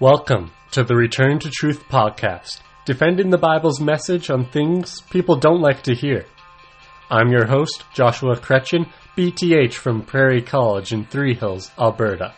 Welcome 0.00 0.50
to 0.70 0.82
the 0.82 0.96
Return 0.96 1.40
to 1.40 1.50
Truth 1.50 1.86
podcast, 1.90 2.62
defending 2.86 3.28
the 3.28 3.36
Bible's 3.36 3.82
message 3.82 4.30
on 4.30 4.46
things 4.46 5.02
people 5.10 5.36
don't 5.36 5.60
like 5.60 5.82
to 5.82 5.94
hear. 5.94 6.24
I'm 7.10 7.30
your 7.30 7.44
host, 7.44 7.84
Joshua 7.92 8.36
Kretchen, 8.36 8.90
BTH 9.14 9.74
from 9.74 10.00
Prairie 10.00 10.40
College 10.40 10.94
in 10.94 11.04
Three 11.04 11.34
Hills, 11.34 11.70
Alberta. 11.78 12.32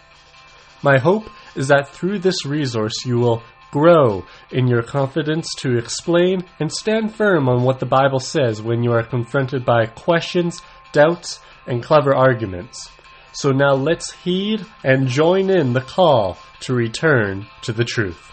My 0.82 0.98
hope 0.98 1.30
is 1.54 1.68
that 1.68 1.88
through 1.88 2.18
this 2.18 2.44
resource 2.44 3.06
you 3.06 3.20
will 3.20 3.44
grow 3.70 4.26
in 4.50 4.66
your 4.66 4.82
confidence 4.82 5.46
to 5.58 5.78
explain 5.78 6.42
and 6.58 6.72
stand 6.72 7.14
firm 7.14 7.48
on 7.48 7.62
what 7.62 7.78
the 7.78 7.86
Bible 7.86 8.18
says 8.18 8.60
when 8.60 8.82
you 8.82 8.90
are 8.90 9.04
confronted 9.04 9.64
by 9.64 9.86
questions, 9.86 10.60
doubts, 10.90 11.38
and 11.68 11.80
clever 11.80 12.12
arguments. 12.12 12.90
So 13.34 13.50
now 13.50 13.72
let's 13.72 14.12
heed 14.12 14.64
and 14.84 15.08
join 15.08 15.48
in 15.48 15.72
the 15.72 15.80
call 15.80 16.36
to 16.60 16.74
return 16.74 17.46
to 17.62 17.72
the 17.72 17.84
truth. 17.84 18.30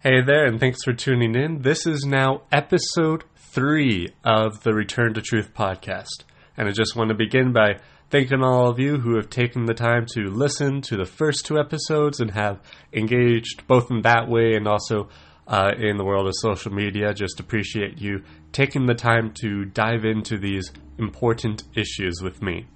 Hey 0.00 0.20
there, 0.26 0.46
and 0.46 0.58
thanks 0.58 0.82
for 0.82 0.94
tuning 0.94 1.36
in. 1.36 1.60
This 1.60 1.86
is 1.86 2.04
now 2.04 2.42
episode 2.50 3.22
three 3.36 4.12
of 4.24 4.62
the 4.62 4.72
Return 4.72 5.14
to 5.14 5.20
Truth 5.20 5.52
podcast. 5.54 6.24
And 6.56 6.66
I 6.68 6.72
just 6.72 6.96
want 6.96 7.10
to 7.10 7.14
begin 7.14 7.52
by 7.52 7.80
thanking 8.10 8.42
all 8.42 8.68
of 8.68 8.80
you 8.80 8.96
who 8.96 9.14
have 9.16 9.30
taken 9.30 9.66
the 9.66 9.74
time 9.74 10.06
to 10.14 10.30
listen 10.30 10.80
to 10.82 10.96
the 10.96 11.04
first 11.04 11.46
two 11.46 11.58
episodes 11.58 12.18
and 12.18 12.32
have 12.32 12.60
engaged 12.92 13.66
both 13.68 13.90
in 13.90 14.02
that 14.02 14.28
way 14.28 14.54
and 14.54 14.66
also 14.66 15.08
uh, 15.46 15.72
in 15.78 15.96
the 15.96 16.04
world 16.04 16.26
of 16.26 16.34
social 16.36 16.72
media. 16.72 17.12
Just 17.14 17.40
appreciate 17.40 18.00
you 18.00 18.22
taking 18.52 18.86
the 18.86 18.94
time 18.94 19.32
to 19.40 19.64
dive 19.64 20.04
into 20.04 20.38
these 20.38 20.70
important 20.98 21.64
issues 21.74 22.20
with 22.22 22.42
me. 22.42 22.66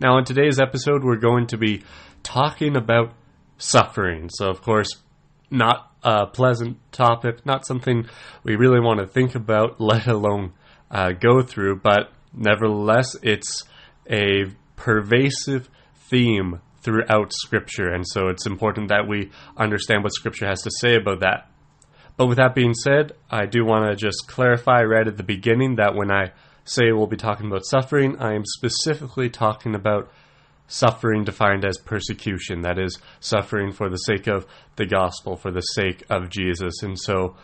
Now, 0.00 0.18
in 0.18 0.24
today's 0.24 0.58
episode, 0.58 1.04
we're 1.04 1.16
going 1.16 1.46
to 1.48 1.58
be 1.58 1.82
talking 2.22 2.76
about 2.76 3.12
suffering. 3.58 4.30
So, 4.30 4.48
of 4.48 4.62
course, 4.62 4.88
not 5.50 5.90
a 6.02 6.26
pleasant 6.26 6.78
topic, 6.92 7.44
not 7.44 7.66
something 7.66 8.06
we 8.42 8.56
really 8.56 8.80
want 8.80 9.00
to 9.00 9.06
think 9.06 9.34
about, 9.34 9.80
let 9.80 10.06
alone 10.06 10.52
uh, 10.90 11.12
go 11.12 11.42
through, 11.42 11.80
but 11.80 12.12
nevertheless, 12.32 13.16
it's 13.22 13.64
a 14.10 14.46
pervasive 14.76 15.68
theme 16.08 16.60
throughout 16.82 17.32
Scripture, 17.32 17.88
and 17.88 18.06
so 18.06 18.28
it's 18.28 18.46
important 18.46 18.88
that 18.88 19.06
we 19.06 19.30
understand 19.56 20.02
what 20.02 20.14
Scripture 20.14 20.46
has 20.46 20.62
to 20.62 20.70
say 20.80 20.96
about 20.96 21.20
that. 21.20 21.49
But 22.20 22.26
with 22.26 22.36
that 22.36 22.54
being 22.54 22.74
said, 22.74 23.12
I 23.30 23.46
do 23.46 23.64
want 23.64 23.86
to 23.86 23.96
just 23.96 24.28
clarify 24.28 24.82
right 24.82 25.08
at 25.08 25.16
the 25.16 25.22
beginning 25.22 25.76
that 25.76 25.94
when 25.94 26.10
I 26.10 26.32
say 26.64 26.92
we'll 26.92 27.06
be 27.06 27.16
talking 27.16 27.46
about 27.46 27.64
suffering, 27.64 28.18
I 28.18 28.34
am 28.34 28.44
specifically 28.44 29.30
talking 29.30 29.74
about 29.74 30.12
suffering 30.66 31.24
defined 31.24 31.64
as 31.64 31.78
persecution. 31.78 32.60
That 32.60 32.78
is, 32.78 32.98
suffering 33.20 33.72
for 33.72 33.88
the 33.88 33.96
sake 33.96 34.26
of 34.26 34.44
the 34.76 34.84
gospel, 34.84 35.34
for 35.34 35.50
the 35.50 35.62
sake 35.62 36.04
of 36.10 36.28
Jesus. 36.28 36.82
And 36.82 37.00
so, 37.00 37.36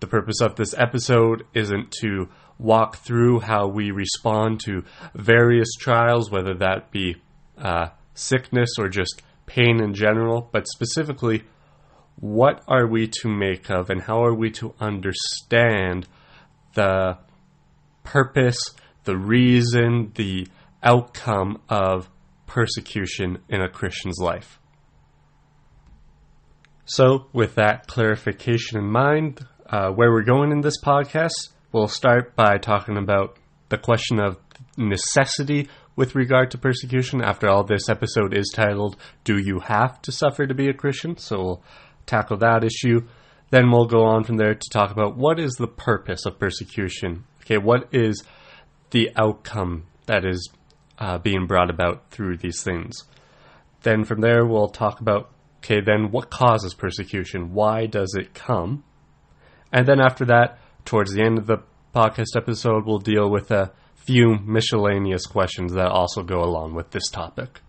the 0.00 0.08
purpose 0.08 0.40
of 0.40 0.56
this 0.56 0.74
episode 0.76 1.44
isn't 1.54 1.92
to 2.00 2.28
walk 2.58 2.96
through 2.96 3.38
how 3.38 3.68
we 3.68 3.92
respond 3.92 4.62
to 4.64 4.82
various 5.14 5.72
trials, 5.78 6.28
whether 6.28 6.54
that 6.54 6.90
be 6.90 7.22
uh, 7.56 7.90
sickness 8.14 8.70
or 8.80 8.88
just 8.88 9.22
pain 9.46 9.80
in 9.80 9.94
general, 9.94 10.48
but 10.50 10.66
specifically, 10.66 11.44
what 12.18 12.62
are 12.66 12.86
we 12.86 13.08
to 13.22 13.28
make 13.28 13.70
of 13.70 13.90
and 13.90 14.02
how 14.02 14.24
are 14.24 14.34
we 14.34 14.50
to 14.50 14.74
understand 14.80 16.08
the 16.74 17.18
purpose, 18.04 18.58
the 19.04 19.16
reason, 19.16 20.12
the 20.14 20.48
outcome 20.82 21.60
of 21.68 22.08
persecution 22.46 23.38
in 23.48 23.60
a 23.60 23.68
Christian's 23.68 24.18
life. 24.18 24.58
So, 26.84 27.26
with 27.32 27.56
that 27.56 27.88
clarification 27.88 28.78
in 28.78 28.86
mind, 28.86 29.44
uh, 29.68 29.90
where 29.90 30.12
we're 30.12 30.22
going 30.22 30.52
in 30.52 30.60
this 30.60 30.80
podcast, 30.80 31.50
we'll 31.72 31.88
start 31.88 32.36
by 32.36 32.58
talking 32.58 32.96
about 32.96 33.38
the 33.68 33.78
question 33.78 34.20
of 34.20 34.38
necessity 34.76 35.68
with 35.96 36.14
regard 36.14 36.52
to 36.52 36.58
persecution. 36.58 37.22
After 37.22 37.48
all, 37.48 37.64
this 37.64 37.88
episode 37.88 38.32
is 38.32 38.52
titled, 38.54 38.96
Do 39.24 39.36
You 39.36 39.58
Have 39.60 40.00
to 40.02 40.12
Suffer 40.12 40.46
to 40.46 40.54
Be 40.54 40.68
a 40.68 40.74
Christian? 40.74 41.16
So, 41.16 41.36
we'll 41.36 41.62
tackle 42.06 42.38
that 42.38 42.64
issue. 42.64 43.06
Then 43.50 43.70
we'll 43.70 43.86
go 43.86 44.04
on 44.04 44.24
from 44.24 44.36
there 44.36 44.54
to 44.54 44.70
talk 44.70 44.90
about 44.90 45.16
what 45.16 45.38
is 45.38 45.52
the 45.52 45.68
purpose 45.68 46.26
of 46.26 46.38
persecution. 46.38 47.24
Okay, 47.42 47.58
what 47.58 47.88
is 47.92 48.24
the 48.90 49.10
outcome 49.16 49.84
that 50.06 50.24
is 50.24 50.48
uh, 50.98 51.18
being 51.18 51.46
brought 51.46 51.70
about 51.70 52.10
through 52.10 52.38
these 52.38 52.62
things. 52.62 53.04
Then 53.82 54.04
from 54.04 54.20
there, 54.20 54.44
we'll 54.46 54.68
talk 54.68 55.00
about 55.00 55.30
okay, 55.58 55.80
then 55.80 56.10
what 56.10 56.30
causes 56.30 56.74
persecution? 56.74 57.52
Why 57.52 57.86
does 57.86 58.14
it 58.18 58.34
come? 58.34 58.84
And 59.72 59.86
then 59.86 60.00
after 60.00 60.24
that, 60.26 60.58
towards 60.84 61.12
the 61.12 61.22
end 61.22 61.38
of 61.38 61.46
the 61.46 61.58
podcast 61.94 62.36
episode, 62.36 62.86
we'll 62.86 62.98
deal 62.98 63.28
with 63.28 63.50
a 63.50 63.72
few 63.94 64.38
miscellaneous 64.44 65.26
questions 65.26 65.72
that 65.72 65.88
also 65.88 66.22
go 66.22 66.40
along 66.40 66.74
with 66.74 66.90
this 66.90 67.08
topic. 67.10 67.60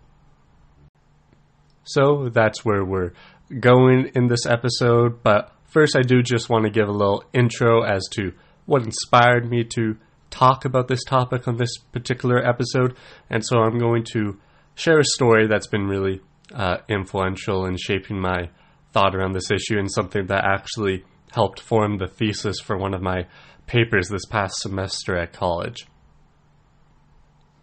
So 1.82 2.28
that's 2.28 2.64
where 2.64 2.84
we're 2.84 3.12
going 3.60 4.10
in 4.14 4.28
this 4.28 4.46
episode. 4.46 5.22
But 5.22 5.52
first, 5.64 5.96
I 5.96 6.02
do 6.02 6.22
just 6.22 6.48
want 6.48 6.64
to 6.64 6.70
give 6.70 6.88
a 6.88 6.92
little 6.92 7.24
intro 7.32 7.82
as 7.82 8.06
to 8.12 8.32
what 8.66 8.82
inspired 8.82 9.48
me 9.48 9.64
to 9.76 9.96
talk 10.30 10.64
about 10.64 10.88
this 10.88 11.04
topic 11.04 11.48
on 11.48 11.56
this 11.56 11.78
particular 11.92 12.46
episode, 12.46 12.94
and 13.30 13.44
so 13.44 13.60
I'm 13.60 13.78
going 13.78 14.04
to 14.12 14.38
share 14.74 14.98
a 14.98 15.04
story 15.04 15.46
that's 15.48 15.66
been 15.66 15.86
really 15.86 16.20
uh, 16.54 16.78
influential 16.88 17.64
in 17.64 17.76
shaping 17.76 18.20
my 18.20 18.50
thought 18.92 19.14
around 19.14 19.32
this 19.32 19.50
issue 19.50 19.78
and 19.78 19.90
something 19.90 20.26
that 20.26 20.44
actually 20.44 21.04
helped 21.32 21.60
form 21.60 21.98
the 21.98 22.06
thesis 22.06 22.60
for 22.60 22.76
one 22.76 22.94
of 22.94 23.02
my 23.02 23.26
papers 23.66 24.08
this 24.08 24.24
past 24.26 24.54
semester 24.58 25.16
at 25.16 25.32
college. 25.32 25.86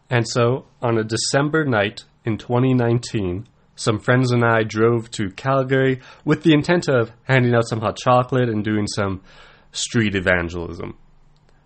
And 0.09 0.27
so, 0.27 0.65
on 0.81 0.97
a 0.97 1.03
December 1.03 1.65
night 1.65 2.03
in 2.25 2.37
2019, 2.37 3.47
some 3.75 3.99
friends 3.99 4.31
and 4.31 4.43
I 4.43 4.63
drove 4.63 5.11
to 5.11 5.29
Calgary 5.31 6.01
with 6.23 6.43
the 6.43 6.53
intent 6.53 6.87
of 6.87 7.11
handing 7.23 7.53
out 7.53 7.67
some 7.67 7.81
hot 7.81 7.97
chocolate 7.97 8.49
and 8.49 8.63
doing 8.63 8.87
some 8.87 9.21
street 9.71 10.15
evangelism 10.15 10.97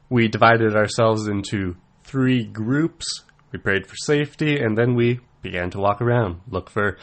we 0.09 0.28
divided 0.28 0.75
ourselves 0.75 1.28
into 1.28 1.75
three 2.03 2.44
groups. 2.44 3.06
We 3.52 3.59
prayed 3.59 3.86
for 3.88 3.96
safety, 3.96 4.59
and 4.59 4.78
then 4.78 4.96
we 4.96 5.19
began 5.42 5.69
to 5.72 5.80
walk 5.80 6.02
around, 6.02 6.42
look 6.50 6.69
for 6.69 6.98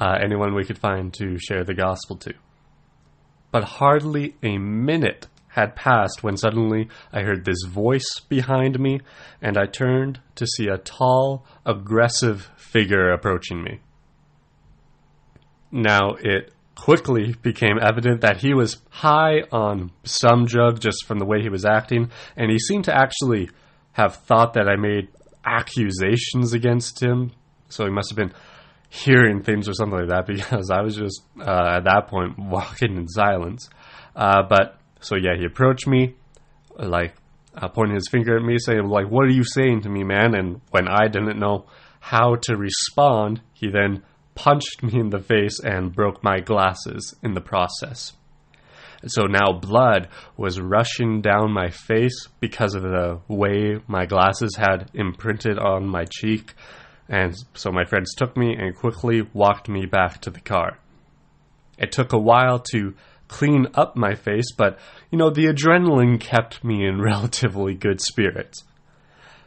uh, 0.00 0.16
anyone 0.22 0.54
we 0.54 0.64
could 0.64 0.78
find 0.78 1.12
to 1.14 1.38
share 1.38 1.64
the 1.64 1.74
gospel 1.74 2.16
to. 2.16 2.34
But 3.50 3.64
hardly 3.64 4.36
a 4.42 4.58
minute 4.58 5.28
had 5.48 5.76
passed 5.76 6.22
when 6.22 6.38
suddenly 6.38 6.88
I 7.12 7.22
heard 7.22 7.44
this 7.44 7.64
voice 7.68 8.20
behind 8.28 8.80
me, 8.80 9.00
and 9.42 9.58
I 9.58 9.66
turned 9.66 10.20
to 10.36 10.46
see 10.46 10.68
a 10.68 10.78
tall, 10.78 11.44
aggressive 11.66 12.48
figure 12.56 13.10
approaching 13.10 13.62
me. 13.62 13.80
Now, 15.72 16.14
it 16.20 16.52
quickly 16.74 17.34
became 17.42 17.78
evident 17.80 18.20
that 18.20 18.38
he 18.38 18.54
was 18.54 18.80
high 18.90 19.40
on 19.50 19.90
some 20.04 20.44
drug 20.44 20.80
just 20.80 21.06
from 21.06 21.18
the 21.18 21.24
way 21.24 21.40
he 21.40 21.48
was 21.48 21.64
acting, 21.64 22.10
and 22.36 22.50
he 22.50 22.58
seemed 22.58 22.84
to 22.84 22.94
actually 22.94 23.50
have 23.92 24.16
thought 24.16 24.54
that 24.54 24.68
I 24.68 24.76
made 24.76 25.08
accusations 25.44 26.52
against 26.52 27.02
him. 27.02 27.32
So 27.68 27.84
he 27.84 27.90
must 27.90 28.10
have 28.10 28.16
been 28.16 28.32
hearing 28.88 29.42
things 29.42 29.68
or 29.68 29.72
something 29.72 29.98
like 29.98 30.08
that 30.08 30.26
because 30.26 30.70
I 30.70 30.82
was 30.82 30.96
just 30.96 31.22
uh, 31.40 31.76
at 31.76 31.84
that 31.84 32.08
point 32.08 32.38
walking 32.38 32.96
in 32.96 33.08
silence. 33.08 33.68
Uh, 34.14 34.42
but 34.48 34.78
so 35.00 35.16
yeah, 35.16 35.36
he 35.38 35.44
approached 35.44 35.86
me, 35.86 36.14
like 36.78 37.14
uh, 37.54 37.68
pointing 37.68 37.94
his 37.94 38.08
finger 38.08 38.36
at 38.36 38.42
me, 38.42 38.56
saying 38.58 38.86
like, 38.86 39.10
"What 39.10 39.24
are 39.24 39.32
you 39.32 39.44
saying 39.44 39.82
to 39.82 39.88
me, 39.88 40.04
man?" 40.04 40.34
And 40.34 40.60
when 40.70 40.88
I 40.88 41.08
didn't 41.08 41.38
know 41.38 41.66
how 42.00 42.36
to 42.42 42.56
respond, 42.56 43.40
he 43.54 43.70
then 43.70 44.02
punched 44.34 44.82
me 44.82 44.98
in 44.98 45.10
the 45.10 45.20
face 45.20 45.60
and 45.60 45.94
broke 45.94 46.22
my 46.24 46.40
glasses 46.40 47.14
in 47.22 47.34
the 47.34 47.40
process. 47.40 48.12
So 49.06 49.24
now 49.24 49.52
blood 49.52 50.08
was 50.36 50.60
rushing 50.60 51.22
down 51.22 51.52
my 51.52 51.70
face 51.70 52.28
because 52.40 52.74
of 52.74 52.82
the 52.82 53.20
way 53.28 53.80
my 53.88 54.06
glasses 54.06 54.56
had 54.56 54.90
imprinted 54.94 55.58
on 55.58 55.88
my 55.88 56.04
cheek. 56.08 56.54
And 57.08 57.34
so 57.54 57.72
my 57.72 57.84
friends 57.84 58.14
took 58.14 58.36
me 58.36 58.54
and 58.54 58.76
quickly 58.76 59.22
walked 59.32 59.68
me 59.68 59.86
back 59.86 60.20
to 60.20 60.30
the 60.30 60.40
car. 60.40 60.78
It 61.78 61.90
took 61.90 62.12
a 62.12 62.18
while 62.18 62.60
to 62.72 62.94
clean 63.26 63.66
up 63.74 63.96
my 63.96 64.14
face, 64.14 64.52
but 64.56 64.78
you 65.10 65.18
know, 65.18 65.30
the 65.30 65.46
adrenaline 65.46 66.20
kept 66.20 66.62
me 66.62 66.86
in 66.86 67.00
relatively 67.02 67.74
good 67.74 68.00
spirits. 68.00 68.62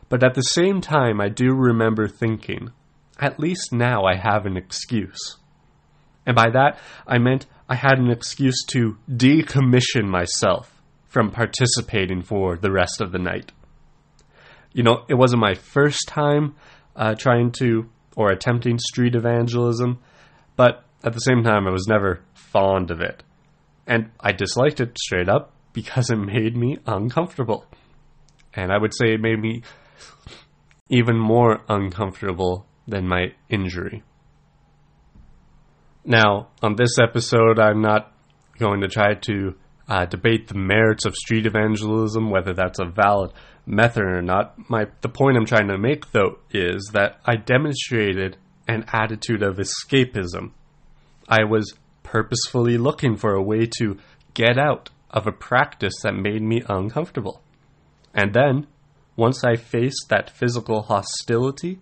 But 0.09 0.23
at 0.23 0.33
the 0.33 0.41
same 0.41 0.81
time, 0.81 1.21
I 1.21 1.29
do 1.29 1.53
remember 1.53 2.07
thinking, 2.07 2.71
at 3.19 3.39
least 3.39 3.71
now 3.71 4.03
I 4.03 4.15
have 4.15 4.45
an 4.45 4.57
excuse. 4.57 5.37
And 6.25 6.35
by 6.35 6.49
that, 6.51 6.79
I 7.07 7.17
meant 7.17 7.45
I 7.69 7.75
had 7.75 7.97
an 7.99 8.09
excuse 8.09 8.63
to 8.71 8.97
decommission 9.09 10.05
myself 10.05 10.81
from 11.07 11.31
participating 11.31 12.21
for 12.21 12.57
the 12.57 12.71
rest 12.71 13.01
of 13.01 13.11
the 13.11 13.19
night. 13.19 13.51
you 14.73 14.83
know, 14.83 15.05
it 15.07 15.13
wasn't 15.13 15.39
my 15.39 15.53
first 15.53 16.05
time 16.07 16.53
uh, 16.97 17.15
trying 17.15 17.49
to 17.49 17.89
or 18.17 18.29
attempting 18.29 18.77
street 18.77 19.15
evangelism, 19.15 19.99
but 20.57 20.83
at 21.03 21.13
the 21.13 21.19
same 21.19 21.43
time, 21.43 21.67
I 21.67 21.71
was 21.71 21.87
never 21.87 22.21
fond 22.33 22.91
of 22.91 22.99
it. 22.99 23.23
And 23.87 24.11
I 24.19 24.33
disliked 24.33 24.81
it 24.81 24.97
straight 24.97 25.29
up 25.29 25.53
because 25.71 26.09
it 26.09 26.17
made 26.17 26.57
me 26.57 26.77
uncomfortable. 26.85 27.65
And 28.53 28.71
I 28.71 28.77
would 28.77 28.93
say 28.93 29.13
it 29.13 29.21
made 29.21 29.39
me 29.39 29.63
even 30.89 31.17
more 31.17 31.61
uncomfortable 31.69 32.65
than 32.87 33.07
my 33.07 33.33
injury. 33.49 34.03
Now, 36.03 36.49
on 36.61 36.75
this 36.75 36.99
episode, 37.01 37.59
I'm 37.59 37.81
not 37.81 38.11
going 38.59 38.81
to 38.81 38.87
try 38.87 39.15
to 39.15 39.55
uh, 39.87 40.05
debate 40.05 40.47
the 40.47 40.57
merits 40.57 41.05
of 41.05 41.15
street 41.15 41.45
evangelism, 41.45 42.29
whether 42.29 42.53
that's 42.53 42.79
a 42.79 42.85
valid 42.85 43.31
method 43.65 44.03
or 44.03 44.21
not. 44.21 44.55
My 44.69 44.85
the 45.01 45.09
point 45.09 45.37
I'm 45.37 45.45
trying 45.45 45.67
to 45.69 45.77
make, 45.77 46.11
though, 46.11 46.39
is 46.51 46.91
that 46.93 47.19
I 47.25 47.35
demonstrated 47.35 48.37
an 48.67 48.85
attitude 48.91 49.43
of 49.43 49.57
escapism. 49.57 50.51
I 51.27 51.43
was 51.43 51.73
purposefully 52.03 52.77
looking 52.77 53.15
for 53.15 53.33
a 53.33 53.43
way 53.43 53.67
to 53.79 53.97
get 54.33 54.57
out 54.57 54.89
of 55.09 55.27
a 55.27 55.31
practice 55.31 55.93
that 56.03 56.13
made 56.13 56.41
me 56.41 56.61
uncomfortable. 56.67 57.41
And 58.13 58.33
then, 58.33 58.67
once 59.15 59.43
I 59.43 59.55
faced 59.55 60.07
that 60.09 60.29
physical 60.29 60.83
hostility, 60.83 61.79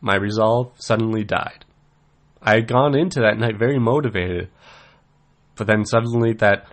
my 0.00 0.16
resolve 0.16 0.72
suddenly 0.76 1.24
died. 1.24 1.64
I 2.42 2.54
had 2.54 2.68
gone 2.68 2.96
into 2.96 3.20
that 3.20 3.38
night 3.38 3.58
very 3.58 3.78
motivated, 3.78 4.48
but 5.56 5.66
then 5.66 5.84
suddenly 5.84 6.32
that 6.34 6.66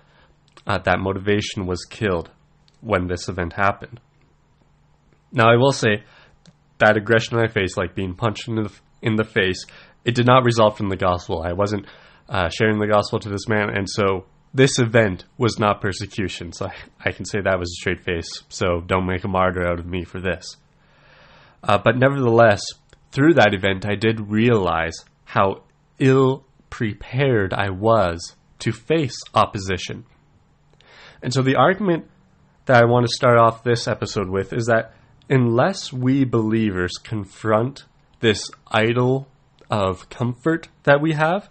uh, 0.66 0.78
that 0.80 1.00
motivation 1.00 1.66
was 1.66 1.86
killed 1.86 2.30
when 2.82 3.08
this 3.08 3.28
event 3.28 3.54
happened. 3.54 4.00
Now, 5.32 5.50
I 5.50 5.58
will 5.58 5.72
say 5.72 6.04
that 6.80 6.98
aggression 6.98 7.38
I 7.38 7.48
faced, 7.48 7.78
like 7.78 7.96
being 7.96 8.16
punched 8.16 8.48
in 8.48 8.56
the, 8.56 8.72
in 9.02 9.16
the 9.16 9.24
face, 9.24 9.66
it 10.06 10.16
did 10.16 10.26
not 10.26 10.44
result 10.44 10.78
from 10.78 10.90
the 10.90 10.96
gospel. 10.96 11.42
I 11.42 11.54
wasn't 11.54 11.86
uh, 12.30 12.50
sharing 12.50 12.80
the 12.80 12.88
gospel 12.88 13.20
to 13.20 13.30
this 13.30 13.48
man, 13.48 13.70
and 13.70 13.88
so 13.90 14.26
this 14.54 14.80
event 14.80 15.26
was 15.38 15.60
not 15.60 15.82
persecution. 15.82 16.52
So 16.54 16.68
I, 16.68 16.74
I 17.10 17.12
can 17.12 17.26
say 17.26 17.40
that 17.42 17.60
was 17.60 17.70
a 17.70 17.80
straight 17.80 18.04
face. 18.04 18.30
So 18.50 18.82
don't 18.86 19.06
make 19.06 19.24
a 19.24 19.30
martyr 19.30 19.68
out 19.68 19.80
of 19.80 19.86
me 19.86 20.04
for 20.04 20.20
this. 20.20 20.56
Uh, 21.64 21.78
but 21.78 21.98
nevertheless, 21.98 22.62
through 23.12 23.36
that 23.36 23.54
event, 23.54 23.86
I 23.86 23.95
did 23.95 24.31
realize 24.31 24.95
how 25.25 25.63
ill 26.00 26.45
prepared 26.69 27.54
I 27.54 27.69
was 27.69 28.36
to 28.59 28.71
face 28.71 29.18
opposition. 29.33 30.06
And 31.21 31.33
so 31.33 31.42
the 31.42 31.56
argument 31.56 32.09
that 32.65 32.83
I 32.83 32.86
want 32.86 33.06
to 33.06 33.15
start 33.15 33.38
off 33.38 33.63
this 33.63 33.88
episode 33.88 34.30
with 34.30 34.54
is 34.54 34.65
that 34.65 34.94
unless 35.30 35.92
we 35.92 36.25
believers 36.25 36.94
confront 37.01 37.86
this 38.19 38.50
idol 38.68 39.27
of 39.69 40.09
comfort 40.09 40.69
that 40.83 41.01
we 41.01 41.13
have, 41.13 41.50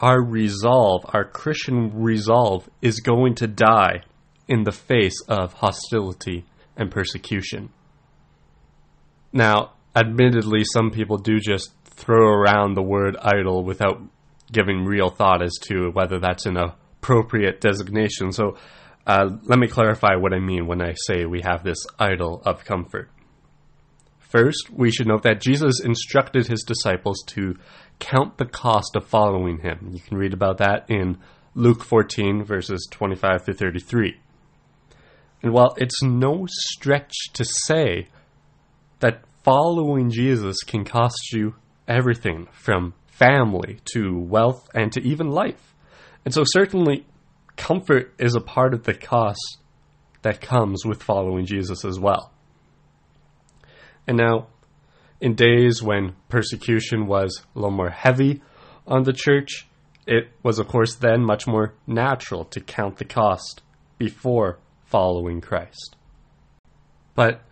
our 0.00 0.22
resolve, 0.22 1.04
our 1.08 1.24
Christian 1.24 2.02
resolve, 2.02 2.68
is 2.80 3.00
going 3.00 3.34
to 3.36 3.46
die 3.46 4.02
in 4.48 4.64
the 4.64 4.72
face 4.72 5.20
of 5.28 5.52
hostility 5.54 6.44
and 6.76 6.90
persecution. 6.90 7.70
Now, 9.32 9.72
admittedly, 9.94 10.62
some 10.64 10.90
people 10.90 11.18
do 11.18 11.38
just 11.38 11.72
throw 11.84 12.28
around 12.28 12.74
the 12.74 12.82
word 12.82 13.16
idol 13.20 13.64
without 13.64 14.00
giving 14.52 14.84
real 14.84 15.10
thought 15.10 15.42
as 15.42 15.56
to 15.68 15.90
whether 15.92 16.18
that's 16.18 16.46
an 16.46 16.56
appropriate 16.56 17.60
designation. 17.60 18.32
So, 18.32 18.56
uh, 19.06 19.30
let 19.44 19.58
me 19.58 19.66
clarify 19.66 20.16
what 20.16 20.32
I 20.32 20.38
mean 20.38 20.66
when 20.66 20.82
I 20.82 20.94
say 21.06 21.24
we 21.24 21.40
have 21.42 21.64
this 21.64 21.86
idol 21.98 22.42
of 22.44 22.64
comfort. 22.64 23.10
First, 24.18 24.70
we 24.70 24.92
should 24.92 25.08
note 25.08 25.24
that 25.24 25.40
Jesus 25.40 25.80
instructed 25.80 26.46
his 26.46 26.62
disciples 26.62 27.22
to 27.28 27.56
count 27.98 28.38
the 28.38 28.46
cost 28.46 28.94
of 28.94 29.04
following 29.04 29.58
him. 29.58 29.90
You 29.92 30.00
can 30.00 30.16
read 30.16 30.32
about 30.32 30.58
that 30.58 30.88
in 30.88 31.18
Luke 31.54 31.82
14, 31.82 32.44
verses 32.44 32.86
25 32.90 33.46
to 33.46 33.52
33. 33.52 34.20
And 35.42 35.52
while 35.52 35.74
it's 35.78 36.00
no 36.02 36.46
stretch 36.48 37.14
to 37.32 37.44
say 37.44 38.08
that 39.00 39.24
following 39.42 40.10
Jesus 40.10 40.62
can 40.66 40.84
cost 40.84 41.32
you 41.32 41.54
everything 41.88 42.48
from 42.52 42.94
family 43.06 43.80
to 43.92 44.18
wealth 44.18 44.68
and 44.74 44.92
to 44.92 45.02
even 45.02 45.30
life. 45.30 45.74
And 46.24 46.32
so, 46.32 46.42
certainly, 46.44 47.06
comfort 47.56 48.14
is 48.18 48.34
a 48.34 48.40
part 48.40 48.74
of 48.74 48.84
the 48.84 48.94
cost 48.94 49.58
that 50.22 50.40
comes 50.40 50.84
with 50.84 51.02
following 51.02 51.46
Jesus 51.46 51.84
as 51.84 51.98
well. 51.98 52.32
And 54.06 54.16
now, 54.16 54.48
in 55.20 55.34
days 55.34 55.82
when 55.82 56.14
persecution 56.28 57.06
was 57.06 57.42
a 57.54 57.58
little 57.58 57.76
more 57.76 57.90
heavy 57.90 58.42
on 58.86 59.02
the 59.02 59.12
church, 59.12 59.66
it 60.06 60.30
was, 60.42 60.58
of 60.58 60.68
course, 60.68 60.96
then 60.96 61.22
much 61.22 61.46
more 61.46 61.74
natural 61.86 62.44
to 62.46 62.60
count 62.60 62.96
the 62.96 63.04
cost 63.04 63.62
before 63.98 64.58
following 64.86 65.40
Christ. 65.40 65.96
But 67.14 67.42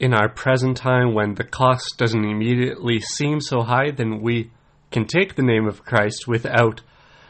in 0.00 0.14
our 0.14 0.30
present 0.30 0.78
time, 0.78 1.12
when 1.12 1.34
the 1.34 1.44
cost 1.44 1.96
doesn't 1.98 2.24
immediately 2.24 3.00
seem 3.00 3.40
so 3.40 3.60
high, 3.60 3.90
then 3.90 4.22
we 4.22 4.50
can 4.90 5.04
take 5.04 5.34
the 5.34 5.42
name 5.42 5.68
of 5.68 5.84
Christ 5.84 6.26
without, 6.26 6.80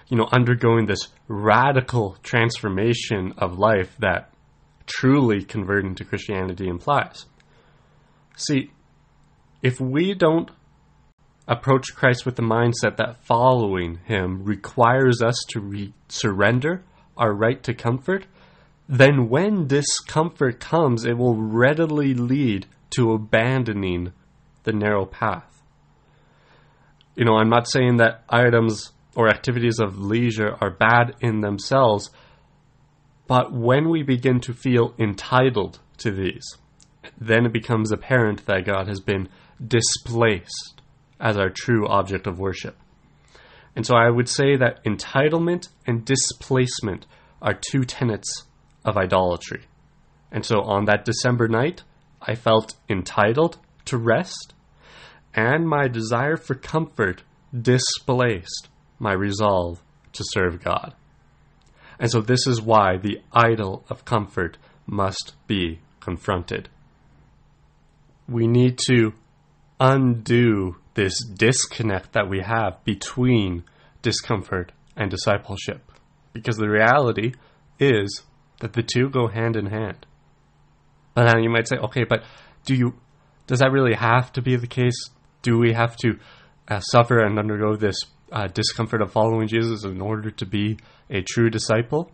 you 0.08 0.16
know, 0.16 0.28
undergoing 0.32 0.86
this 0.86 1.08
radical 1.26 2.16
transformation 2.22 3.34
of 3.36 3.58
life 3.58 3.94
that 3.98 4.32
truly 4.86 5.44
converting 5.44 5.96
to 5.96 6.04
Christianity 6.04 6.68
implies. 6.68 7.26
See, 8.36 8.70
if 9.62 9.80
we 9.80 10.14
don't 10.14 10.50
approach 11.48 11.94
Christ 11.96 12.24
with 12.24 12.36
the 12.36 12.42
mindset 12.42 12.96
that 12.98 13.24
following 13.24 13.98
him 14.06 14.44
requires 14.44 15.20
us 15.20 15.36
to 15.48 15.60
re- 15.60 15.92
surrender 16.08 16.84
our 17.16 17.34
right 17.34 17.60
to 17.64 17.74
comfort, 17.74 18.26
then 18.90 19.28
when 19.28 19.68
discomfort 19.68 20.58
comes, 20.58 21.04
it 21.04 21.16
will 21.16 21.36
readily 21.36 22.12
lead 22.12 22.66
to 22.90 23.12
abandoning 23.12 24.12
the 24.64 24.72
narrow 24.72 25.06
path. 25.06 25.62
You 27.14 27.24
know, 27.24 27.36
I'm 27.36 27.48
not 27.48 27.70
saying 27.70 27.98
that 27.98 28.24
items 28.28 28.90
or 29.14 29.28
activities 29.28 29.78
of 29.78 30.00
leisure 30.00 30.56
are 30.60 30.70
bad 30.70 31.14
in 31.20 31.40
themselves, 31.40 32.10
but 33.28 33.52
when 33.52 33.90
we 33.90 34.02
begin 34.02 34.40
to 34.40 34.52
feel 34.52 34.92
entitled 34.98 35.78
to 35.98 36.10
these, 36.10 36.56
then 37.16 37.46
it 37.46 37.52
becomes 37.52 37.92
apparent 37.92 38.44
that 38.46 38.64
God 38.64 38.88
has 38.88 38.98
been 38.98 39.28
displaced 39.64 40.82
as 41.20 41.36
our 41.36 41.48
true 41.48 41.86
object 41.86 42.26
of 42.26 42.40
worship. 42.40 42.76
And 43.76 43.86
so 43.86 43.94
I 43.94 44.10
would 44.10 44.28
say 44.28 44.56
that 44.56 44.82
entitlement 44.84 45.68
and 45.86 46.04
displacement 46.04 47.06
are 47.40 47.54
two 47.54 47.84
tenets 47.84 48.46
of 48.84 48.96
idolatry. 48.96 49.62
And 50.32 50.44
so 50.44 50.60
on 50.62 50.84
that 50.84 51.04
December 51.04 51.48
night, 51.48 51.82
I 52.22 52.34
felt 52.34 52.74
entitled 52.88 53.58
to 53.86 53.98
rest, 53.98 54.54
and 55.34 55.68
my 55.68 55.88
desire 55.88 56.36
for 56.36 56.54
comfort 56.54 57.22
displaced 57.58 58.68
my 58.98 59.12
resolve 59.12 59.82
to 60.12 60.24
serve 60.32 60.62
God. 60.62 60.94
And 61.98 62.10
so 62.10 62.20
this 62.20 62.46
is 62.46 62.60
why 62.62 62.96
the 62.96 63.20
idol 63.32 63.84
of 63.88 64.04
comfort 64.04 64.56
must 64.86 65.34
be 65.46 65.80
confronted 66.00 66.68
we 68.30 68.46
need 68.46 68.78
to 68.86 69.12
undo 69.80 70.76
this 70.94 71.24
disconnect 71.24 72.12
that 72.12 72.28
we 72.28 72.40
have 72.40 72.82
between 72.84 73.64
discomfort 74.02 74.72
and 74.96 75.10
discipleship. 75.10 75.90
Because 76.32 76.56
the 76.56 76.70
reality 76.70 77.32
is 77.78 78.22
that 78.60 78.72
the 78.72 78.82
two 78.82 79.10
go 79.10 79.26
hand 79.26 79.56
in 79.56 79.66
hand. 79.66 80.06
But 81.14 81.24
now 81.24 81.38
you 81.38 81.50
might 81.50 81.68
say, 81.68 81.76
okay, 81.76 82.04
but 82.04 82.22
do 82.64 82.74
you 82.74 82.94
does 83.46 83.58
that 83.58 83.72
really 83.72 83.94
have 83.94 84.32
to 84.34 84.42
be 84.42 84.56
the 84.56 84.68
case? 84.68 85.10
Do 85.42 85.58
we 85.58 85.72
have 85.72 85.96
to 85.98 86.18
uh, 86.68 86.78
suffer 86.80 87.18
and 87.18 87.38
undergo 87.38 87.74
this 87.74 87.96
uh, 88.30 88.46
discomfort 88.46 89.02
of 89.02 89.10
following 89.10 89.48
Jesus 89.48 89.84
in 89.84 90.00
order 90.00 90.30
to 90.30 90.46
be 90.46 90.78
a 91.10 91.22
true 91.22 91.50
disciple? 91.50 92.12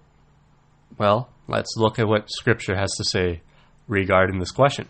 Well, 0.96 1.28
let's 1.46 1.74
look 1.76 1.98
at 1.98 2.08
what 2.08 2.30
Scripture 2.30 2.74
has 2.74 2.90
to 2.96 3.04
say 3.04 3.42
regarding 3.86 4.38
this 4.38 4.50
question. 4.50 4.88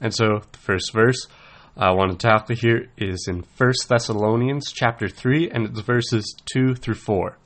And 0.00 0.12
so 0.12 0.40
the 0.50 0.58
first 0.58 0.92
verse 0.92 1.28
I 1.76 1.92
want 1.92 2.10
to 2.10 2.26
tackle 2.26 2.56
here 2.56 2.90
is 2.96 3.26
in 3.28 3.42
First 3.42 3.88
Thessalonians 3.88 4.72
chapter 4.72 5.08
3, 5.08 5.50
and 5.50 5.66
it's 5.66 5.80
verses 5.80 6.34
2 6.52 6.74
through 6.74 6.94
4. 6.94 7.38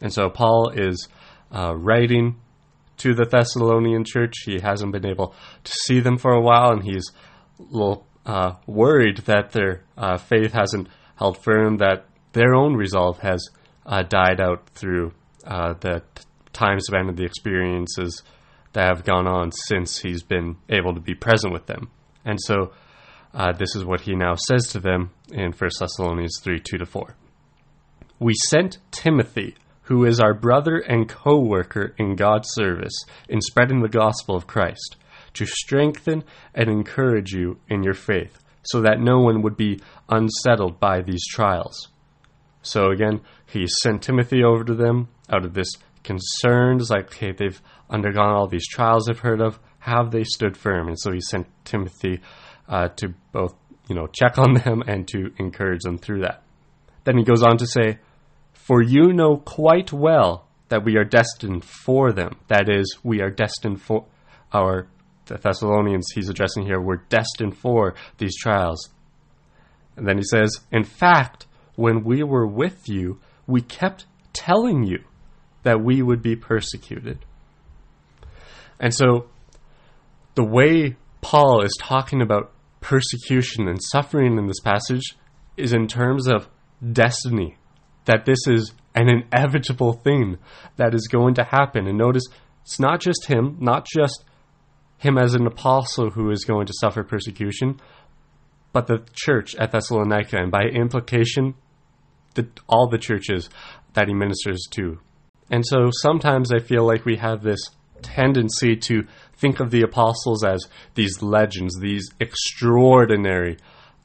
And 0.00 0.10
so 0.10 0.30
Paul 0.30 0.70
is 0.74 1.08
uh, 1.52 1.74
writing 1.76 2.40
to 2.98 3.14
the 3.14 3.24
Thessalonian 3.24 4.04
church. 4.04 4.34
He 4.44 4.60
hasn't 4.60 4.92
been 4.92 5.06
able 5.06 5.34
to 5.64 5.72
see 5.84 6.00
them 6.00 6.18
for 6.18 6.32
a 6.32 6.40
while, 6.40 6.70
and 6.72 6.82
he's 6.82 7.10
a 7.58 7.62
little 7.62 8.06
uh, 8.24 8.54
worried 8.66 9.18
that 9.18 9.52
their 9.52 9.82
uh, 9.96 10.18
faith 10.18 10.52
hasn't 10.52 10.88
held 11.16 11.42
firm, 11.42 11.78
that 11.78 12.06
their 12.32 12.54
own 12.54 12.74
resolve 12.74 13.18
has 13.20 13.48
uh, 13.86 14.02
died 14.02 14.40
out 14.40 14.68
through 14.70 15.12
uh, 15.46 15.74
the 15.80 16.02
time 16.52 16.80
span 16.80 17.08
of 17.08 17.16
the 17.16 17.24
experiences 17.24 18.22
that 18.72 18.88
have 18.88 19.04
gone 19.04 19.26
on 19.26 19.52
since 19.52 19.98
he's 19.98 20.22
been 20.22 20.56
able 20.68 20.94
to 20.94 21.00
be 21.00 21.14
present 21.14 21.52
with 21.52 21.66
them. 21.66 21.90
And 22.24 22.38
so 22.40 22.72
uh, 23.32 23.52
this 23.52 23.76
is 23.76 23.84
what 23.84 24.02
he 24.02 24.14
now 24.14 24.34
says 24.34 24.66
to 24.72 24.80
them 24.80 25.10
in 25.30 25.52
1 25.52 25.70
Thessalonians 25.78 26.40
3 26.42 26.60
2 26.60 26.78
to 26.78 26.86
4. 26.86 27.16
We 28.18 28.34
sent 28.48 28.78
Timothy, 28.90 29.56
who 29.86 30.04
is 30.04 30.20
our 30.20 30.34
brother 30.34 30.78
and 30.78 31.08
co 31.08 31.38
worker 31.40 31.94
in 31.98 32.16
God's 32.16 32.48
service 32.52 33.04
in 33.28 33.40
spreading 33.40 33.80
the 33.80 33.88
gospel 33.88 34.36
of 34.36 34.46
Christ, 34.46 34.96
to 35.34 35.46
strengthen 35.46 36.24
and 36.54 36.68
encourage 36.68 37.32
you 37.32 37.58
in 37.68 37.82
your 37.82 37.94
faith, 37.94 38.42
so 38.62 38.80
that 38.82 39.00
no 39.00 39.20
one 39.20 39.42
would 39.42 39.56
be 39.56 39.80
unsettled 40.08 40.80
by 40.80 41.02
these 41.02 41.24
trials. 41.28 41.88
So 42.62 42.90
again, 42.90 43.20
he 43.46 43.66
sent 43.82 44.02
Timothy 44.02 44.42
over 44.42 44.64
to 44.64 44.74
them 44.74 45.08
out 45.30 45.44
of 45.44 45.54
this 45.54 45.70
concern. 46.02 46.80
It's 46.80 46.90
like, 46.90 47.06
okay, 47.06 47.30
they've 47.30 47.60
undergone 47.88 48.34
all 48.34 48.48
these 48.48 48.66
trials 48.66 49.08
I've 49.08 49.20
heard 49.20 49.40
of. 49.40 49.60
Have 49.78 50.10
they 50.10 50.24
stood 50.24 50.56
firm? 50.56 50.88
And 50.88 50.98
so 50.98 51.12
he 51.12 51.20
sent 51.20 51.46
Timothy 51.64 52.20
uh, 52.68 52.88
to 52.96 53.14
both, 53.30 53.54
you 53.88 53.94
know, 53.94 54.08
check 54.08 54.36
on 54.36 54.54
them 54.64 54.82
and 54.88 55.06
to 55.08 55.32
encourage 55.38 55.82
them 55.82 55.96
through 55.96 56.22
that. 56.22 56.42
Then 57.04 57.18
he 57.18 57.24
goes 57.24 57.44
on 57.44 57.58
to 57.58 57.66
say, 57.68 57.98
For 58.66 58.82
you 58.82 59.12
know 59.12 59.36
quite 59.36 59.92
well 59.92 60.48
that 60.68 60.84
we 60.84 60.96
are 60.96 61.04
destined 61.04 61.64
for 61.64 62.12
them. 62.12 62.32
That 62.48 62.68
is, 62.68 62.98
we 63.04 63.20
are 63.20 63.30
destined 63.30 63.80
for 63.80 64.06
our 64.52 64.88
the 65.26 65.36
Thessalonians 65.36 66.06
he's 66.14 66.28
addressing 66.28 66.64
here, 66.64 66.80
we're 66.80 67.02
destined 67.08 67.56
for 67.56 67.94
these 68.18 68.36
trials. 68.36 68.90
And 69.96 70.06
then 70.06 70.18
he 70.18 70.24
says, 70.24 70.60
In 70.72 70.84
fact, 70.84 71.46
when 71.74 72.04
we 72.04 72.22
were 72.22 72.46
with 72.46 72.88
you, 72.88 73.20
we 73.46 73.60
kept 73.60 74.06
telling 74.32 74.84
you 74.84 75.02
that 75.62 75.82
we 75.82 76.02
would 76.02 76.22
be 76.22 76.36
persecuted. 76.36 77.18
And 78.78 78.94
so 78.94 79.28
the 80.34 80.44
way 80.44 80.96
Paul 81.22 81.64
is 81.64 81.76
talking 81.80 82.22
about 82.22 82.52
persecution 82.80 83.68
and 83.68 83.80
suffering 83.82 84.38
in 84.38 84.46
this 84.46 84.60
passage 84.60 85.16
is 85.56 85.72
in 85.72 85.88
terms 85.88 86.28
of 86.28 86.48
destiny, 86.92 87.56
that 88.06 88.24
this 88.24 88.38
is 88.48 88.72
an 88.94 89.08
inevitable 89.08 89.92
thing 89.92 90.38
that 90.76 90.94
is 90.94 91.06
going 91.06 91.34
to 91.34 91.44
happen. 91.44 91.86
And 91.86 91.98
notice, 91.98 92.24
it's 92.62 92.80
not 92.80 93.00
just 93.00 93.26
him, 93.26 93.58
not 93.60 93.86
just 93.86 94.24
him 94.98 95.18
as 95.18 95.34
an 95.34 95.46
apostle 95.46 96.10
who 96.10 96.30
is 96.30 96.44
going 96.44 96.66
to 96.66 96.72
suffer 96.80 97.04
persecution, 97.04 97.78
but 98.72 98.86
the 98.86 99.04
church 99.12 99.54
at 99.56 99.72
Thessalonica, 99.72 100.36
and 100.36 100.50
by 100.50 100.62
implication, 100.62 101.54
the, 102.34 102.48
all 102.68 102.88
the 102.88 102.98
churches 102.98 103.48
that 103.94 104.08
he 104.08 104.14
ministers 104.14 104.66
to. 104.70 104.98
And 105.50 105.64
so 105.64 105.90
sometimes 105.90 106.52
I 106.52 106.58
feel 106.58 106.86
like 106.86 107.04
we 107.04 107.16
have 107.16 107.42
this 107.42 107.70
tendency 108.02 108.76
to 108.76 109.04
think 109.34 109.60
of 109.60 109.70
the 109.70 109.82
apostles 109.82 110.44
as 110.44 110.66
these 110.94 111.22
legends, 111.22 111.78
these 111.80 112.08
extraordinary 112.20 113.58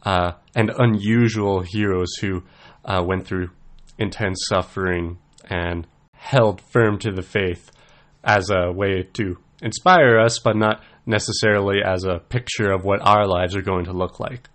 uh, 0.04 0.34
and 0.56 0.72
unusual 0.78 1.62
heroes 1.62 2.14
who 2.20 2.44
uh, 2.86 3.04
went 3.06 3.26
through 3.26 3.50
intense 4.02 4.46
suffering 4.50 5.20
and 5.50 5.88
held 6.14 6.62
firm 6.62 6.98
to 7.00 7.12
the 7.12 7.22
faith 7.22 7.72
as 8.24 8.50
a 8.50 8.72
way 8.72 9.04
to 9.14 9.38
inspire 9.62 10.20
us, 10.20 10.40
but 10.40 10.56
not 10.56 10.84
necessarily 11.06 11.78
as 11.86 12.04
a 12.04 12.20
picture 12.20 12.72
of 12.72 12.84
what 12.84 13.00
our 13.02 13.26
lives 13.26 13.56
are 13.56 13.62
going 13.62 13.86
to 13.86 13.94
look 13.94 14.20
like. 14.20 14.50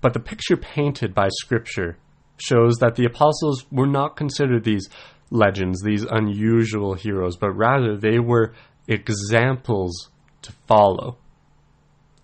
But 0.00 0.14
the 0.14 0.20
picture 0.20 0.56
painted 0.56 1.14
by 1.14 1.28
Scripture 1.28 1.98
shows 2.38 2.76
that 2.76 2.94
the 2.94 3.04
apostles 3.04 3.64
were 3.70 3.86
not 3.86 4.16
considered 4.16 4.64
these 4.64 4.88
legends, 5.30 5.82
these 5.82 6.04
unusual 6.04 6.94
heroes, 6.94 7.36
but 7.36 7.50
rather 7.50 7.96
they 7.96 8.18
were 8.18 8.54
examples 8.86 10.10
to 10.42 10.52
follow. 10.66 11.18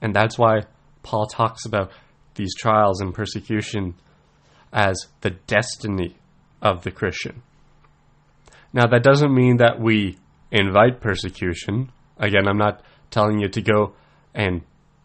And 0.00 0.14
that's 0.14 0.38
why 0.38 0.62
Paul 1.02 1.26
talks 1.26 1.66
about 1.66 1.90
these 2.34 2.54
trials 2.54 3.00
and 3.00 3.12
persecution 3.12 3.94
as 4.74 5.06
the 5.20 5.30
destiny 5.30 6.16
of 6.60 6.82
the 6.82 6.90
Christian. 6.90 7.42
Now, 8.72 8.88
that 8.88 9.04
doesn't 9.04 9.32
mean 9.32 9.58
that 9.58 9.80
we 9.80 10.18
invite 10.50 11.00
persecution. 11.00 11.92
Again, 12.18 12.48
I'm 12.48 12.58
not 12.58 12.82
telling 13.10 13.38
you 13.38 13.48
to 13.48 13.62
go 13.62 13.94
and 14.34 14.62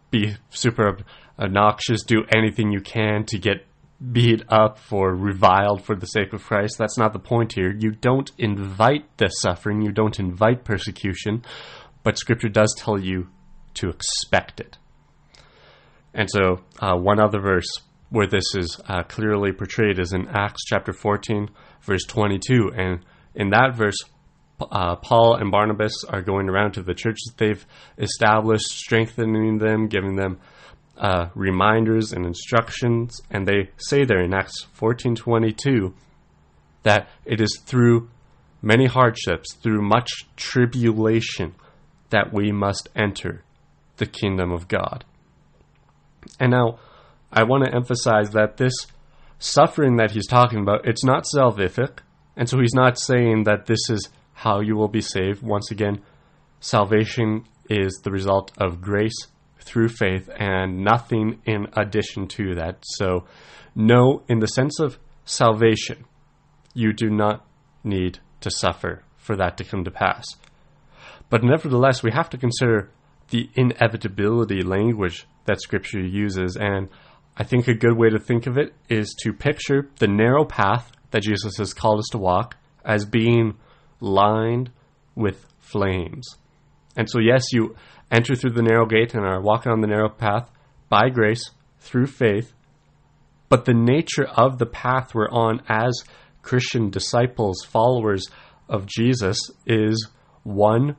be 0.10 0.36
super 0.50 0.98
obnoxious, 1.38 2.04
do 2.04 2.24
anything 2.36 2.72
you 2.72 2.82
can 2.82 3.26
to 3.26 3.38
get 3.38 3.68
beat 4.12 4.44
up 4.50 4.80
or 4.92 5.14
reviled 5.14 5.84
for 5.84 5.96
the 5.96 6.08
sake 6.08 6.34
of 6.34 6.44
Christ. 6.44 6.78
That's 6.80 6.98
not 6.98 7.14
the 7.14 7.20
point 7.20 7.54
here. 7.54 7.72
You 7.78 7.92
don't 7.92 8.32
invite 8.40 9.18
the 9.18 9.28
suffering, 9.28 9.82
you 9.82 9.92
don't 9.92 10.20
invite 10.20 10.64
persecution, 10.64 11.44
but 12.02 12.18
Scripture 12.18 12.50
does 12.50 12.74
tell 12.76 13.00
you 13.00 13.28
to 13.76 13.90
expect 13.90 14.60
it. 14.60 14.78
And 16.14 16.28
so, 16.30 16.62
uh, 16.80 16.96
one 16.96 17.20
other 17.20 17.40
verse 17.40 17.70
where 18.10 18.28
this 18.28 18.56
is 18.56 18.80
uh, 18.88 19.04
clearly 19.04 19.52
portrayed 19.52 20.00
is 20.00 20.14
in 20.14 20.28
Acts 20.30 20.64
chapter 20.66 20.94
14, 20.94 21.50
verse 21.82 22.04
22. 22.06 22.72
And 22.76 23.06
in 23.36 23.50
that 23.50 23.76
verse, 23.76 23.98
uh, 24.60 24.96
Paul 24.96 25.36
and 25.36 25.52
Barnabas 25.52 26.04
are 26.10 26.22
going 26.22 26.50
around 26.50 26.74
to 26.74 26.82
the 26.82 26.94
churches 26.94 27.34
they've 27.38 27.66
established, 27.98 28.66
strengthening 28.66 29.60
them, 29.60 29.88
giving 29.88 30.16
them 30.16 30.40
uh, 30.98 31.30
reminders 31.34 32.12
and 32.12 32.26
instructions, 32.26 33.22
and 33.32 33.48
they 33.48 33.70
say 33.78 34.04
there 34.04 34.22
in 34.22 34.34
Acts 34.34 34.66
14:22 34.78 35.94
that 36.84 37.08
it 37.26 37.40
is 37.40 37.62
through 37.66 38.10
many 38.62 38.86
hardships, 38.86 39.54
through 39.54 39.82
much 39.82 40.10
tribulation, 40.36 41.56
that 42.10 42.34
we 42.34 42.52
must 42.52 42.90
enter 42.96 43.44
the 43.98 44.06
kingdom 44.06 44.52
of 44.52 44.68
God. 44.68 45.06
And 46.40 46.52
now, 46.52 46.80
I 47.32 47.44
want 47.44 47.66
to 47.66 47.76
emphasize 47.76 48.32
that 48.32 48.58
this 48.58 48.74
suffering 49.38 49.98
that 49.98 50.12
he's 50.12 50.28
talking 50.28 50.60
about, 50.60 50.88
it's 50.88 51.04
not 51.04 51.26
salvific, 51.26 52.00
and 52.36 52.50
so 52.50 52.60
he's 52.60 52.74
not 52.74 53.00
saying 53.00 53.44
that 53.44 53.66
this 53.66 53.90
is 53.90 54.10
how 54.34 54.62
you 54.62 54.76
will 54.76 54.88
be 54.88 55.02
saved. 55.02 55.42
Once 55.44 55.72
again, 55.72 56.02
salvation 56.60 57.46
is 57.70 58.02
the 58.04 58.12
result 58.12 58.52
of 58.58 58.82
grace 58.82 59.28
through 59.62 59.90
faith 59.90 60.30
and 60.38 60.84
nothing 60.84 61.42
in 61.46 61.68
addition 61.74 62.28
to 62.28 62.56
that. 62.56 62.80
So, 62.84 63.26
no, 63.76 64.24
in 64.28 64.40
the 64.40 64.48
sense 64.48 64.80
of 64.80 64.98
salvation, 65.26 66.06
you 66.74 66.94
do 66.94 67.10
not 67.10 67.46
need 67.84 68.20
to 68.42 68.50
suffer 68.50 69.04
for 69.18 69.36
that 69.36 69.58
to 69.58 69.64
come 69.64 69.84
to 69.84 69.92
pass. 69.92 70.26
But 71.30 71.44
nevertheless, 71.44 72.02
we 72.02 72.12
have 72.12 72.30
to 72.32 72.38
consider 72.38 72.90
the 73.30 73.50
inevitability 73.54 74.64
language 74.64 75.28
that 75.46 75.62
Scripture 75.62 76.00
uses. 76.00 76.58
And 76.60 76.90
I 77.40 77.46
think 77.46 77.70
a 77.70 77.74
good 77.74 77.98
way 77.98 78.10
to 78.10 78.20
think 78.20 78.48
of 78.48 78.58
it 78.58 78.74
is 78.90 79.16
to 79.24 79.32
picture 79.32 79.90
the 80.00 80.08
narrow 80.08 80.44
path 80.44 80.92
that 81.12 81.24
Jesus 81.24 81.56
has 81.58 81.74
called 81.74 82.00
us 82.00 82.10
to 82.12 82.18
walk 82.18 82.58
as 82.84 83.06
being 83.06 83.58
lined 84.02 84.72
with 85.16 85.46
flames. 85.60 86.28
And 86.98 87.10
so, 87.10 87.20
yes, 87.20 87.46
you 87.54 87.78
enter 88.12 88.36
through 88.36 88.52
the 88.52 88.62
narrow 88.62 88.86
gate 88.86 89.14
and 89.14 89.26
are 89.26 89.40
walking 89.40 89.72
on 89.72 89.80
the 89.80 89.88
narrow 89.88 90.10
path 90.10 90.52
by 90.90 91.08
grace 91.08 91.52
through 91.80 92.08
faith. 92.08 92.54
But 93.48 93.64
the 93.64 93.74
nature 93.74 94.28
of 94.28 94.58
the 94.58 94.66
path 94.66 95.16
we're 95.16 95.30
on 95.30 95.62
as 95.70 96.04
Christian 96.42 96.90
disciples, 96.90 97.64
followers 97.64 98.26
of 98.68 98.86
Jesus, 98.86 99.38
is 99.66 100.10
one 100.44 100.98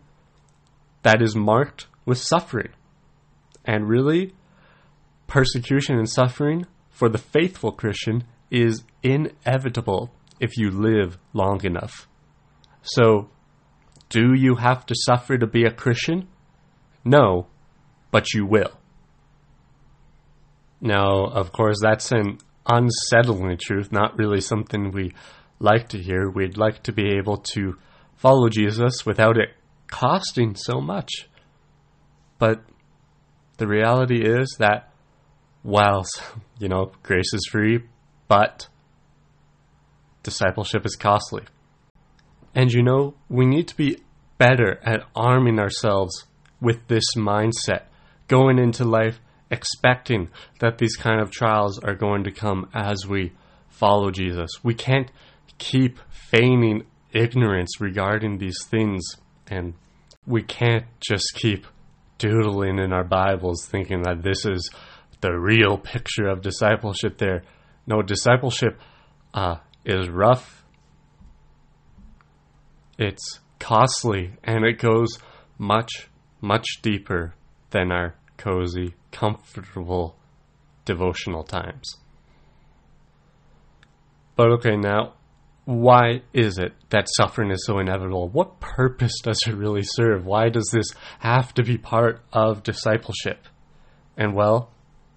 that 1.03 1.21
is 1.21 1.37
marked 1.37 1.87
with 2.07 2.19
suffering. 2.19 2.71
And 3.65 3.89
really, 3.89 4.33
persecution 5.31 5.97
and 5.97 6.11
suffering 6.11 6.67
for 6.91 7.09
the 7.09 7.17
faithful 7.17 7.73
Christian 7.73 8.25
is 8.51 8.83
inevitable 9.03 10.13
if 10.41 10.59
you 10.59 10.71
live 10.71 11.17
long 11.33 11.65
enough. 11.65 12.09
So, 12.83 13.31
do 14.09 14.35
you 14.35 14.57
have 14.57 14.85
to 14.87 14.95
suffer 14.97 15.39
to 15.39 15.47
be 15.47 15.65
a 15.65 15.71
Christian? 15.71 16.29
No, 17.05 17.47
but 18.11 18.35
you 18.35 18.45
will. 18.45 18.73
Now, 20.81 21.27
of 21.27 21.53
course, 21.53 21.79
that's 21.81 22.11
an 22.11 22.39
unsettling 22.67 23.59
truth, 23.63 23.93
not 23.93 24.19
really 24.19 24.41
something 24.41 24.91
we 24.91 25.13
like 25.61 25.91
to 25.91 25.99
hear. 26.03 26.29
We'd 26.29 26.57
like 26.57 26.83
to 26.85 26.93
be 26.93 27.17
able 27.19 27.37
to 27.55 27.77
follow 28.17 28.49
Jesus 28.49 29.07
without 29.07 29.37
it 29.37 29.51
costing 29.87 30.57
so 30.57 30.81
much. 30.81 31.11
But 32.39 32.65
the 33.59 33.69
reality 33.69 34.23
is 34.23 34.57
that 34.59 34.90
while, 35.63 36.05
you 36.59 36.69
know, 36.69 36.93
grace 37.03 37.33
is 37.33 37.47
free, 37.51 37.81
but 38.29 38.69
discipleship 40.23 40.87
is 40.87 40.97
costly. 40.97 41.45
And 42.55 42.73
you 42.73 42.83
know, 42.83 43.15
we 43.29 43.47
need 43.47 43.69
to 43.69 43.77
be 43.77 43.99
better 44.39 44.81
at 44.83 45.05
arming 45.15 45.59
ourselves 45.59 46.25
with 46.61 46.89
this 46.89 47.05
mindset, 47.17 47.85
going 48.29 48.59
into 48.59 48.85
life 48.85 49.21
expecting 49.51 50.29
that 50.61 50.79
these 50.79 50.97
kind 50.97 51.21
of 51.21 51.31
trials 51.31 51.79
are 51.81 51.95
going 51.95 52.25
to 52.25 52.31
come 52.31 52.69
as 52.73 53.07
we 53.07 53.33
follow 53.69 54.11
Jesus. 54.11 54.51
We 54.63 54.75
can't 54.75 55.11
keep 55.59 55.99
feigning 56.11 56.85
ignorance 57.13 57.81
regarding 57.81 58.39
these 58.39 58.59
things 58.69 59.03
and 59.49 59.75
we 60.27 60.43
can't 60.43 60.87
just 61.01 61.35
keep 61.35 61.67
doodling 62.19 62.79
in 62.79 62.93
our 62.93 63.05
Bibles 63.05 63.67
thinking 63.67 64.03
that 64.03 64.23
this 64.23 64.45
is 64.47 64.71
the 65.21 65.33
real 65.33 65.79
picture 65.79 66.29
of 66.29 66.43
discipleship 66.43 67.19
there. 67.19 67.43
No, 67.87 68.03
discipleship 68.03 68.81
uh, 69.35 69.57
is 69.85 70.09
rough, 70.09 70.65
it's 72.99 73.41
costly, 73.59 74.33
and 74.45 74.65
it 74.65 74.79
goes 74.79 75.19
much, 75.59 76.09
much 76.41 76.67
deeper 76.83 77.35
than 77.71 77.91
our 77.91 78.15
cozy, 78.37 78.95
comfortable 79.13 80.17
devotional 80.85 81.45
times. 81.45 81.97
But 84.37 84.51
okay, 84.53 84.77
now, 84.77 85.15
why 85.65 86.23
is 86.33 86.59
it 86.59 86.73
that 86.89 87.09
suffering 87.17 87.51
is 87.51 87.65
so 87.67 87.79
inevitable? 87.79 88.29
What 88.29 88.61
purpose 88.61 89.21
does 89.23 89.39
it 89.47 89.55
really 89.55 89.83
serve? 89.85 90.25
Why 90.25 90.49
does 90.49 90.69
this 90.73 90.93
have 91.21 91.53
to 91.55 91.63
be 91.63 91.79
part 91.79 92.23
of 92.33 92.63
discipleship? 92.63 93.47
And 94.17 94.35
well, 94.35 94.73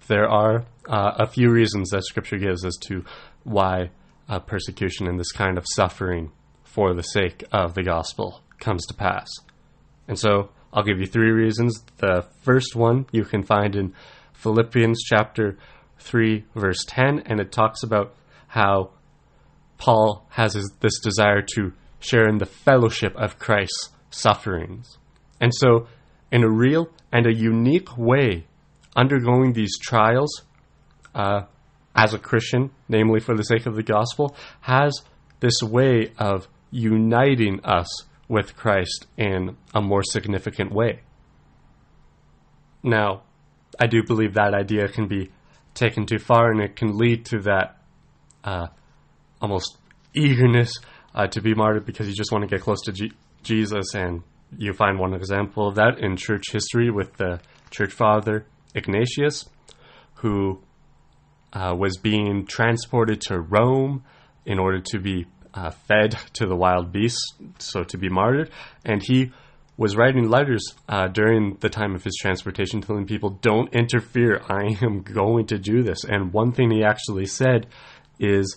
there 0.06 0.28
are 0.28 0.64
uh, 0.88 1.12
a 1.18 1.26
few 1.26 1.50
reasons 1.50 1.90
that 1.90 2.04
Scripture 2.04 2.38
gives 2.38 2.64
as 2.64 2.76
to 2.88 3.04
why 3.44 3.90
uh, 4.28 4.40
persecution 4.40 5.06
and 5.06 5.18
this 5.18 5.32
kind 5.32 5.58
of 5.58 5.64
suffering 5.74 6.30
for 6.62 6.94
the 6.94 7.02
sake 7.02 7.44
of 7.52 7.74
the 7.74 7.82
gospel 7.82 8.42
comes 8.58 8.86
to 8.86 8.94
pass. 8.94 9.28
And 10.08 10.18
so 10.18 10.50
I'll 10.72 10.82
give 10.82 10.98
you 10.98 11.06
three 11.06 11.30
reasons. 11.30 11.84
The 11.98 12.26
first 12.42 12.74
one 12.74 13.06
you 13.12 13.24
can 13.24 13.42
find 13.42 13.76
in 13.76 13.94
Philippians 14.32 15.02
chapter 15.04 15.56
3, 16.00 16.44
verse 16.54 16.84
10, 16.86 17.20
and 17.26 17.40
it 17.40 17.52
talks 17.52 17.82
about 17.82 18.14
how 18.48 18.90
Paul 19.78 20.26
has 20.30 20.54
his, 20.54 20.70
this 20.80 20.98
desire 21.00 21.42
to 21.54 21.72
share 22.00 22.28
in 22.28 22.38
the 22.38 22.46
fellowship 22.46 23.14
of 23.16 23.38
Christ's 23.38 23.90
sufferings. 24.10 24.98
And 25.40 25.52
so, 25.54 25.86
in 26.30 26.42
a 26.42 26.50
real 26.50 26.88
and 27.12 27.26
a 27.26 27.34
unique 27.34 27.96
way, 27.96 28.46
undergoing 28.96 29.52
these 29.52 29.78
trials 29.78 30.42
uh, 31.14 31.42
as 31.94 32.14
a 32.14 32.18
Christian, 32.18 32.70
namely 32.88 33.20
for 33.20 33.36
the 33.36 33.44
sake 33.44 33.66
of 33.66 33.76
the 33.76 33.82
gospel, 33.82 34.36
has 34.60 35.02
this 35.40 35.62
way 35.62 36.12
of 36.18 36.48
uniting 36.70 37.64
us 37.64 38.04
with 38.28 38.56
Christ 38.56 39.06
in 39.16 39.56
a 39.74 39.80
more 39.80 40.02
significant 40.02 40.72
way. 40.72 41.00
Now, 42.82 43.22
I 43.78 43.86
do 43.86 44.02
believe 44.02 44.34
that 44.34 44.54
idea 44.54 44.88
can 44.88 45.08
be 45.08 45.30
taken 45.74 46.06
too 46.06 46.18
far 46.18 46.50
and 46.50 46.60
it 46.60 46.76
can 46.76 46.96
lead 46.96 47.26
to 47.26 47.40
that 47.40 47.78
uh, 48.44 48.68
almost 49.40 49.76
eagerness 50.14 50.72
uh, 51.14 51.26
to 51.28 51.40
be 51.40 51.54
martyred 51.54 51.86
because 51.86 52.08
you 52.08 52.14
just 52.14 52.32
want 52.32 52.42
to 52.42 52.48
get 52.48 52.62
close 52.62 52.80
to 52.82 52.92
G- 52.92 53.12
Jesus. 53.42 53.94
And 53.94 54.22
you 54.56 54.72
find 54.72 54.98
one 54.98 55.14
example 55.14 55.68
of 55.68 55.76
that 55.76 55.98
in 55.98 56.16
church 56.16 56.44
history 56.52 56.90
with 56.90 57.14
the 57.16 57.40
church 57.70 57.92
father 57.92 58.46
Ignatius, 58.74 59.48
who 60.14 60.60
uh, 61.52 61.74
was 61.78 61.96
being 61.96 62.46
transported 62.46 63.20
to 63.22 63.40
Rome 63.40 64.04
in 64.44 64.58
order 64.58 64.80
to 64.80 64.98
be 64.98 65.26
uh, 65.54 65.70
fed 65.70 66.16
to 66.34 66.46
the 66.46 66.56
wild 66.56 66.92
beasts, 66.92 67.34
so 67.58 67.84
to 67.84 67.96
be 67.96 68.08
martyred. 68.08 68.50
And 68.84 69.02
he 69.02 69.32
was 69.76 69.96
writing 69.96 70.28
letters 70.28 70.64
uh, 70.88 71.08
during 71.08 71.56
the 71.60 71.68
time 71.68 71.94
of 71.94 72.04
his 72.04 72.16
transportation 72.20 72.80
telling 72.80 73.06
people, 73.06 73.30
Don't 73.30 73.72
interfere, 73.72 74.40
I 74.48 74.76
am 74.82 75.02
going 75.02 75.46
to 75.46 75.58
do 75.58 75.82
this. 75.82 76.04
And 76.04 76.32
one 76.32 76.52
thing 76.52 76.70
he 76.70 76.84
actually 76.84 77.26
said 77.26 77.66
is, 78.18 78.56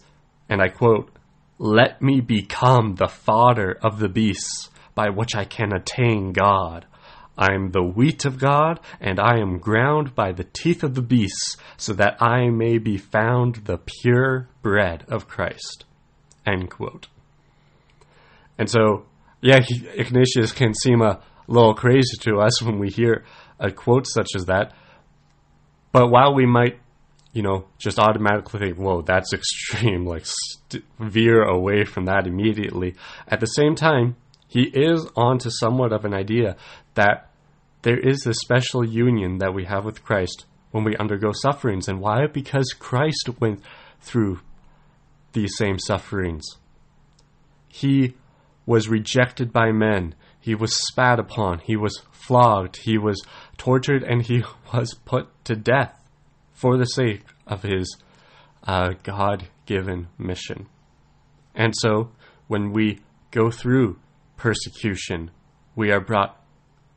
and 0.49 0.61
I 0.61 0.69
quote, 0.69 1.11
Let 1.57 2.01
me 2.01 2.21
become 2.21 2.95
the 2.95 3.07
fodder 3.07 3.77
of 3.81 3.99
the 3.99 4.09
beasts 4.09 4.69
by 4.95 5.09
which 5.09 5.35
I 5.35 5.45
can 5.45 5.73
attain 5.73 6.33
God. 6.33 6.85
I 7.37 7.53
am 7.53 7.71
the 7.71 7.83
wheat 7.83 8.25
of 8.25 8.39
God, 8.39 8.79
and 8.99 9.19
I 9.19 9.39
am 9.39 9.59
ground 9.59 10.15
by 10.15 10.31
the 10.31 10.43
teeth 10.43 10.83
of 10.83 10.95
the 10.95 11.01
beasts, 11.01 11.57
so 11.77 11.93
that 11.93 12.21
I 12.21 12.49
may 12.49 12.79
be 12.79 12.97
found 12.97 13.55
the 13.65 13.77
pure 13.77 14.49
bread 14.61 15.05
of 15.07 15.27
Christ. 15.27 15.85
End 16.45 16.69
quote. 16.69 17.07
And 18.57 18.69
so, 18.69 19.05
yeah, 19.41 19.59
Ignatius 19.93 20.51
can 20.51 20.73
seem 20.73 21.01
a 21.01 21.21
little 21.47 21.75
crazy 21.75 22.17
to 22.21 22.39
us 22.39 22.61
when 22.63 22.79
we 22.79 22.89
hear 22.89 23.23
a 23.59 23.71
quote 23.71 24.07
such 24.07 24.29
as 24.35 24.45
that. 24.45 24.73
But 25.91 26.09
while 26.09 26.33
we 26.33 26.45
might, 26.45 26.79
you 27.33 27.43
know, 27.43 27.65
just 27.77 27.99
automatically 27.99 28.59
think, 28.59 28.77
whoa, 28.77 29.01
that's 29.01 29.33
extreme, 29.33 30.05
like 30.05 30.25
st- 30.25 30.83
veer 30.99 31.43
away 31.43 31.85
from 31.85 32.05
that 32.05 32.25
immediately, 32.25 32.95
at 33.27 33.39
the 33.39 33.45
same 33.45 33.75
time, 33.75 34.15
he 34.47 34.63
is 34.63 35.05
onto 35.15 35.49
somewhat 35.49 35.91
of 35.91 36.05
an 36.05 36.13
idea 36.13 36.55
that 36.93 37.26
there 37.87 37.97
is 37.97 38.27
a 38.27 38.33
special 38.33 38.85
union 38.85 39.37
that 39.37 39.53
we 39.53 39.63
have 39.63 39.85
with 39.85 40.03
Christ 40.03 40.43
when 40.71 40.83
we 40.83 40.97
undergo 40.97 41.31
sufferings. 41.31 41.87
And 41.87 42.01
why? 42.01 42.27
Because 42.27 42.75
Christ 42.77 43.29
went 43.39 43.61
through 44.01 44.41
these 45.31 45.55
same 45.55 45.79
sufferings. 45.79 46.43
He 47.69 48.15
was 48.65 48.89
rejected 48.89 49.53
by 49.53 49.71
men. 49.71 50.15
He 50.37 50.53
was 50.53 50.75
spat 50.75 51.17
upon. 51.17 51.59
He 51.59 51.77
was 51.77 52.01
flogged. 52.11 52.75
He 52.83 52.97
was 52.97 53.23
tortured 53.55 54.03
and 54.03 54.21
he 54.21 54.43
was 54.73 54.93
put 55.05 55.29
to 55.45 55.55
death 55.55 55.97
for 56.51 56.75
the 56.75 56.83
sake 56.83 57.23
of 57.47 57.63
his 57.63 57.95
uh, 58.63 58.95
God 59.03 59.47
given 59.65 60.09
mission. 60.17 60.67
And 61.55 61.73
so, 61.73 62.11
when 62.49 62.73
we 62.73 62.99
go 63.31 63.49
through 63.49 63.97
persecution, 64.35 65.31
we 65.73 65.89
are 65.89 66.01
brought 66.01 66.37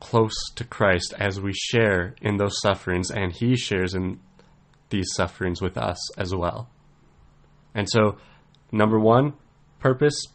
close 0.01 0.33
to 0.55 0.65
Christ 0.65 1.13
as 1.17 1.39
we 1.39 1.53
share 1.53 2.15
in 2.21 2.35
those 2.35 2.59
sufferings, 2.61 3.09
and 3.09 3.31
He 3.31 3.55
shares 3.55 3.93
in 3.93 4.19
these 4.89 5.07
sufferings 5.15 5.61
with 5.61 5.77
us 5.77 5.97
as 6.17 6.35
well. 6.35 6.69
And 7.73 7.89
so, 7.89 8.17
number 8.71 8.99
one 8.99 9.33
purpose 9.79 10.25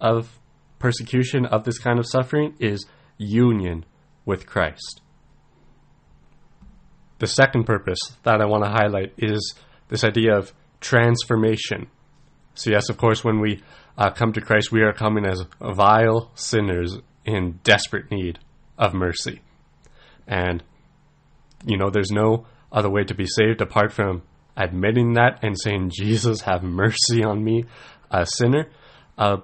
of 0.00 0.38
persecution 0.78 1.46
of 1.46 1.64
this 1.64 1.78
kind 1.78 1.98
of 1.98 2.06
suffering 2.06 2.54
is 2.60 2.86
union 3.18 3.84
with 4.24 4.46
Christ. 4.46 5.00
The 7.18 7.26
second 7.26 7.64
purpose 7.64 7.98
that 8.22 8.40
I 8.40 8.44
want 8.44 8.64
to 8.64 8.70
highlight 8.70 9.14
is 9.18 9.54
this 9.88 10.04
idea 10.04 10.36
of 10.36 10.52
transformation. 10.80 11.88
So, 12.54 12.70
yes, 12.70 12.88
of 12.88 12.98
course, 12.98 13.24
when 13.24 13.40
we 13.40 13.62
uh, 13.96 14.10
come 14.10 14.32
to 14.34 14.40
Christ, 14.40 14.70
we 14.70 14.82
are 14.82 14.92
coming 14.92 15.24
as 15.24 15.42
vile 15.60 16.30
sinners 16.34 16.98
in 17.24 17.60
desperate 17.64 18.10
need 18.10 18.38
of 18.78 18.94
mercy. 18.94 19.40
And, 20.26 20.62
you 21.64 21.76
know, 21.76 21.90
there's 21.90 22.10
no 22.10 22.46
other 22.72 22.90
way 22.90 23.04
to 23.04 23.14
be 23.14 23.26
saved 23.26 23.60
apart 23.60 23.92
from 23.92 24.22
admitting 24.56 25.14
that 25.14 25.40
and 25.42 25.58
saying, 25.58 25.90
Jesus, 25.94 26.42
have 26.42 26.62
mercy 26.62 27.22
on 27.24 27.42
me, 27.42 27.64
a 28.10 28.26
sinner. 28.26 28.68
Uh, 29.16 29.38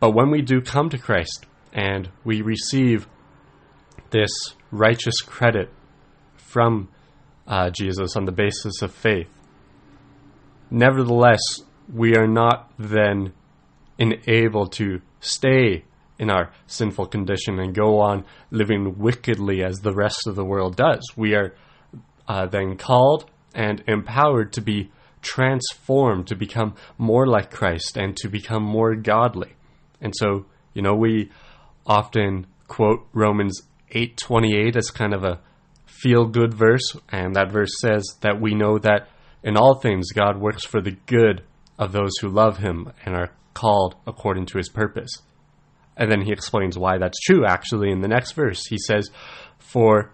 but 0.00 0.12
when 0.12 0.30
we 0.30 0.42
do 0.42 0.60
come 0.60 0.88
to 0.90 0.98
Christ 0.98 1.46
and 1.72 2.08
we 2.24 2.42
receive 2.42 3.08
this 4.10 4.30
righteous 4.70 5.20
credit 5.20 5.70
from 6.36 6.88
uh, 7.46 7.70
Jesus 7.70 8.16
on 8.16 8.24
the 8.24 8.32
basis 8.32 8.82
of 8.82 8.92
faith, 8.92 9.28
nevertheless, 10.70 11.40
we 11.92 12.16
are 12.16 12.28
not 12.28 12.70
then 12.78 13.32
enabled 13.98 14.72
to 14.72 15.00
stay 15.20 15.84
in 16.18 16.30
our 16.30 16.52
sinful 16.66 17.06
condition 17.06 17.58
and 17.58 17.74
go 17.74 18.00
on 18.00 18.24
living 18.50 18.98
wickedly 18.98 19.62
as 19.62 19.80
the 19.80 19.94
rest 19.94 20.26
of 20.26 20.34
the 20.34 20.44
world 20.44 20.76
does. 20.76 21.02
We 21.16 21.34
are 21.34 21.54
uh, 22.26 22.46
then 22.46 22.76
called 22.76 23.30
and 23.54 23.82
empowered 23.86 24.52
to 24.54 24.60
be 24.60 24.90
transformed, 25.22 26.26
to 26.28 26.36
become 26.36 26.74
more 26.96 27.26
like 27.26 27.50
Christ 27.50 27.96
and 27.96 28.16
to 28.18 28.28
become 28.28 28.62
more 28.62 28.94
godly. 28.94 29.54
And 30.00 30.14
so, 30.16 30.46
you 30.74 30.82
know, 30.82 30.94
we 30.94 31.30
often 31.86 32.46
quote 32.66 33.06
Romans 33.12 33.62
8:28 33.90 34.76
as 34.76 34.90
kind 34.90 35.14
of 35.14 35.24
a 35.24 35.40
feel 35.86 36.26
good 36.26 36.54
verse, 36.54 36.96
and 37.08 37.34
that 37.34 37.50
verse 37.50 37.72
says 37.80 38.04
that 38.20 38.40
we 38.40 38.54
know 38.54 38.78
that 38.78 39.08
in 39.42 39.56
all 39.56 39.74
things 39.74 40.12
God 40.12 40.38
works 40.38 40.64
for 40.64 40.80
the 40.80 40.96
good 41.06 41.42
of 41.78 41.92
those 41.92 42.12
who 42.20 42.28
love 42.28 42.58
him 42.58 42.92
and 43.04 43.16
are 43.16 43.32
called 43.54 43.96
according 44.06 44.46
to 44.46 44.58
his 44.58 44.68
purpose. 44.68 45.10
And 45.98 46.10
then 46.10 46.22
he 46.22 46.32
explains 46.32 46.78
why 46.78 46.96
that's 46.96 47.18
true, 47.20 47.44
actually, 47.44 47.90
in 47.90 48.00
the 48.00 48.08
next 48.08 48.32
verse. 48.32 48.64
He 48.66 48.78
says, 48.78 49.10
For 49.58 50.12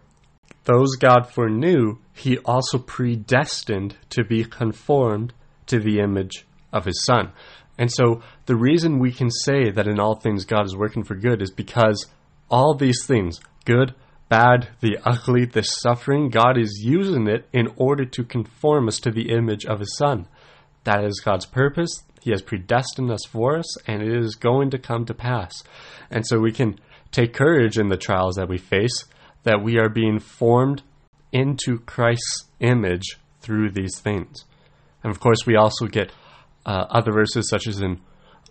those 0.65 0.97
God 0.97 1.29
foreknew, 1.29 1.99
he 2.15 2.39
also 2.39 2.79
predestined 2.79 3.97
to 4.11 4.25
be 4.25 4.45
conformed 4.45 5.35
to 5.67 5.79
the 5.79 6.01
image 6.01 6.47
of 6.73 6.87
his 6.87 7.05
Son. 7.05 7.33
And 7.77 7.93
so 7.93 8.23
the 8.47 8.57
reason 8.57 8.99
we 8.99 9.13
can 9.13 9.31
say 9.31 9.71
that 9.71 9.87
in 9.87 10.01
all 10.01 10.15
things 10.15 10.45
God 10.45 10.65
is 10.65 10.77
working 10.77 11.05
for 11.05 11.17
good 11.17 11.43
is 11.43 11.51
because 11.51 12.07
all 12.49 12.75
these 12.75 13.05
things, 13.05 13.41
good, 13.65 13.95
bad, 14.29 14.69
the 14.81 14.99
ugly, 15.05 15.45
the 15.45 15.63
suffering, 15.63 16.29
God 16.31 16.57
is 16.57 16.83
using 16.83 17.27
it 17.29 17.47
in 17.53 17.69
order 17.77 18.05
to 18.05 18.25
conform 18.25 18.89
us 18.89 18.99
to 19.01 19.11
the 19.11 19.31
image 19.31 19.67
of 19.67 19.81
his 19.81 19.97
Son. 19.97 20.27
That 20.85 21.05
is 21.05 21.21
God's 21.25 21.47
purpose. 21.47 22.05
He 22.21 22.31
has 22.31 22.43
predestined 22.43 23.11
us 23.11 23.25
for 23.27 23.59
us, 23.59 23.87
and 23.87 24.03
it 24.03 24.17
is 24.17 24.35
going 24.35 24.71
to 24.71 24.79
come 24.79 25.05
to 25.07 25.15
pass. 25.15 25.53
And 26.11 26.27
so 26.27 26.39
we 26.39 26.53
can 26.53 26.79
take 27.11 27.35
courage 27.35 27.79
in 27.79 27.89
the 27.89 27.97
trials 27.97 28.37
that 28.37 28.49
we 28.49 28.59
face, 28.59 29.05
that 29.43 29.63
we 29.63 29.79
are 29.79 29.89
being 29.89 30.19
formed 30.19 30.83
into 31.33 31.79
Christ's 31.81 32.45
image 32.61 33.19
through 33.41 33.71
these 33.71 33.99
things. 33.99 34.45
And 35.03 35.11
of 35.11 35.21
course, 35.21 35.47
we 35.47 35.57
also 35.57 35.87
get 35.87 36.13
uh, 36.65 36.87
other 36.89 37.13
verses, 37.13 37.49
such 37.51 37.67
as 37.67 37.81
in 37.81 38.01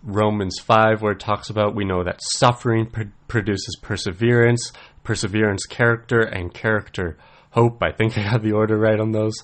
Romans 0.02 0.58
5, 0.62 1.02
where 1.02 1.12
it 1.12 1.20
talks 1.20 1.50
about 1.50 1.74
we 1.74 1.84
know 1.84 2.04
that 2.04 2.20
suffering 2.22 2.86
pr- 2.86 3.02
produces 3.26 3.76
perseverance, 3.82 4.72
perseverance, 5.02 5.66
character, 5.66 6.20
and 6.20 6.54
character, 6.54 7.16
hope. 7.50 7.82
I 7.82 7.90
think 7.90 8.16
I 8.16 8.20
have 8.20 8.42
the 8.42 8.52
order 8.52 8.78
right 8.78 9.00
on 9.00 9.12
those. 9.12 9.34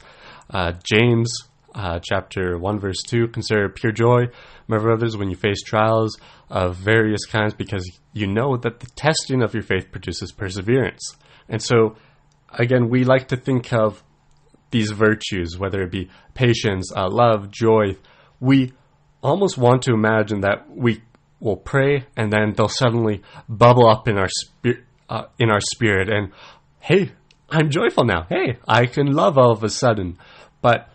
Uh, 0.48 0.72
James 0.84 1.32
uh, 1.74 2.00
chapter 2.02 2.58
1, 2.58 2.80
verse 2.80 3.02
2 3.06 3.28
Consider 3.28 3.68
pure 3.68 3.92
joy, 3.92 4.26
my 4.66 4.78
brothers, 4.78 5.16
when 5.16 5.30
you 5.30 5.36
face 5.36 5.62
trials 5.62 6.18
of 6.48 6.76
various 6.76 7.24
kinds, 7.26 7.54
because 7.54 7.88
you 8.12 8.26
know 8.26 8.56
that 8.56 8.80
the 8.80 8.86
testing 8.96 9.42
of 9.42 9.54
your 9.54 9.62
faith 9.62 9.90
produces 9.90 10.32
perseverance. 10.32 11.16
And 11.48 11.62
so, 11.62 11.96
again, 12.52 12.88
we 12.88 13.04
like 13.04 13.28
to 13.28 13.36
think 13.36 13.72
of 13.72 14.02
these 14.70 14.90
virtues, 14.90 15.58
whether 15.58 15.82
it 15.82 15.90
be 15.90 16.10
patience, 16.34 16.92
uh, 16.94 17.08
love, 17.10 17.50
joy. 17.50 17.96
We 18.38 18.72
almost 19.22 19.58
want 19.58 19.82
to 19.82 19.92
imagine 19.92 20.40
that 20.42 20.70
we 20.70 21.02
will 21.40 21.56
pray 21.56 22.06
and 22.16 22.32
then 22.32 22.52
they'll 22.56 22.68
suddenly 22.68 23.22
bubble 23.48 23.88
up 23.88 24.06
in 24.06 24.18
our 24.18 24.28
spirit, 24.28 24.84
uh, 25.08 25.24
in 25.38 25.50
our 25.50 25.60
spirit, 25.60 26.08
and 26.08 26.32
hey, 26.78 27.12
I'm 27.48 27.70
joyful 27.70 28.04
now. 28.04 28.26
Hey, 28.28 28.58
I 28.68 28.86
can 28.86 29.12
love 29.12 29.36
all 29.36 29.50
of 29.50 29.64
a 29.64 29.68
sudden. 29.68 30.18
But 30.62 30.88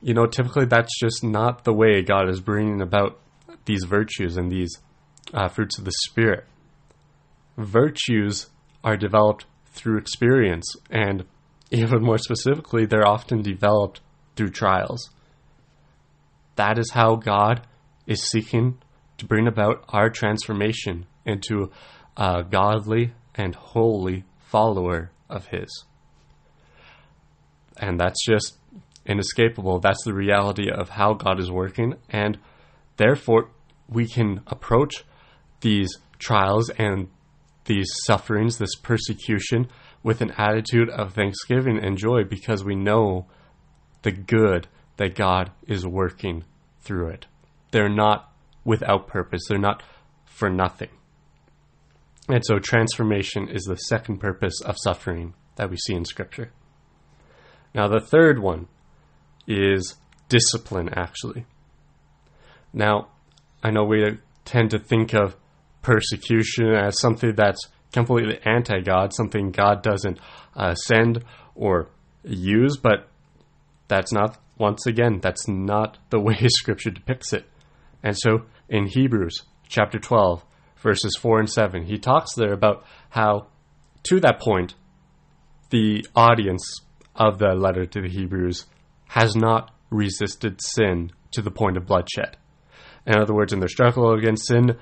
you 0.00 0.14
know, 0.14 0.26
typically 0.26 0.66
that's 0.66 0.98
just 0.98 1.24
not 1.24 1.64
the 1.64 1.72
way 1.72 2.02
God 2.02 2.28
is 2.28 2.40
bringing 2.40 2.80
about 2.80 3.18
these 3.64 3.84
virtues 3.84 4.36
and 4.36 4.50
these 4.50 4.78
uh, 5.34 5.48
fruits 5.48 5.78
of 5.78 5.84
the 5.84 5.92
Spirit. 6.08 6.44
Virtues 7.56 8.48
are 8.84 8.96
developed 8.96 9.46
through 9.66 9.98
experience, 9.98 10.74
and 10.90 11.24
even 11.70 12.02
more 12.02 12.18
specifically, 12.18 12.86
they're 12.86 13.06
often 13.06 13.42
developed 13.42 14.00
through 14.36 14.50
trials. 14.50 15.10
That 16.56 16.78
is 16.78 16.90
how 16.92 17.16
God 17.16 17.66
is 18.06 18.22
seeking 18.22 18.78
to 19.18 19.26
bring 19.26 19.46
about 19.46 19.84
our 19.88 20.10
transformation 20.10 21.06
into 21.24 21.70
a 22.16 22.42
godly 22.48 23.12
and 23.34 23.54
holy 23.54 24.24
follower 24.38 25.10
of 25.28 25.46
His. 25.46 25.84
And 27.76 28.00
that's 28.00 28.24
just 28.24 28.57
inescapable. 29.08 29.80
That's 29.80 30.04
the 30.04 30.14
reality 30.14 30.70
of 30.70 30.90
how 30.90 31.14
God 31.14 31.40
is 31.40 31.50
working. 31.50 31.94
And 32.10 32.38
therefore, 32.96 33.50
we 33.88 34.06
can 34.06 34.42
approach 34.46 35.04
these 35.60 35.90
trials 36.18 36.70
and 36.70 37.08
these 37.64 37.88
sufferings, 38.04 38.58
this 38.58 38.74
persecution, 38.76 39.68
with 40.02 40.20
an 40.20 40.32
attitude 40.36 40.90
of 40.90 41.14
thanksgiving 41.14 41.78
and 41.78 41.98
joy 41.98 42.24
because 42.24 42.64
we 42.64 42.76
know 42.76 43.26
the 44.02 44.12
good 44.12 44.68
that 44.96 45.14
God 45.14 45.50
is 45.66 45.86
working 45.86 46.44
through 46.80 47.08
it. 47.08 47.26
They're 47.70 47.88
not 47.88 48.32
without 48.64 49.08
purpose, 49.08 49.42
they're 49.48 49.58
not 49.58 49.82
for 50.24 50.50
nothing. 50.50 50.90
And 52.28 52.44
so, 52.44 52.58
transformation 52.58 53.48
is 53.48 53.62
the 53.62 53.76
second 53.76 54.18
purpose 54.18 54.60
of 54.60 54.76
suffering 54.78 55.34
that 55.56 55.70
we 55.70 55.76
see 55.78 55.94
in 55.94 56.04
Scripture. 56.04 56.52
Now, 57.74 57.88
the 57.88 58.00
third 58.00 58.38
one 58.38 58.68
is 59.48 59.96
discipline, 60.28 60.90
actually. 60.94 61.46
Now, 62.72 63.08
I 63.62 63.70
know 63.70 63.84
we 63.84 64.18
tend 64.44 64.70
to 64.70 64.78
think 64.78 65.14
of 65.14 65.34
persecution 65.82 66.74
as 66.74 67.00
something 67.00 67.34
that's 67.34 67.66
completely 67.92 68.38
anti 68.44 68.80
God, 68.80 69.12
something 69.14 69.50
God 69.50 69.82
doesn't 69.82 70.20
uh, 70.54 70.74
send 70.74 71.24
or 71.54 71.88
use, 72.22 72.76
but 72.76 73.08
that's 73.88 74.12
not, 74.12 74.38
once 74.58 74.86
again, 74.86 75.18
that's 75.20 75.48
not 75.48 75.98
the 76.10 76.20
way 76.26 76.36
Scripture 76.48 76.90
depicts 76.90 77.32
it. 77.32 77.46
And 78.02 78.16
so 78.16 78.42
in 78.68 78.86
Hebrews 78.86 79.42
chapter 79.66 79.98
12, 79.98 80.44
verses 80.76 81.16
4 81.20 81.40
and 81.40 81.50
7, 81.50 81.84
he 81.84 81.98
talks 81.98 82.34
there 82.34 82.52
about 82.52 82.84
how, 83.10 83.48
to 84.04 84.20
that 84.20 84.40
point, 84.40 84.74
the 85.70 86.06
audience 86.14 86.80
of 87.14 87.38
the 87.38 87.54
letter 87.54 87.84
to 87.84 88.00
the 88.00 88.08
Hebrews 88.08 88.66
has 89.08 89.34
not 89.34 89.74
resisted 89.90 90.60
sin 90.60 91.10
to 91.32 91.42
the 91.42 91.50
point 91.50 91.76
of 91.76 91.86
bloodshed. 91.86 92.36
In 93.06 93.18
other 93.18 93.34
words, 93.34 93.52
in 93.52 93.60
their 93.60 93.68
struggle 93.68 94.12
against 94.12 94.46
sin 94.46 94.76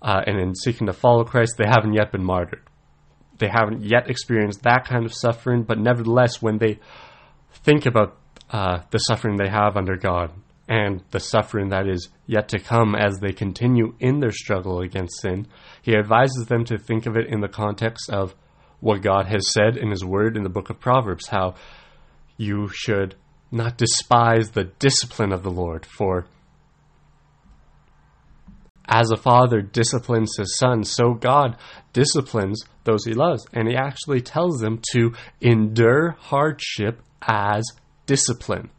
uh, 0.00 0.20
and 0.26 0.38
in 0.38 0.54
seeking 0.54 0.86
to 0.86 0.92
follow 0.92 1.24
Christ, 1.24 1.56
they 1.58 1.68
haven't 1.68 1.94
yet 1.94 2.12
been 2.12 2.24
martyred. 2.24 2.62
They 3.38 3.48
haven't 3.48 3.82
yet 3.82 4.08
experienced 4.08 4.62
that 4.62 4.86
kind 4.86 5.04
of 5.04 5.14
suffering, 5.14 5.64
but 5.64 5.78
nevertheless, 5.78 6.40
when 6.40 6.58
they 6.58 6.78
think 7.64 7.86
about 7.86 8.16
uh, 8.50 8.80
the 8.90 8.98
suffering 8.98 9.36
they 9.36 9.48
have 9.48 9.76
under 9.76 9.96
God 9.96 10.30
and 10.68 11.02
the 11.10 11.18
suffering 11.20 11.70
that 11.70 11.88
is 11.88 12.08
yet 12.26 12.48
to 12.48 12.60
come 12.60 12.94
as 12.94 13.18
they 13.18 13.32
continue 13.32 13.94
in 13.98 14.20
their 14.20 14.30
struggle 14.30 14.80
against 14.80 15.20
sin, 15.20 15.48
he 15.82 15.96
advises 15.96 16.46
them 16.46 16.64
to 16.66 16.78
think 16.78 17.06
of 17.06 17.16
it 17.16 17.26
in 17.26 17.40
the 17.40 17.48
context 17.48 18.10
of 18.10 18.34
what 18.78 19.02
God 19.02 19.26
has 19.26 19.52
said 19.52 19.76
in 19.76 19.90
His 19.90 20.04
Word 20.04 20.36
in 20.36 20.42
the 20.42 20.48
book 20.48 20.70
of 20.70 20.80
Proverbs, 20.80 21.28
how 21.28 21.54
you 22.36 22.68
should 22.72 23.16
not 23.52 23.76
despise 23.76 24.50
the 24.50 24.64
discipline 24.64 25.32
of 25.32 25.42
the 25.42 25.50
Lord, 25.50 25.86
for 25.86 26.26
as 28.86 29.10
a 29.10 29.16
father 29.16 29.60
disciplines 29.60 30.36
his 30.36 30.58
son, 30.58 30.84
so 30.84 31.14
God 31.14 31.56
disciplines 31.92 32.64
those 32.84 33.04
he 33.04 33.14
loves. 33.14 33.46
And 33.52 33.68
he 33.68 33.76
actually 33.76 34.20
tells 34.20 34.58
them 34.58 34.80
to 34.92 35.12
endure 35.40 36.16
hardship 36.18 37.00
as 37.22 37.64
discipline. 38.06 38.70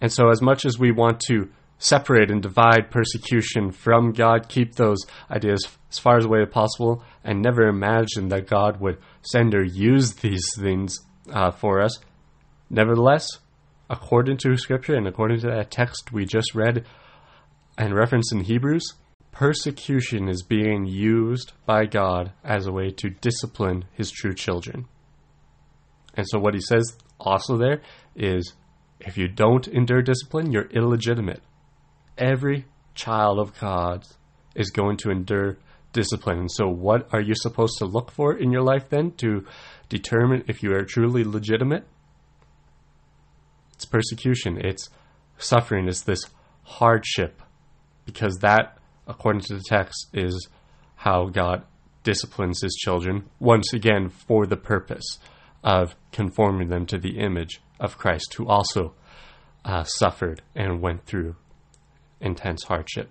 And 0.00 0.12
so, 0.12 0.28
as 0.28 0.42
much 0.42 0.64
as 0.66 0.78
we 0.78 0.92
want 0.92 1.20
to 1.28 1.48
separate 1.78 2.30
and 2.30 2.42
divide 2.42 2.90
persecution 2.90 3.70
from 3.70 4.12
God, 4.12 4.48
keep 4.48 4.74
those 4.74 4.98
ideas 5.30 5.66
as 5.90 5.98
far 5.98 6.18
away 6.18 6.42
as 6.42 6.48
possible, 6.50 7.02
and 7.22 7.40
never 7.40 7.68
imagine 7.68 8.28
that 8.28 8.48
God 8.48 8.80
would 8.80 8.98
send 9.22 9.54
or 9.54 9.64
use 9.64 10.14
these 10.14 10.46
things 10.58 10.98
uh, 11.32 11.50
for 11.50 11.80
us. 11.80 11.98
Nevertheless, 12.70 13.28
according 13.90 14.38
to 14.38 14.56
Scripture 14.56 14.94
and 14.94 15.06
according 15.06 15.40
to 15.40 15.48
that 15.48 15.70
text 15.70 16.12
we 16.12 16.24
just 16.24 16.54
read 16.54 16.84
and 17.76 17.94
referenced 17.94 18.32
in 18.32 18.40
Hebrews, 18.40 18.94
persecution 19.32 20.28
is 20.28 20.42
being 20.42 20.86
used 20.86 21.52
by 21.66 21.86
God 21.86 22.32
as 22.44 22.66
a 22.66 22.72
way 22.72 22.90
to 22.90 23.10
discipline 23.10 23.84
his 23.92 24.10
true 24.10 24.34
children. 24.34 24.86
And 26.16 26.26
so, 26.28 26.38
what 26.38 26.54
he 26.54 26.60
says 26.60 26.96
also 27.18 27.56
there 27.56 27.82
is 28.14 28.54
if 29.00 29.18
you 29.18 29.28
don't 29.28 29.66
endure 29.68 30.02
discipline, 30.02 30.52
you're 30.52 30.70
illegitimate. 30.70 31.42
Every 32.16 32.66
child 32.94 33.40
of 33.40 33.58
God 33.58 34.06
is 34.54 34.70
going 34.70 34.98
to 34.98 35.10
endure 35.10 35.58
discipline. 35.92 36.38
And 36.38 36.50
so, 36.50 36.68
what 36.68 37.08
are 37.12 37.20
you 37.20 37.34
supposed 37.34 37.78
to 37.78 37.86
look 37.86 38.10
for 38.10 38.36
in 38.36 38.52
your 38.52 38.62
life 38.62 38.88
then 38.88 39.12
to 39.18 39.44
determine 39.88 40.44
if 40.46 40.62
you 40.62 40.72
are 40.72 40.84
truly 40.84 41.24
legitimate? 41.24 41.86
It's 43.74 43.84
persecution, 43.84 44.58
it's 44.64 44.88
suffering, 45.38 45.88
it's 45.88 46.02
this 46.02 46.22
hardship, 46.62 47.42
because 48.04 48.36
that, 48.36 48.78
according 49.06 49.42
to 49.42 49.54
the 49.54 49.62
text, 49.66 50.08
is 50.12 50.48
how 50.96 51.26
God 51.26 51.64
disciplines 52.02 52.60
his 52.60 52.74
children, 52.74 53.24
once 53.38 53.72
again 53.72 54.08
for 54.08 54.46
the 54.46 54.56
purpose 54.56 55.18
of 55.62 55.96
conforming 56.12 56.68
them 56.68 56.86
to 56.86 56.98
the 56.98 57.18
image 57.18 57.60
of 57.80 57.98
Christ, 57.98 58.34
who 58.34 58.46
also 58.46 58.94
uh, 59.64 59.84
suffered 59.84 60.42
and 60.54 60.80
went 60.80 61.06
through 61.06 61.36
intense 62.20 62.64
hardship. 62.64 63.10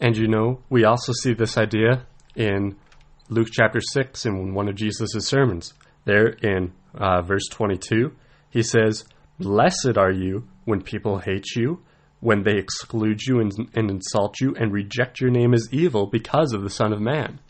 And 0.00 0.16
you 0.16 0.28
know, 0.28 0.62
we 0.70 0.84
also 0.84 1.12
see 1.12 1.34
this 1.34 1.58
idea 1.58 2.06
in 2.34 2.76
Luke 3.28 3.48
chapter 3.52 3.80
6 3.80 4.24
in 4.26 4.54
one 4.54 4.68
of 4.68 4.76
Jesus' 4.76 5.26
sermons. 5.26 5.74
There 6.04 6.28
in 6.28 6.72
uh, 6.98 7.22
verse 7.22 7.48
22, 7.50 8.12
he 8.50 8.62
says, 8.62 9.04
Blessed 9.38 9.96
are 9.96 10.10
you 10.10 10.48
when 10.64 10.82
people 10.82 11.18
hate 11.18 11.54
you, 11.54 11.82
when 12.20 12.42
they 12.42 12.56
exclude 12.56 13.22
you 13.22 13.40
and, 13.40 13.52
and 13.74 13.90
insult 13.90 14.40
you 14.40 14.54
and 14.56 14.72
reject 14.72 15.20
your 15.20 15.30
name 15.30 15.54
as 15.54 15.68
evil 15.72 16.06
because 16.06 16.52
of 16.52 16.62
the 16.62 16.70
Son 16.70 16.92
of 16.92 17.00
Man. 17.00 17.40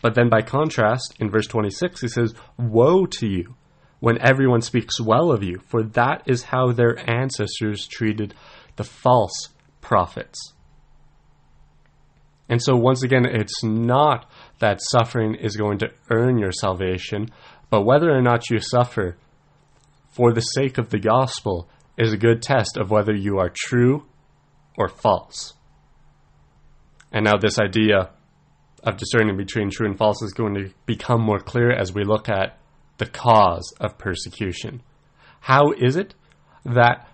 But 0.00 0.14
then 0.14 0.28
by 0.28 0.42
contrast, 0.42 1.16
in 1.18 1.30
verse 1.30 1.46
26, 1.48 2.00
he 2.00 2.08
says, 2.08 2.34
Woe 2.56 3.06
to 3.06 3.26
you 3.26 3.56
when 4.00 4.20
everyone 4.20 4.62
speaks 4.62 5.00
well 5.00 5.32
of 5.32 5.42
you, 5.42 5.58
for 5.66 5.82
that 5.82 6.22
is 6.26 6.44
how 6.44 6.70
their 6.70 6.98
ancestors 7.10 7.88
treated 7.88 8.32
the 8.76 8.84
false 8.84 9.48
prophets. 9.80 10.52
And 12.48 12.62
so, 12.62 12.76
once 12.76 13.02
again, 13.02 13.26
it's 13.26 13.62
not 13.62 14.30
that 14.58 14.80
suffering 14.80 15.34
is 15.34 15.56
going 15.56 15.78
to 15.78 15.90
earn 16.10 16.38
your 16.38 16.52
salvation, 16.52 17.30
but 17.70 17.82
whether 17.82 18.10
or 18.10 18.22
not 18.22 18.50
you 18.50 18.58
suffer 18.58 19.16
for 20.10 20.32
the 20.32 20.40
sake 20.40 20.78
of 20.78 20.90
the 20.90 20.98
gospel 20.98 21.68
is 21.96 22.12
a 22.12 22.18
good 22.18 22.42
test 22.42 22.76
of 22.76 22.90
whether 22.90 23.14
you 23.14 23.38
are 23.38 23.52
true 23.54 24.04
or 24.76 24.88
false. 24.88 25.54
And 27.12 27.24
now, 27.24 27.36
this 27.38 27.58
idea 27.58 28.10
of 28.82 28.96
discerning 28.96 29.36
between 29.36 29.70
true 29.70 29.86
and 29.86 29.98
false 29.98 30.22
is 30.22 30.32
going 30.32 30.54
to 30.54 30.70
become 30.86 31.20
more 31.20 31.40
clear 31.40 31.70
as 31.72 31.92
we 31.92 32.04
look 32.04 32.28
at 32.28 32.58
the 32.98 33.06
cause 33.06 33.72
of 33.80 33.98
persecution. 33.98 34.82
How 35.40 35.72
is 35.72 35.96
it 35.96 36.14
that 36.64 37.08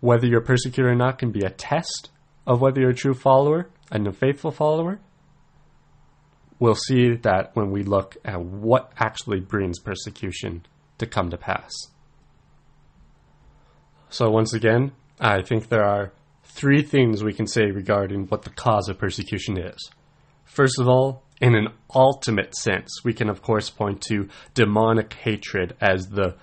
whether 0.00 0.26
you're 0.26 0.40
persecuted 0.40 0.92
or 0.92 0.94
not 0.94 1.18
can 1.18 1.32
be 1.32 1.44
a 1.44 1.50
test 1.50 2.10
of 2.46 2.60
whether 2.60 2.80
you're 2.80 2.90
a 2.90 2.94
true 2.94 3.14
follower 3.14 3.68
and 3.90 4.06
a 4.06 4.12
faithful 4.12 4.50
follower? 4.50 5.00
We'll 6.60 6.74
see 6.74 7.14
that 7.14 7.54
when 7.54 7.70
we 7.70 7.84
look 7.84 8.16
at 8.24 8.40
what 8.40 8.92
actually 8.98 9.40
brings 9.40 9.78
persecution 9.78 10.66
to 10.98 11.06
come 11.06 11.30
to 11.30 11.36
pass. 11.36 11.72
So, 14.10 14.30
once 14.30 14.54
again, 14.54 14.92
I 15.20 15.42
think 15.42 15.68
there 15.68 15.84
are 15.84 16.12
three 16.44 16.82
things 16.82 17.22
we 17.22 17.32
can 17.32 17.46
say 17.46 17.70
regarding 17.70 18.26
what 18.26 18.42
the 18.42 18.50
cause 18.50 18.88
of 18.88 18.98
persecution 18.98 19.58
is. 19.58 19.90
First 20.44 20.80
of 20.80 20.88
all, 20.88 21.22
in 21.40 21.54
an 21.54 21.68
ultimate 21.94 22.56
sense, 22.56 23.04
we 23.04 23.12
can 23.12 23.28
of 23.28 23.42
course 23.42 23.70
point 23.70 24.00
to 24.08 24.28
demonic 24.54 25.12
hatred 25.12 25.76
as 25.80 26.08
the 26.08 26.36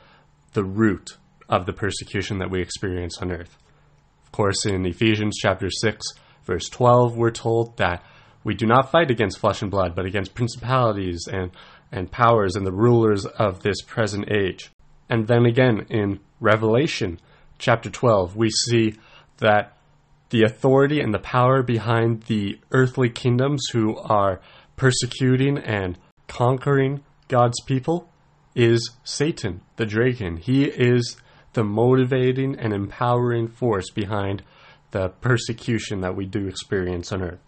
the 0.54 0.64
root 0.64 1.18
of 1.50 1.66
the 1.66 1.74
persecution 1.74 2.40
that 2.40 2.50
we 2.50 2.62
experience 2.62 3.18
on 3.18 3.32
earth. 3.32 3.58
Of 4.24 4.32
course, 4.32 4.66
in 4.66 4.86
Ephesians 4.86 5.38
chapter 5.38 5.70
6, 5.70 6.02
verse 6.46 6.70
12, 6.70 7.18
we're 7.18 7.32
told 7.32 7.78
that 7.78 8.04
we 8.46 8.54
do 8.54 8.68
not 8.68 8.92
fight 8.92 9.12
against 9.12 9.40
flesh 9.40 9.62
and 9.62 9.72
blood, 9.72 9.96
but 9.96 10.06
against 10.06 10.36
principalities 10.36 11.28
and, 11.30 11.52
and 11.92 12.12
powers 12.12 12.56
and 12.56 12.66
the 12.66 12.72
rulers 12.72 13.26
of 13.26 13.64
this 13.64 13.82
present 13.82 14.32
age. 14.32 14.72
And 15.10 15.28
then 15.28 15.46
again 15.46 15.88
in 15.90 16.20
Revelation 16.40 17.20
chapter 17.58 17.90
12, 17.90 18.36
we 18.36 18.52
see 18.52 18.96
that 19.40 19.76
the 20.30 20.44
authority 20.44 21.02
and 21.02 21.14
the 21.14 21.20
power 21.20 21.64
behind 21.64 22.24
the 22.24 22.60
earthly 22.72 23.10
kingdoms 23.10 23.64
who 23.74 23.98
are 23.98 24.40
persecuting 24.76 25.58
and 25.58 25.98
conquering 26.28 27.04
God's 27.28 27.60
people 27.62 28.10
is 28.54 28.92
Satan, 29.04 29.62
the 29.76 29.86
dragon. 29.88 30.38
He 30.38 30.66
is 30.66 31.18
the 31.54 31.64
motivating 31.64 32.60
and 32.60 32.74
empowering 32.74 33.48
force 33.48 33.90
behind 33.90 34.44
the 34.92 35.10
persecution 35.10 36.02
that 36.02 36.16
we 36.16 36.26
do 36.26 36.48
experience 36.48 37.12
on 37.12 37.24
earth. 37.24 37.40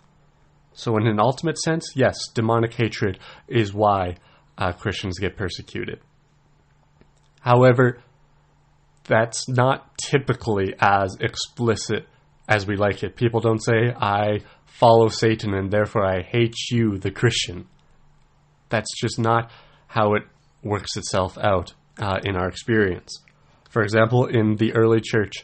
So, 0.77 0.95
in 0.95 1.07
an 1.07 1.19
ultimate 1.19 1.57
sense, 1.57 1.93
yes, 1.95 2.27
demonic 2.35 2.71
hatred 2.71 3.17
is 3.47 3.73
why 3.73 4.17
uh, 4.59 4.73
Christians 4.73 5.17
get 5.17 5.35
persecuted. 5.35 5.99
However, 7.41 7.97
that's 9.05 9.49
not 9.49 9.97
typically 9.97 10.75
as 10.79 11.17
explicit 11.19 12.05
as 12.47 12.67
we 12.67 12.75
like 12.75 13.01
it. 13.01 13.15
People 13.15 13.39
don't 13.39 13.63
say, 13.63 13.91
I 13.91 14.41
follow 14.65 15.07
Satan 15.07 15.55
and 15.55 15.71
therefore 15.71 16.05
I 16.05 16.21
hate 16.21 16.55
you, 16.69 16.99
the 16.99 17.09
Christian. 17.09 17.65
That's 18.69 18.95
just 19.01 19.17
not 19.17 19.49
how 19.87 20.13
it 20.13 20.23
works 20.61 20.95
itself 20.95 21.39
out 21.39 21.73
uh, 21.97 22.19
in 22.23 22.35
our 22.35 22.47
experience. 22.47 23.23
For 23.71 23.81
example, 23.81 24.27
in 24.27 24.57
the 24.57 24.73
early 24.73 25.01
church 25.01 25.43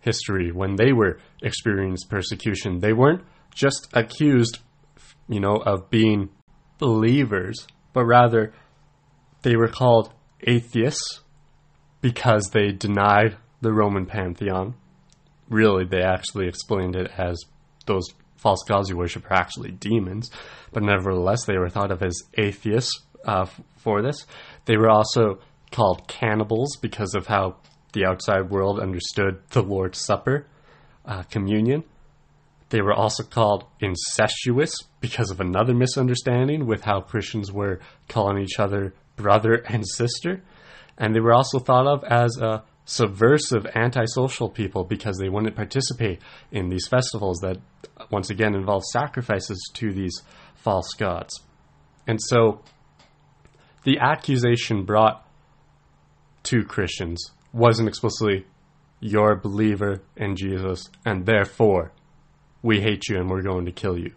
history, 0.00 0.50
when 0.50 0.74
they 0.74 0.92
were 0.92 1.20
experiencing 1.42 2.08
persecution, 2.08 2.80
they 2.80 2.92
weren't 2.92 3.22
just 3.54 3.88
accused, 3.92 4.58
you 5.28 5.40
know, 5.40 5.56
of 5.56 5.90
being 5.90 6.30
believers, 6.78 7.66
but 7.92 8.04
rather 8.04 8.52
they 9.42 9.56
were 9.56 9.68
called 9.68 10.12
atheists 10.46 11.20
because 12.00 12.50
they 12.52 12.72
denied 12.72 13.36
the 13.60 13.72
Roman 13.72 14.06
pantheon. 14.06 14.74
Really, 15.48 15.84
they 15.84 16.02
actually 16.02 16.48
explained 16.48 16.96
it 16.96 17.10
as 17.16 17.40
those 17.86 18.04
false 18.36 18.62
gods 18.68 18.90
you 18.90 18.96
worship 18.96 19.24
are 19.30 19.34
actually 19.34 19.70
demons, 19.70 20.30
but 20.72 20.82
nevertheless, 20.82 21.44
they 21.46 21.56
were 21.56 21.70
thought 21.70 21.90
of 21.90 22.02
as 22.02 22.14
atheists 22.36 23.02
uh, 23.24 23.46
for 23.76 24.02
this. 24.02 24.26
They 24.66 24.76
were 24.76 24.90
also 24.90 25.38
called 25.70 26.06
cannibals 26.08 26.76
because 26.76 27.14
of 27.14 27.26
how 27.26 27.56
the 27.92 28.04
outside 28.04 28.50
world 28.50 28.80
understood 28.80 29.40
the 29.50 29.62
Lord's 29.62 29.98
Supper, 29.98 30.46
uh, 31.06 31.22
communion. 31.24 31.84
They 32.74 32.82
were 32.82 32.92
also 32.92 33.22
called 33.22 33.66
incestuous 33.78 34.74
because 34.98 35.30
of 35.30 35.38
another 35.38 35.72
misunderstanding 35.72 36.66
with 36.66 36.82
how 36.82 37.02
Christians 37.02 37.52
were 37.52 37.78
calling 38.08 38.42
each 38.42 38.58
other 38.58 38.94
brother 39.14 39.62
and 39.68 39.86
sister. 39.86 40.42
And 40.98 41.14
they 41.14 41.20
were 41.20 41.34
also 41.34 41.60
thought 41.60 41.86
of 41.86 42.02
as 42.02 42.36
a 42.36 42.64
subversive, 42.84 43.64
antisocial 43.76 44.48
people 44.48 44.82
because 44.82 45.18
they 45.18 45.28
wouldn't 45.28 45.54
participate 45.54 46.18
in 46.50 46.68
these 46.68 46.88
festivals 46.88 47.38
that, 47.42 47.58
once 48.10 48.30
again, 48.30 48.56
involve 48.56 48.82
sacrifices 48.90 49.70
to 49.74 49.92
these 49.92 50.22
false 50.56 50.94
gods. 50.94 51.44
And 52.08 52.20
so 52.20 52.60
the 53.84 54.00
accusation 54.00 54.84
brought 54.84 55.24
to 56.42 56.64
Christians 56.64 57.24
wasn't 57.52 57.86
explicitly, 57.86 58.46
you're 58.98 59.30
a 59.30 59.40
believer 59.40 60.02
in 60.16 60.34
Jesus, 60.34 60.90
and 61.06 61.24
therefore 61.24 61.92
we 62.64 62.80
hate 62.80 63.08
you 63.08 63.18
and 63.18 63.28
we're 63.28 63.42
going 63.42 63.66
to 63.66 63.72
kill 63.72 63.98
you. 63.98 64.10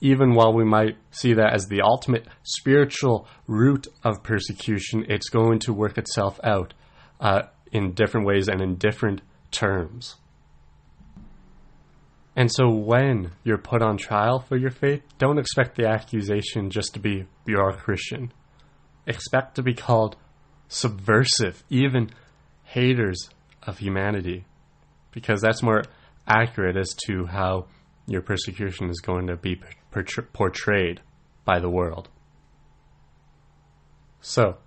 Even 0.00 0.34
while 0.34 0.52
we 0.52 0.64
might 0.64 0.96
see 1.12 1.34
that 1.34 1.54
as 1.54 1.68
the 1.68 1.80
ultimate 1.82 2.26
spiritual 2.42 3.28
root 3.46 3.86
of 4.02 4.24
persecution, 4.24 5.06
it's 5.08 5.28
going 5.28 5.60
to 5.60 5.72
work 5.72 5.96
itself 5.96 6.40
out 6.42 6.74
uh, 7.20 7.42
in 7.70 7.92
different 7.92 8.26
ways 8.26 8.48
and 8.48 8.60
in 8.60 8.74
different 8.74 9.22
terms. 9.52 10.16
And 12.34 12.50
so 12.50 12.70
when 12.70 13.30
you're 13.44 13.56
put 13.56 13.82
on 13.82 13.98
trial 13.98 14.40
for 14.40 14.56
your 14.56 14.70
faith, 14.70 15.02
don't 15.18 15.38
expect 15.38 15.76
the 15.76 15.86
accusation 15.86 16.70
just 16.70 16.94
to 16.94 17.00
be 17.00 17.26
you're 17.46 17.68
a 17.68 17.76
Christian. 17.76 18.32
Expect 19.06 19.54
to 19.54 19.62
be 19.62 19.74
called 19.74 20.16
subversive, 20.66 21.62
even 21.70 22.10
haters 22.64 23.28
of 23.62 23.78
humanity, 23.78 24.44
because 25.12 25.40
that's 25.40 25.62
more 25.62 25.84
accurate 26.26 26.76
as 26.76 26.94
to 27.06 27.26
how 27.26 27.66
your 28.06 28.22
persecution 28.22 28.90
is 28.90 29.00
going 29.00 29.26
to 29.28 29.36
be 29.36 29.60
portrayed 30.32 31.00
by 31.44 31.58
the 31.60 31.70
world. 31.70 32.08
So, 34.20 34.58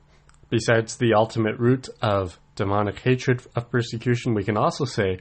besides 0.49 0.97
the 0.97 1.13
ultimate 1.13 1.57
root 1.59 1.87
of 2.01 2.39
demonic 2.55 2.99
hatred 2.99 3.41
of 3.55 3.69
persecution, 3.69 4.33
we 4.33 4.43
can 4.43 4.57
also 4.57 4.85
say 4.85 5.19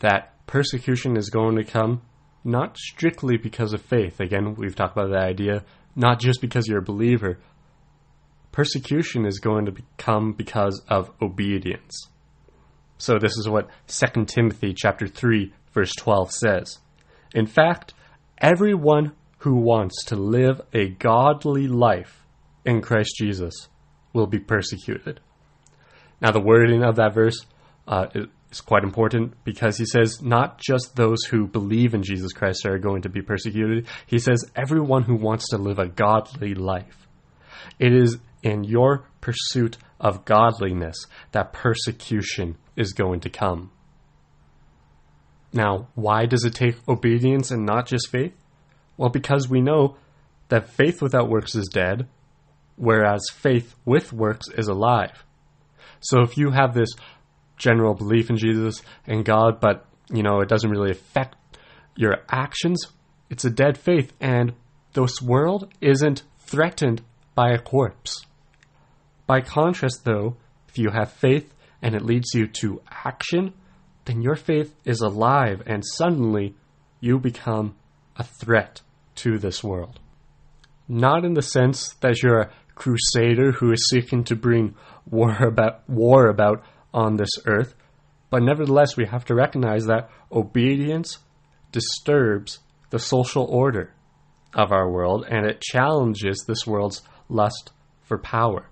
that 0.00 0.34
persecution 0.46 1.16
is 1.16 1.30
going 1.30 1.56
to 1.56 1.64
come 1.64 2.02
not 2.44 2.76
strictly 2.78 3.36
because 3.36 3.72
of 3.72 3.82
faith. 3.82 4.20
Again, 4.20 4.54
we've 4.54 4.74
talked 4.74 4.96
about 4.96 5.10
the 5.10 5.18
idea 5.18 5.64
not 5.96 6.20
just 6.20 6.40
because 6.40 6.66
you're 6.66 6.78
a 6.78 6.82
believer. 6.82 7.38
Persecution 8.52 9.26
is 9.26 9.38
going 9.38 9.66
to 9.66 9.74
come 9.98 10.32
because 10.32 10.82
of 10.88 11.10
obedience. 11.20 12.08
So 12.98 13.18
this 13.18 13.36
is 13.36 13.48
what 13.48 13.68
2 13.88 14.24
Timothy 14.26 14.74
chapter 14.76 15.06
3 15.06 15.52
verse 15.72 15.92
12 15.94 16.32
says. 16.32 16.78
In 17.34 17.46
fact, 17.46 17.94
everyone 18.38 19.12
who 19.38 19.56
wants 19.56 20.04
to 20.06 20.16
live 20.16 20.60
a 20.72 20.88
godly 20.88 21.66
life 21.66 22.26
in 22.64 22.82
Christ 22.82 23.14
Jesus 23.16 23.68
will 24.12 24.26
be 24.26 24.38
persecuted. 24.38 25.20
Now, 26.20 26.32
the 26.32 26.40
wording 26.40 26.82
of 26.82 26.96
that 26.96 27.14
verse 27.14 27.46
uh, 27.88 28.06
is 28.50 28.60
quite 28.60 28.84
important 28.84 29.34
because 29.44 29.78
he 29.78 29.86
says 29.86 30.20
not 30.20 30.58
just 30.58 30.96
those 30.96 31.24
who 31.30 31.46
believe 31.46 31.94
in 31.94 32.02
Jesus 32.02 32.32
Christ 32.32 32.66
are 32.66 32.78
going 32.78 33.02
to 33.02 33.08
be 33.08 33.22
persecuted. 33.22 33.86
He 34.06 34.18
says 34.18 34.44
everyone 34.54 35.04
who 35.04 35.14
wants 35.16 35.48
to 35.50 35.58
live 35.58 35.78
a 35.78 35.88
godly 35.88 36.54
life. 36.54 37.08
It 37.78 37.92
is 37.92 38.18
in 38.42 38.64
your 38.64 39.04
pursuit 39.20 39.78
of 39.98 40.24
godliness 40.24 41.06
that 41.32 41.52
persecution 41.52 42.56
is 42.76 42.92
going 42.92 43.20
to 43.20 43.30
come. 43.30 43.70
Now, 45.52 45.88
why 45.94 46.26
does 46.26 46.44
it 46.44 46.54
take 46.54 46.76
obedience 46.88 47.50
and 47.50 47.66
not 47.66 47.86
just 47.86 48.08
faith? 48.08 48.34
Well, 48.96 49.08
because 49.08 49.48
we 49.48 49.60
know 49.60 49.96
that 50.48 50.68
faith 50.68 51.02
without 51.02 51.28
works 51.28 51.54
is 51.54 51.68
dead, 51.68 52.06
whereas 52.76 53.22
faith 53.32 53.74
with 53.84 54.12
works 54.12 54.46
is 54.56 54.68
alive. 54.68 55.24
So 56.00 56.22
if 56.22 56.36
you 56.36 56.50
have 56.50 56.74
this 56.74 56.90
general 57.56 57.94
belief 57.94 58.30
in 58.30 58.36
Jesus 58.36 58.82
and 59.06 59.24
God, 59.24 59.60
but 59.60 59.86
you 60.12 60.22
know 60.22 60.40
it 60.40 60.48
doesn't 60.48 60.70
really 60.70 60.90
affect 60.90 61.36
your 61.96 62.18
actions, 62.30 62.86
it's 63.28 63.44
a 63.44 63.50
dead 63.50 63.76
faith, 63.76 64.12
and 64.20 64.54
this 64.92 65.20
world 65.20 65.72
isn't 65.80 66.22
threatened 66.38 67.02
by 67.34 67.50
a 67.50 67.58
corpse. 67.58 68.24
By 69.26 69.40
contrast, 69.40 70.04
though, 70.04 70.36
if 70.68 70.78
you 70.78 70.90
have 70.90 71.12
faith 71.12 71.54
and 71.80 71.94
it 71.94 72.02
leads 72.02 72.34
you 72.34 72.46
to 72.46 72.82
action, 72.90 73.54
then 74.10 74.22
your 74.22 74.34
faith 74.34 74.74
is 74.84 75.00
alive, 75.00 75.62
and 75.66 75.84
suddenly 75.84 76.56
you 76.98 77.18
become 77.18 77.76
a 78.16 78.24
threat 78.24 78.80
to 79.14 79.38
this 79.38 79.62
world. 79.62 80.00
Not 80.88 81.24
in 81.24 81.34
the 81.34 81.42
sense 81.42 81.94
that 82.00 82.20
you're 82.22 82.40
a 82.40 82.50
crusader 82.74 83.52
who 83.52 83.70
is 83.70 83.88
seeking 83.88 84.24
to 84.24 84.34
bring 84.34 84.74
war 85.08 85.36
about 85.44 85.88
war 85.88 86.28
about 86.28 86.64
on 86.92 87.16
this 87.16 87.30
earth, 87.46 87.74
but 88.30 88.42
nevertheless 88.42 88.96
we 88.96 89.06
have 89.06 89.24
to 89.26 89.34
recognize 89.34 89.86
that 89.86 90.10
obedience 90.32 91.18
disturbs 91.70 92.58
the 92.90 92.98
social 92.98 93.44
order. 93.44 93.94
of 94.54 94.72
our 94.72 94.90
world 94.90 95.24
and 95.28 95.46
it 95.46 95.60
challenges 95.60 96.44
this 96.46 96.66
world's 96.66 97.02
lust 97.28 97.70
for 98.02 98.18
power. 98.18 98.68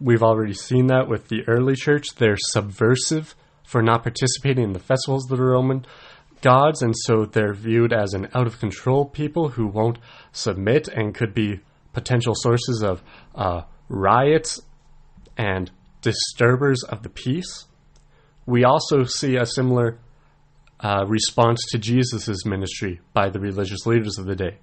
We've 0.00 0.22
already 0.22 0.54
seen 0.54 0.88
that 0.88 1.08
with 1.08 1.28
the 1.28 1.42
early 1.46 1.74
church. 1.74 2.08
They're 2.16 2.36
subversive 2.36 3.34
for 3.64 3.82
not 3.82 4.02
participating 4.02 4.64
in 4.64 4.72
the 4.72 4.78
festivals 4.78 5.30
of 5.30 5.38
the 5.38 5.44
Roman 5.44 5.86
gods, 6.42 6.82
and 6.82 6.94
so 6.96 7.24
they're 7.24 7.52
viewed 7.52 7.92
as 7.92 8.14
an 8.14 8.28
out 8.34 8.46
of 8.46 8.58
control 8.58 9.04
people 9.04 9.50
who 9.50 9.66
won't 9.66 9.98
submit 10.32 10.88
and 10.88 11.14
could 11.14 11.34
be 11.34 11.60
potential 11.92 12.34
sources 12.34 12.82
of 12.82 13.02
uh, 13.34 13.62
riots 13.88 14.60
and 15.36 15.70
disturbers 16.02 16.82
of 16.84 17.02
the 17.02 17.08
peace. 17.08 17.66
We 18.46 18.64
also 18.64 19.04
see 19.04 19.36
a 19.36 19.46
similar 19.46 19.98
uh, 20.80 21.04
response 21.06 21.60
to 21.70 21.78
Jesus' 21.78 22.44
ministry 22.46 23.00
by 23.12 23.28
the 23.28 23.40
religious 23.40 23.86
leaders 23.86 24.18
of 24.18 24.26
the 24.26 24.34
day. 24.34 24.58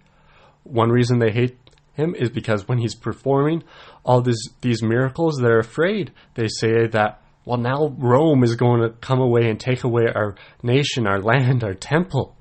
One 0.63 0.89
reason 0.89 1.19
they 1.19 1.31
hate 1.31 1.57
him 1.93 2.15
is 2.15 2.29
because 2.29 2.67
when 2.67 2.79
he's 2.79 2.95
performing 2.95 3.63
all 4.03 4.21
this, 4.21 4.37
these 4.61 4.81
miracles, 4.81 5.39
they're 5.41 5.59
afraid. 5.59 6.11
They 6.35 6.47
say 6.47 6.87
that, 6.87 7.21
well, 7.47 7.57
now 7.57 7.95
Rome 7.97 8.43
is 8.43 8.55
going 8.55 8.81
to 8.81 8.89
come 8.89 9.21
away 9.21 9.49
and 9.49 9.57
take 9.57 9.85
away 9.85 10.03
our 10.13 10.35
nation, 10.61 11.07
our 11.07 11.21
land, 11.21 11.63
our 11.63 11.73
temple. 11.73 12.35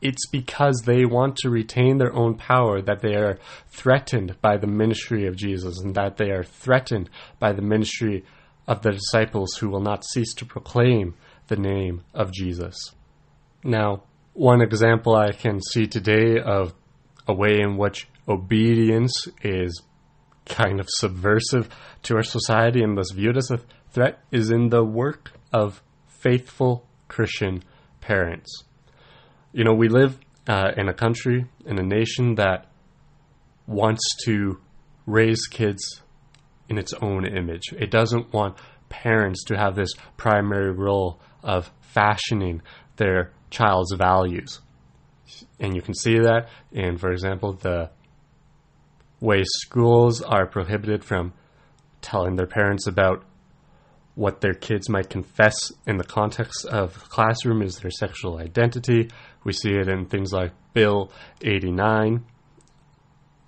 It's 0.00 0.26
because 0.26 0.82
they 0.84 1.04
want 1.04 1.36
to 1.36 1.48
retain 1.48 1.98
their 1.98 2.12
own 2.12 2.34
power 2.34 2.82
that 2.82 3.02
they 3.02 3.14
are 3.14 3.38
threatened 3.68 4.34
by 4.42 4.56
the 4.56 4.66
ministry 4.66 5.28
of 5.28 5.36
Jesus 5.36 5.78
and 5.78 5.94
that 5.94 6.16
they 6.16 6.32
are 6.32 6.42
threatened 6.42 7.08
by 7.38 7.52
the 7.52 7.62
ministry 7.62 8.24
of 8.66 8.82
the 8.82 8.90
disciples 8.90 9.54
who 9.54 9.68
will 9.68 9.80
not 9.80 10.04
cease 10.04 10.34
to 10.34 10.44
proclaim 10.44 11.14
the 11.46 11.54
name 11.54 12.02
of 12.12 12.32
Jesus. 12.32 12.90
Now, 13.62 14.02
one 14.32 14.60
example 14.60 15.14
I 15.14 15.30
can 15.30 15.60
see 15.62 15.86
today 15.86 16.40
of 16.40 16.74
a 17.28 17.32
way 17.32 17.60
in 17.60 17.76
which 17.76 18.08
obedience 18.26 19.28
is 19.44 19.82
kind 20.46 20.80
of 20.80 20.86
subversive 20.90 21.68
to 22.02 22.16
our 22.16 22.22
society 22.22 22.82
and 22.82 22.96
thus 22.96 23.12
viewed 23.12 23.36
as 23.36 23.50
a 23.50 23.60
threat 23.90 24.20
is 24.30 24.50
in 24.50 24.68
the 24.68 24.84
work 24.84 25.32
of 25.52 25.82
faithful 26.06 26.86
Christian 27.08 27.62
parents. 28.00 28.64
You 29.52 29.64
know, 29.64 29.74
we 29.74 29.88
live 29.88 30.18
uh, 30.48 30.72
in 30.76 30.88
a 30.88 30.94
country, 30.94 31.46
in 31.66 31.78
a 31.78 31.82
nation 31.82 32.36
that 32.36 32.66
wants 33.66 34.02
to 34.24 34.58
raise 35.06 35.46
kids 35.46 36.02
in 36.68 36.78
its 36.78 36.92
own 36.94 37.26
image. 37.26 37.72
It 37.72 37.90
doesn't 37.90 38.32
want 38.32 38.56
parents 38.88 39.44
to 39.44 39.56
have 39.56 39.74
this 39.74 39.92
primary 40.16 40.72
role 40.72 41.20
of 41.42 41.70
fashioning 41.80 42.62
their 42.96 43.32
child's 43.50 43.92
values. 43.92 44.60
And 45.60 45.74
you 45.74 45.82
can 45.82 45.94
see 45.94 46.18
that 46.18 46.48
in, 46.72 46.98
for 46.98 47.12
example, 47.12 47.52
the 47.54 47.90
way 49.22 49.44
schools 49.44 50.20
are 50.20 50.46
prohibited 50.46 51.04
from 51.04 51.32
telling 52.00 52.34
their 52.34 52.46
parents 52.46 52.88
about 52.88 53.24
what 54.16 54.40
their 54.40 54.52
kids 54.52 54.90
might 54.90 55.08
confess 55.08 55.54
in 55.86 55.96
the 55.96 56.04
context 56.04 56.66
of 56.66 56.92
the 56.92 57.08
classroom 57.08 57.62
is 57.62 57.78
their 57.78 57.90
sexual 57.90 58.38
identity. 58.38 59.08
We 59.44 59.52
see 59.52 59.70
it 59.70 59.88
in 59.88 60.06
things 60.06 60.32
like 60.32 60.52
Bill 60.74 61.10
89, 61.40 62.24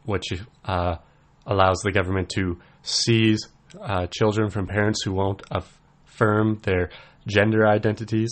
which 0.05 0.25
uh, 0.65 0.97
allows 1.45 1.81
the 1.81 1.93
government 1.93 2.31
to 2.37 2.61
seize 2.83 3.41
uh, 3.83 4.07
children 4.07 4.51
from 4.51 4.69
parents 4.69 5.03
who 5.03 5.13
won't 5.13 5.43
affirm 5.51 6.61
their 6.63 6.91
gender 7.27 7.67
identities. 7.67 8.31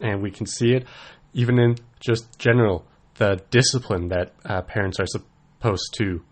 And 0.00 0.22
we 0.22 0.30
can 0.30 0.46
see 0.46 0.72
it 0.72 0.86
even 1.34 1.60
in 1.60 1.76
just 2.00 2.38
general 2.38 2.86
the 3.16 3.42
discipline 3.50 4.08
that 4.08 4.32
uh, 4.46 4.62
parents 4.62 4.98
are 4.98 5.06
supposed 5.60 5.94
to 5.98 6.22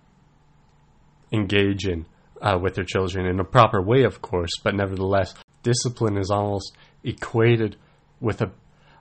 engage 1.32 1.86
in 1.86 2.06
uh, 2.40 2.58
with 2.60 2.74
their 2.74 2.84
children 2.84 3.26
in 3.26 3.40
a 3.40 3.44
proper 3.44 3.82
way, 3.82 4.04
of 4.04 4.22
course, 4.22 4.50
but 4.62 4.74
nevertheless, 4.74 5.34
discipline 5.62 6.16
is 6.16 6.30
almost 6.30 6.76
equated 7.04 7.76
with 8.20 8.42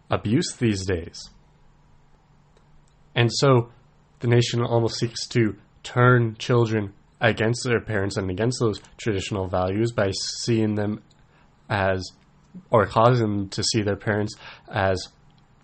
abuse 0.10 0.54
these 0.60 0.86
days. 0.86 1.30
And 3.16 3.30
so 3.32 3.72
the 4.20 4.28
nation 4.28 4.62
almost 4.62 5.00
seeks 5.00 5.28
to 5.30 5.56
turn 5.84 6.36
children 6.38 6.94
against 7.22 7.63
their 7.63 7.80
parents 7.80 8.18
and 8.18 8.30
against 8.30 8.60
those 8.60 8.82
traditional 8.98 9.48
values 9.48 9.92
by 9.92 10.12
seeing 10.44 10.76
them 10.76 11.02
as, 11.70 12.06
or 12.70 12.86
causing 12.86 13.28
them 13.28 13.50
to 13.50 13.63
see 13.63 13.82
their 13.82 13.96
parents 13.96 14.36
as 14.68 15.02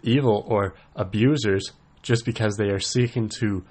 evil 0.04 0.46
or 0.48 0.76
abusers 0.96 1.72
just 2.02 2.26
because 2.26 2.56
they 2.56 2.70
are 2.70 2.80
seeking 2.80 3.30
to 3.30 3.64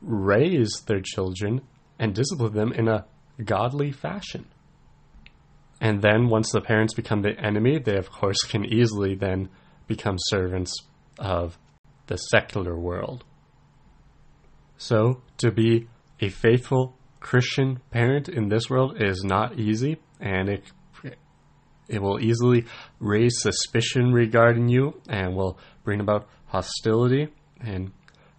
raise 0.00 0.82
their 0.86 1.00
children 1.00 1.62
and 1.98 2.14
discipline 2.14 2.54
them 2.54 2.72
in 2.72 2.88
a 2.88 3.06
godly 3.44 3.92
fashion. 3.92 4.46
And 5.80 6.02
then 6.02 6.28
once 6.28 6.50
the 6.50 6.60
parents 6.60 6.94
become 6.94 7.22
the 7.22 7.38
enemy, 7.38 7.78
they 7.78 7.96
of 7.96 8.10
course 8.10 8.42
can 8.42 8.64
easily 8.64 9.14
then 9.14 9.48
become 9.86 10.16
servants 10.18 10.74
of 11.18 11.58
the 12.06 12.16
secular 12.16 12.78
world. 12.78 13.24
So, 14.76 15.22
to 15.38 15.50
be 15.50 15.88
a 16.20 16.28
faithful 16.28 16.96
Christian 17.20 17.80
parent 17.90 18.28
in 18.28 18.48
this 18.48 18.70
world 18.70 19.00
is 19.00 19.22
not 19.24 19.58
easy, 19.58 19.98
and 20.20 20.48
it 20.48 20.64
it 21.88 22.02
will 22.02 22.20
easily 22.20 22.66
raise 23.00 23.40
suspicion 23.40 24.12
regarding 24.12 24.68
you 24.68 25.00
and 25.08 25.34
will 25.34 25.58
bring 25.84 26.00
about 26.00 26.28
hostility. 26.46 27.28
And 27.60 27.92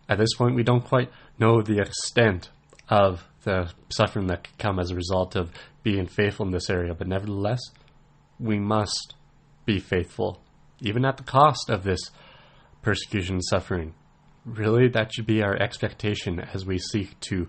at 0.08 0.20
this 0.20 0.36
point, 0.36 0.56
we 0.56 0.64
don't 0.64 0.86
quite 0.86 1.10
know 1.40 1.62
the 1.62 1.80
extent 1.80 2.50
of 2.88 3.24
the 3.44 3.72
suffering 3.90 4.28
that 4.28 4.44
could 4.44 4.58
come 4.58 4.80
as 4.80 4.92
a 4.92 4.96
result 4.96 5.36
of 5.36 5.52
being 5.84 6.08
faithful 6.08 6.46
in 6.46 6.52
this 6.52 6.70
area. 6.70 6.94
But 6.94 7.08
nevertheless, 7.08 7.62
we 8.40 8.60
must 8.60 9.16
be 9.66 9.80
faithful, 9.80 10.42
even 10.82 11.06
at 11.06 11.18
the 11.18 11.24
cost 11.24 11.70
of 11.70 11.84
this 11.84 12.00
persecution 12.82 13.36
and 13.36 13.46
suffering. 13.46 13.94
Really, 14.46 14.88
that 14.90 15.14
should 15.14 15.28
be 15.28 15.42
our 15.42 15.56
expectation 15.56 16.40
as 16.40 16.66
we 16.66 16.80
seek 16.80 17.20
to 17.22 17.48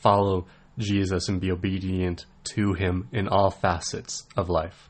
follow 0.00 0.46
Jesus 0.78 1.28
and 1.28 1.40
be 1.40 1.50
obedient 1.50 2.26
to 2.54 2.72
him 2.74 3.08
in 3.12 3.28
all 3.28 3.50
facets 3.50 4.26
of 4.36 4.48
life. 4.48 4.88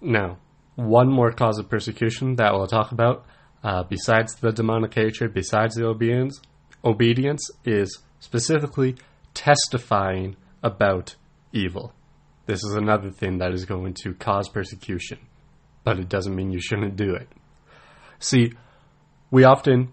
Now, 0.00 0.38
one 0.74 1.10
more 1.10 1.32
cause 1.32 1.58
of 1.58 1.68
persecution 1.68 2.36
that 2.36 2.52
we'll 2.52 2.66
talk 2.66 2.92
about, 2.92 3.24
uh, 3.66 3.82
besides 3.82 4.36
the 4.36 4.52
demonic 4.52 4.94
hatred, 4.94 5.34
besides 5.34 5.74
the 5.74 5.84
obedience, 5.84 6.40
obedience 6.84 7.50
is 7.64 7.98
specifically 8.20 8.94
testifying 9.34 10.36
about 10.62 11.16
evil. 11.52 11.92
This 12.46 12.62
is 12.62 12.76
another 12.76 13.10
thing 13.10 13.38
that 13.38 13.52
is 13.52 13.64
going 13.64 13.94
to 14.04 14.14
cause 14.14 14.48
persecution, 14.48 15.18
but 15.82 15.98
it 15.98 16.08
doesn't 16.08 16.36
mean 16.36 16.52
you 16.52 16.60
shouldn't 16.60 16.94
do 16.94 17.16
it. 17.16 17.28
See, 18.20 18.52
we 19.32 19.42
often 19.42 19.92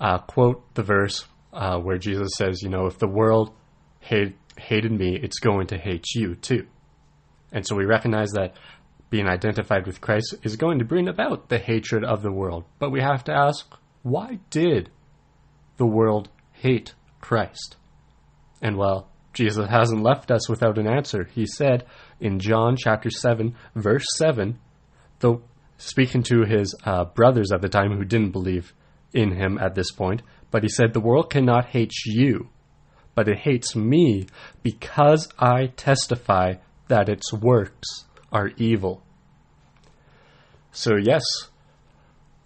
uh, 0.00 0.20
quote 0.20 0.74
the 0.74 0.82
verse 0.82 1.26
uh, 1.52 1.78
where 1.78 1.98
Jesus 1.98 2.30
says, 2.38 2.62
you 2.62 2.70
know, 2.70 2.86
if 2.86 2.98
the 2.98 3.06
world 3.06 3.52
hate, 4.00 4.34
hated 4.58 4.92
me, 4.92 5.20
it's 5.22 5.40
going 5.40 5.66
to 5.66 5.76
hate 5.76 6.06
you 6.14 6.36
too. 6.36 6.66
And 7.52 7.66
so 7.66 7.76
we 7.76 7.84
recognize 7.84 8.30
that 8.30 8.54
being 9.10 9.26
identified 9.26 9.86
with 9.86 10.00
Christ 10.00 10.36
is 10.44 10.56
going 10.56 10.78
to 10.78 10.84
bring 10.84 11.08
about 11.08 11.48
the 11.48 11.58
hatred 11.58 12.04
of 12.04 12.22
the 12.22 12.32
world. 12.32 12.64
But 12.78 12.90
we 12.90 13.00
have 13.00 13.24
to 13.24 13.32
ask, 13.32 13.66
why 14.02 14.38
did 14.50 14.90
the 15.76 15.86
world 15.86 16.28
hate 16.52 16.94
Christ? 17.20 17.76
And 18.62 18.76
well, 18.76 19.08
Jesus 19.32 19.68
hasn't 19.68 20.02
left 20.02 20.30
us 20.30 20.48
without 20.48 20.78
an 20.78 20.86
answer. 20.86 21.24
He 21.24 21.46
said 21.46 21.86
in 22.20 22.38
John 22.38 22.76
chapter 22.76 23.10
7, 23.10 23.54
verse 23.74 24.06
7, 24.16 24.58
though 25.18 25.42
speaking 25.76 26.22
to 26.24 26.44
his 26.44 26.74
uh, 26.84 27.04
brothers 27.04 27.50
at 27.52 27.62
the 27.62 27.68
time 27.68 27.96
who 27.96 28.04
didn't 28.04 28.32
believe 28.32 28.74
in 29.12 29.32
him 29.32 29.58
at 29.58 29.74
this 29.74 29.90
point, 29.90 30.22
but 30.50 30.62
he 30.62 30.68
said, 30.68 30.92
The 30.92 31.00
world 31.00 31.30
cannot 31.30 31.66
hate 31.66 31.92
you, 32.04 32.48
but 33.14 33.28
it 33.28 33.38
hates 33.38 33.74
me 33.74 34.26
because 34.62 35.28
I 35.38 35.66
testify 35.76 36.54
that 36.88 37.08
its 37.08 37.32
works 37.32 38.04
are 38.32 38.48
evil. 38.56 39.02
So, 40.72 40.96
yes, 40.96 41.22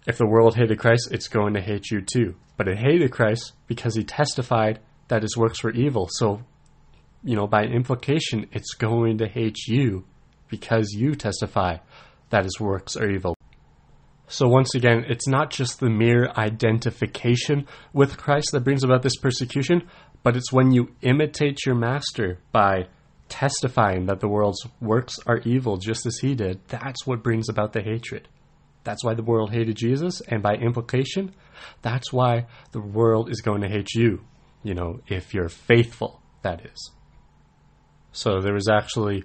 if 0.07 0.17
the 0.17 0.27
world 0.27 0.55
hated 0.55 0.79
Christ, 0.79 1.09
it's 1.11 1.27
going 1.27 1.53
to 1.53 1.61
hate 1.61 1.91
you 1.91 2.01
too. 2.01 2.35
But 2.57 2.67
it 2.67 2.77
hated 2.77 3.11
Christ 3.11 3.53
because 3.67 3.95
he 3.95 4.03
testified 4.03 4.79
that 5.07 5.21
his 5.21 5.37
works 5.37 5.63
were 5.63 5.71
evil. 5.71 6.07
So, 6.11 6.41
you 7.23 7.35
know, 7.35 7.47
by 7.47 7.63
implication, 7.63 8.47
it's 8.51 8.73
going 8.73 9.19
to 9.19 9.27
hate 9.27 9.67
you 9.67 10.05
because 10.47 10.91
you 10.95 11.15
testify 11.15 11.77
that 12.29 12.43
his 12.43 12.59
works 12.59 12.95
are 12.95 13.09
evil. 13.09 13.35
So, 14.27 14.47
once 14.47 14.73
again, 14.73 15.05
it's 15.07 15.27
not 15.27 15.51
just 15.51 15.79
the 15.79 15.89
mere 15.89 16.31
identification 16.35 17.67
with 17.93 18.17
Christ 18.17 18.49
that 18.51 18.63
brings 18.63 18.83
about 18.83 19.03
this 19.03 19.17
persecution, 19.17 19.83
but 20.23 20.35
it's 20.35 20.51
when 20.51 20.71
you 20.71 20.89
imitate 21.01 21.65
your 21.65 21.75
master 21.75 22.39
by 22.51 22.87
testifying 23.29 24.05
that 24.05 24.19
the 24.19 24.27
world's 24.27 24.65
works 24.79 25.19
are 25.25 25.39
evil 25.39 25.77
just 25.77 26.05
as 26.05 26.17
he 26.17 26.35
did, 26.35 26.59
that's 26.67 27.05
what 27.05 27.23
brings 27.23 27.49
about 27.49 27.73
the 27.73 27.81
hatred. 27.81 28.27
That's 28.83 29.03
why 29.03 29.15
the 29.15 29.23
world 29.23 29.51
hated 29.51 29.75
Jesus, 29.77 30.21
and 30.21 30.43
by 30.43 30.55
implication, 30.55 31.33
that's 31.81 32.13
why 32.13 32.45
the 32.71 32.81
world 32.81 33.31
is 33.31 33.41
going 33.41 33.61
to 33.61 33.67
hate 33.67 33.93
you, 33.95 34.21
you 34.63 34.75
know, 34.75 35.01
if 35.07 35.33
you're 35.33 35.49
faithful, 35.49 36.21
that 36.43 36.63
is. 36.65 36.91
So 38.11 38.41
there 38.41 38.53
was 38.53 38.69
actually 38.69 39.23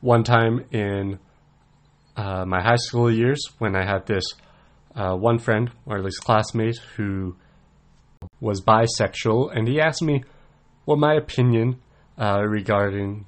one 0.00 0.22
time 0.22 0.64
in 0.70 1.18
uh, 2.16 2.44
my 2.46 2.62
high 2.62 2.76
school 2.76 3.10
years 3.10 3.40
when 3.58 3.74
I 3.74 3.84
had 3.84 4.06
this 4.06 4.24
uh, 4.94 5.14
one 5.14 5.38
friend, 5.38 5.70
or 5.84 5.98
at 5.98 6.04
least 6.04 6.22
classmate, 6.22 6.78
who 6.96 7.36
was 8.40 8.60
bisexual, 8.60 9.54
and 9.54 9.66
he 9.68 9.80
asked 9.80 10.02
me 10.02 10.22
what 10.84 10.98
my 10.98 11.14
opinion 11.14 11.80
uh, 12.18 12.42
regarding 12.42 13.26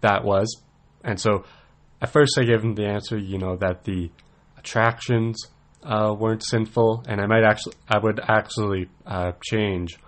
that 0.00 0.24
was. 0.24 0.60
And 1.04 1.20
so 1.20 1.44
at 2.00 2.10
first 2.10 2.38
I 2.38 2.44
gave 2.44 2.62
him 2.62 2.74
the 2.74 2.86
answer, 2.86 3.18
you 3.18 3.38
know, 3.38 3.56
that 3.56 3.84
the 3.84 4.10
attractions 4.56 5.46
uh, 5.82 6.14
weren't 6.18 6.44
sinful, 6.44 7.04
and 7.08 7.20
I 7.20 7.26
might 7.26 7.44
actually, 7.44 7.74
I 7.88 7.98
would 7.98 8.20
actually 8.20 8.88
uh, 9.06 9.32
change 9.42 9.98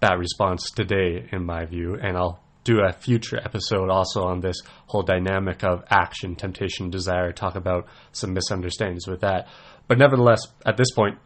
that 0.00 0.18
response 0.18 0.70
today, 0.70 1.28
in 1.30 1.44
my 1.44 1.64
view, 1.64 1.96
and 2.00 2.16
I'll 2.16 2.40
do 2.64 2.80
a 2.80 2.92
future 2.92 3.38
episode 3.38 3.88
also 3.88 4.24
on 4.24 4.40
this 4.40 4.60
whole 4.86 5.02
dynamic 5.02 5.64
of 5.64 5.84
action, 5.90 6.36
temptation, 6.36 6.90
desire, 6.90 7.32
talk 7.32 7.56
about 7.56 7.86
some 8.12 8.34
misunderstandings 8.34 9.06
with 9.06 9.20
that. 9.20 9.48
But 9.88 9.98
nevertheless, 9.98 10.40
at 10.64 10.76
this 10.76 10.90
point, 10.92 11.18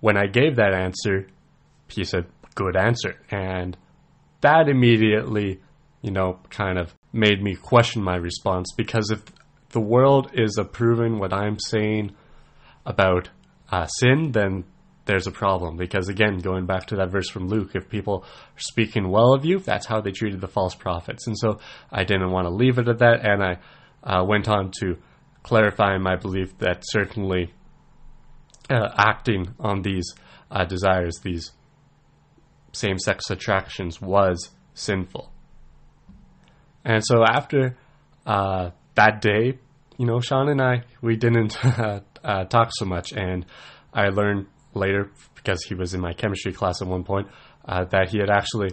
when 0.00 0.16
I 0.16 0.26
gave 0.26 0.56
that 0.56 0.74
answer, 0.74 1.28
he 1.88 2.04
said, 2.04 2.26
good 2.54 2.76
answer. 2.76 3.16
And 3.30 3.76
that 4.40 4.68
immediately, 4.68 5.60
you 6.02 6.10
know, 6.10 6.38
kind 6.50 6.78
of 6.78 6.94
made 7.12 7.42
me 7.42 7.54
question 7.54 8.02
my 8.02 8.16
response 8.16 8.72
because 8.76 9.10
if 9.10 9.22
the 9.70 9.80
world 9.80 10.30
is 10.34 10.56
approving 10.58 11.18
what 11.18 11.32
I'm 11.32 11.58
saying 11.58 12.14
about 12.86 13.30
uh, 13.70 13.86
sin, 13.86 14.32
then 14.32 14.64
there's 15.04 15.26
a 15.26 15.32
problem. 15.32 15.76
Because 15.76 16.08
again, 16.08 16.38
going 16.38 16.66
back 16.66 16.86
to 16.86 16.96
that 16.96 17.10
verse 17.10 17.28
from 17.28 17.48
Luke, 17.48 17.70
if 17.74 17.88
people 17.88 18.24
are 18.24 18.60
speaking 18.60 19.10
well 19.10 19.34
of 19.34 19.44
you, 19.44 19.58
that's 19.58 19.86
how 19.86 20.00
they 20.00 20.12
treated 20.12 20.40
the 20.40 20.48
false 20.48 20.74
prophets. 20.74 21.26
And 21.26 21.38
so 21.38 21.60
I 21.90 22.04
didn't 22.04 22.30
want 22.30 22.46
to 22.46 22.54
leave 22.54 22.78
it 22.78 22.88
at 22.88 22.98
that, 22.98 23.24
and 23.24 23.42
I 23.42 23.58
uh, 24.02 24.24
went 24.24 24.48
on 24.48 24.70
to 24.80 24.96
clarify 25.42 25.96
my 25.98 26.16
belief 26.16 26.56
that 26.58 26.82
certainly 26.84 27.52
uh, 28.68 28.88
acting 28.96 29.54
on 29.58 29.82
these 29.82 30.14
uh, 30.50 30.64
desires, 30.64 31.20
these 31.22 31.52
same 32.72 32.98
sex 32.98 33.30
attractions, 33.30 34.00
was 34.00 34.50
sinful. 34.74 35.30
And 36.84 37.04
so 37.04 37.24
after 37.24 37.76
uh, 38.26 38.70
that 38.94 39.20
day, 39.20 39.58
you 39.98 40.06
know, 40.06 40.20
Sean 40.20 40.48
and 40.48 40.60
I, 40.62 40.84
we 41.02 41.16
didn't 41.16 41.62
uh, 41.64 42.00
talk 42.44 42.70
so 42.72 42.84
much. 42.84 43.12
And 43.12 43.44
I 43.92 44.08
learned 44.08 44.46
later, 44.74 45.10
because 45.34 45.62
he 45.64 45.74
was 45.74 45.94
in 45.94 46.00
my 46.00 46.12
chemistry 46.12 46.52
class 46.52 46.80
at 46.80 46.88
one 46.88 47.04
point, 47.04 47.28
uh, 47.64 47.84
that 47.86 48.10
he 48.10 48.18
had 48.18 48.30
actually 48.30 48.70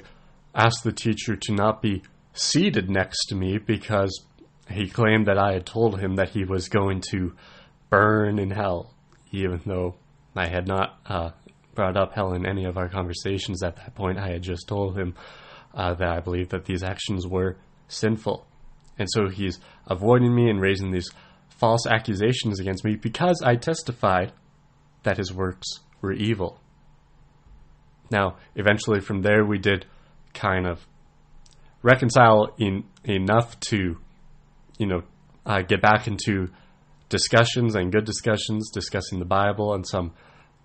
asked 0.55 0.83
the 0.83 0.91
teacher 0.91 1.35
to 1.35 1.53
not 1.53 1.81
be 1.81 2.03
seated 2.33 2.89
next 2.89 3.25
to 3.27 3.35
me 3.35 3.57
because 3.57 4.25
he 4.69 4.87
claimed 4.87 5.27
that 5.27 5.37
I 5.37 5.53
had 5.53 5.65
told 5.65 5.99
him 5.99 6.15
that 6.15 6.29
he 6.29 6.43
was 6.43 6.69
going 6.69 7.01
to 7.11 7.35
burn 7.89 8.39
in 8.39 8.51
hell, 8.51 8.93
even 9.31 9.61
though 9.65 9.95
I 10.35 10.47
had 10.47 10.67
not 10.67 10.99
uh, 11.05 11.31
brought 11.77 11.95
up 11.95 12.11
hell 12.13 12.33
in 12.33 12.45
any 12.45 12.65
of 12.65 12.75
our 12.75 12.89
conversations 12.89 13.61
at 13.61 13.75
that 13.75 13.93
point. 13.93 14.17
I 14.17 14.29
had 14.29 14.41
just 14.41 14.67
told 14.67 14.97
him 14.97 15.13
uh, 15.75 15.93
that 15.93 16.09
I 16.09 16.19
believed 16.19 16.49
that 16.49 16.65
these 16.65 16.81
actions 16.81 17.27
were 17.27 17.55
sinful. 17.87 18.47
And 18.97 19.07
so 19.11 19.29
he's 19.29 19.59
avoiding 19.85 20.33
me 20.35 20.49
and 20.49 20.59
raising 20.59 20.91
these 20.91 21.07
false 21.49 21.85
accusations 21.85 22.59
against 22.59 22.83
me 22.83 22.95
because 22.95 23.43
I 23.45 23.57
testified 23.57 24.33
that 25.03 25.17
his 25.17 25.31
works 25.31 25.67
were 26.01 26.13
evil. 26.13 26.59
Now, 28.09 28.37
eventually 28.55 28.99
from 28.99 29.21
there, 29.21 29.45
we 29.45 29.59
did 29.59 29.85
kind 30.33 30.65
of 30.65 30.85
reconcile 31.83 32.55
in 32.57 32.85
enough 33.03 33.59
to, 33.69 33.99
you 34.79 34.87
know, 34.87 35.03
uh, 35.45 35.61
get 35.61 35.79
back 35.81 36.07
into 36.07 36.47
discussions 37.09 37.75
and 37.75 37.91
good 37.91 38.05
discussions, 38.05 38.71
discussing 38.71 39.19
the 39.19 39.25
Bible 39.25 39.75
and 39.75 39.87
some 39.87 40.13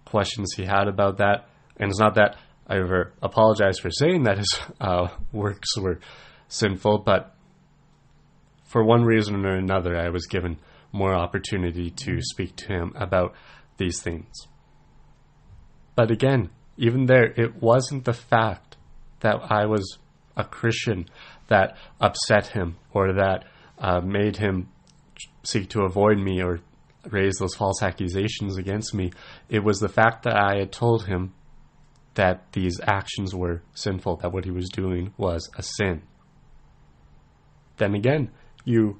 questions 0.04 0.54
he 0.56 0.64
had 0.64 0.88
about 0.88 1.18
that. 1.18 1.48
And 1.76 1.90
it's 1.90 2.00
not 2.00 2.14
that 2.16 2.36
I 2.66 2.78
ever 2.78 3.12
apologized 3.22 3.80
for 3.80 3.90
saying 3.90 4.24
that 4.24 4.38
his 4.38 4.58
uh, 4.80 5.08
works 5.32 5.76
were 5.78 6.00
sinful, 6.48 6.98
but 6.98 7.34
for 8.64 8.84
one 8.84 9.04
reason 9.04 9.44
or 9.44 9.56
another, 9.56 9.96
I 9.96 10.08
was 10.08 10.26
given 10.26 10.58
more 10.92 11.14
opportunity 11.14 11.90
to 11.90 12.20
speak 12.20 12.56
to 12.56 12.68
him 12.68 12.92
about 12.96 13.34
these 13.78 14.00
things. 14.00 14.32
But 15.94 16.10
again, 16.10 16.50
even 16.76 17.06
there, 17.06 17.24
it 17.24 17.60
wasn't 17.60 18.04
the 18.04 18.12
fact 18.12 18.76
that 19.20 19.36
I 19.50 19.66
was 19.66 19.98
a 20.36 20.44
Christian 20.44 21.06
that 21.48 21.76
upset 22.00 22.48
him 22.48 22.76
or 22.92 23.12
that 23.14 23.44
uh, 23.78 24.00
made 24.00 24.36
him 24.36 24.68
seek 25.44 25.68
to 25.70 25.82
avoid 25.82 26.18
me 26.18 26.42
or 26.42 26.60
raise 27.10 27.34
those 27.38 27.54
false 27.54 27.82
accusations 27.82 28.56
against 28.56 28.94
me. 28.94 29.10
It 29.48 29.64
was 29.64 29.78
the 29.78 29.88
fact 29.88 30.22
that 30.24 30.36
I 30.36 30.58
had 30.58 30.72
told 30.72 31.06
him 31.06 31.34
that 32.14 32.52
these 32.52 32.80
actions 32.82 33.34
were 33.34 33.62
sinful, 33.74 34.16
that 34.16 34.32
what 34.32 34.44
he 34.44 34.50
was 34.50 34.68
doing 34.68 35.12
was 35.16 35.48
a 35.56 35.62
sin. 35.62 36.02
Then 37.78 37.94
again, 37.94 38.30
you 38.64 38.98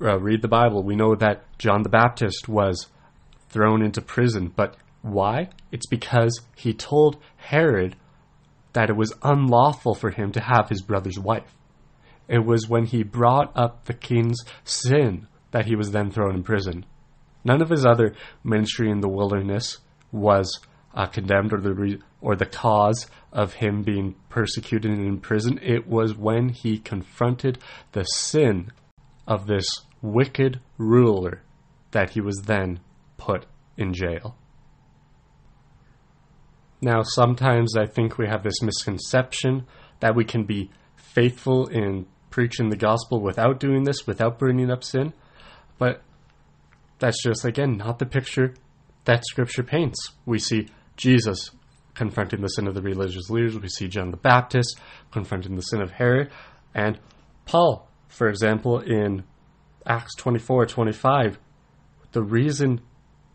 uh, 0.00 0.18
read 0.18 0.42
the 0.42 0.48
Bible, 0.48 0.82
we 0.82 0.96
know 0.96 1.14
that 1.14 1.44
John 1.58 1.82
the 1.82 1.88
Baptist 1.88 2.48
was 2.48 2.86
thrown 3.48 3.82
into 3.82 4.00
prison. 4.00 4.52
But 4.54 4.76
why? 5.02 5.50
It's 5.70 5.86
because 5.86 6.40
he 6.56 6.72
told 6.72 7.18
Herod 7.36 7.96
that 8.72 8.90
it 8.90 8.96
was 8.96 9.14
unlawful 9.22 9.94
for 9.94 10.10
him 10.10 10.32
to 10.32 10.40
have 10.40 10.68
his 10.68 10.82
brother's 10.82 11.18
wife. 11.18 11.54
It 12.26 12.44
was 12.44 12.68
when 12.68 12.86
he 12.86 13.02
brought 13.02 13.52
up 13.56 13.84
the 13.84 13.94
king's 13.94 14.38
sin 14.64 15.28
that 15.50 15.66
he 15.66 15.76
was 15.76 15.92
then 15.92 16.10
thrown 16.10 16.34
in 16.34 16.42
prison. 16.42 16.84
None 17.44 17.62
of 17.62 17.70
his 17.70 17.84
other 17.84 18.14
ministry 18.42 18.90
in 18.90 19.00
the 19.00 19.08
wilderness 19.08 19.78
was 20.12 20.60
uh, 20.94 21.06
condemned 21.06 21.52
or 21.52 21.60
the 21.60 21.74
re- 21.74 22.02
or 22.20 22.36
the 22.36 22.46
cause 22.46 23.06
of 23.32 23.54
him 23.54 23.82
being 23.82 24.14
persecuted 24.30 24.90
and 24.90 25.06
in 25.06 25.18
prison. 25.18 25.58
It 25.62 25.86
was 25.86 26.16
when 26.16 26.48
he 26.48 26.78
confronted 26.78 27.58
the 27.92 28.04
sin 28.04 28.72
of 29.26 29.46
this 29.46 29.66
wicked 30.00 30.60
ruler 30.78 31.42
that 31.90 32.10
he 32.10 32.20
was 32.20 32.42
then 32.46 32.80
put 33.16 33.46
in 33.76 33.92
jail. 33.92 34.36
Now, 36.80 37.02
sometimes 37.02 37.76
I 37.76 37.86
think 37.86 38.18
we 38.18 38.26
have 38.26 38.42
this 38.42 38.62
misconception 38.62 39.66
that 40.00 40.14
we 40.14 40.24
can 40.24 40.44
be 40.44 40.70
faithful 40.96 41.66
in 41.66 42.06
preaching 42.30 42.68
the 42.68 42.76
gospel 42.76 43.20
without 43.20 43.58
doing 43.58 43.84
this, 43.84 44.06
without 44.06 44.38
bringing 44.38 44.70
up 44.70 44.84
sin. 44.84 45.14
But 45.78 46.02
that's 47.04 47.22
just, 47.22 47.44
again, 47.44 47.76
not 47.76 47.98
the 47.98 48.06
picture 48.06 48.54
that 49.04 49.26
Scripture 49.26 49.62
paints. 49.62 50.12
We 50.24 50.38
see 50.38 50.68
Jesus 50.96 51.50
confronting 51.92 52.40
the 52.40 52.48
sin 52.48 52.66
of 52.66 52.74
the 52.74 52.80
religious 52.80 53.28
leaders, 53.28 53.58
we 53.58 53.68
see 53.68 53.88
John 53.88 54.10
the 54.10 54.16
Baptist 54.16 54.78
confronting 55.12 55.54
the 55.54 55.62
sin 55.62 55.82
of 55.82 55.90
Herod, 55.90 56.30
and 56.74 56.98
Paul, 57.44 57.88
for 58.08 58.28
example, 58.28 58.80
in 58.80 59.22
Acts 59.86 60.14
24 60.16 60.66
25, 60.66 61.38
the 62.12 62.22
reason 62.22 62.80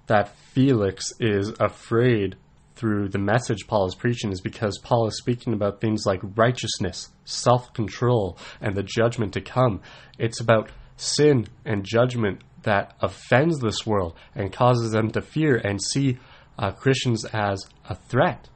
that 0.08 0.36
Felix 0.36 1.14
is 1.20 1.54
afraid 1.60 2.38
through 2.76 3.10
the 3.10 3.20
message 3.20 3.68
Paul 3.68 3.86
is 3.86 3.94
preaching 3.94 4.32
is 4.32 4.42
because 4.42 4.80
Paul 4.80 5.08
is 5.08 5.18
speaking 5.18 5.54
about 5.54 5.80
things 5.80 6.06
like 6.08 6.22
righteousness, 6.36 7.10
self 7.24 7.72
control, 7.74 8.38
and 8.62 8.76
the 8.76 8.84
judgment 8.84 9.34
to 9.34 9.42
come. 9.42 9.82
It's 10.18 10.42
about 10.42 10.72
sin 10.98 11.48
and 11.66 11.86
judgment 11.86 12.42
that 12.70 12.94
offends 13.02 13.58
this 13.58 13.84
world 13.84 14.14
and 14.36 14.54
causes 14.54 14.92
them 14.92 15.10
to 15.10 15.22
fear 15.22 15.56
and 15.56 15.82
see 15.82 16.20
uh, 16.60 16.70
Christians 16.72 17.26
as 17.26 17.66
a 17.90 17.96
threat. 17.96 18.48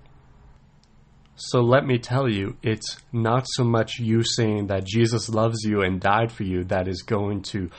So 1.36 1.61
let 1.61 1.84
me 1.84 1.97
tell 1.97 2.30
you, 2.30 2.55
it's 2.61 2.97
not 3.11 3.47
so 3.47 3.64
much 3.64 3.97
you 3.97 4.24
saying 4.24 4.68
that 4.68 4.86
Jesus 4.86 5.30
loves 5.30 5.64
you 5.64 5.82
and 5.82 5.99
died 5.99 6.32
for 6.32 6.43
you 6.43 6.64
that 6.66 6.88
is 6.88 7.01
going 7.01 7.41
to 7.53 7.72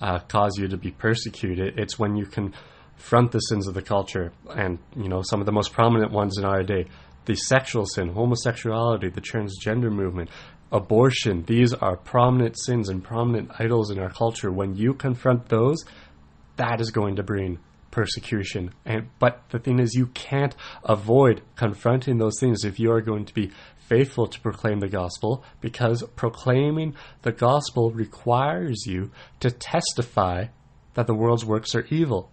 uh, 0.00 0.20
cause 0.20 0.56
you 0.58 0.68
to 0.68 0.76
be 0.76 0.92
persecuted. 0.92 1.76
It's 1.76 1.98
when 1.98 2.14
you 2.14 2.24
confront 2.24 3.32
the 3.32 3.40
sins 3.40 3.66
of 3.66 3.74
the 3.74 3.82
culture, 3.82 4.32
and 4.48 4.78
you 4.96 5.08
know 5.08 5.22
some 5.22 5.40
of 5.40 5.46
the 5.46 5.52
most 5.52 5.72
prominent 5.72 6.12
ones 6.12 6.38
in 6.38 6.44
our 6.44 6.62
day: 6.62 6.86
the 7.24 7.34
sexual 7.34 7.84
sin, 7.84 8.10
homosexuality, 8.10 9.08
the 9.08 9.20
transgender 9.20 9.90
movement, 9.90 10.30
abortion. 10.72 11.44
These 11.44 11.72
are 11.74 11.96
prominent 11.96 12.56
sins 12.58 12.88
and 12.88 13.02
prominent 13.02 13.50
idols 13.58 13.90
in 13.90 13.98
our 13.98 14.10
culture. 14.10 14.50
When 14.50 14.74
you 14.74 14.94
confront 14.94 15.48
those, 15.48 15.84
that 16.56 16.80
is 16.80 16.90
going 16.90 17.16
to 17.16 17.22
bring 17.22 17.58
persecution. 17.90 18.72
And 18.84 19.08
but 19.18 19.42
the 19.50 19.58
thing 19.58 19.78
is, 19.80 19.94
you 19.94 20.06
can't 20.08 20.54
avoid 20.84 21.42
confronting 21.56 22.18
those 22.18 22.38
things 22.38 22.64
if 22.64 22.78
you 22.78 22.92
are 22.92 23.00
going 23.00 23.24
to 23.24 23.34
be 23.34 23.50
faithful 23.88 24.28
to 24.28 24.40
proclaim 24.40 24.78
the 24.78 24.88
gospel, 24.88 25.44
because 25.60 26.04
proclaiming 26.14 26.94
the 27.22 27.32
gospel 27.32 27.90
requires 27.90 28.84
you 28.86 29.10
to 29.40 29.50
testify 29.50 30.44
that 30.94 31.06
the 31.08 31.14
world's 31.14 31.44
works 31.44 31.74
are 31.74 31.86
evil. 31.90 32.30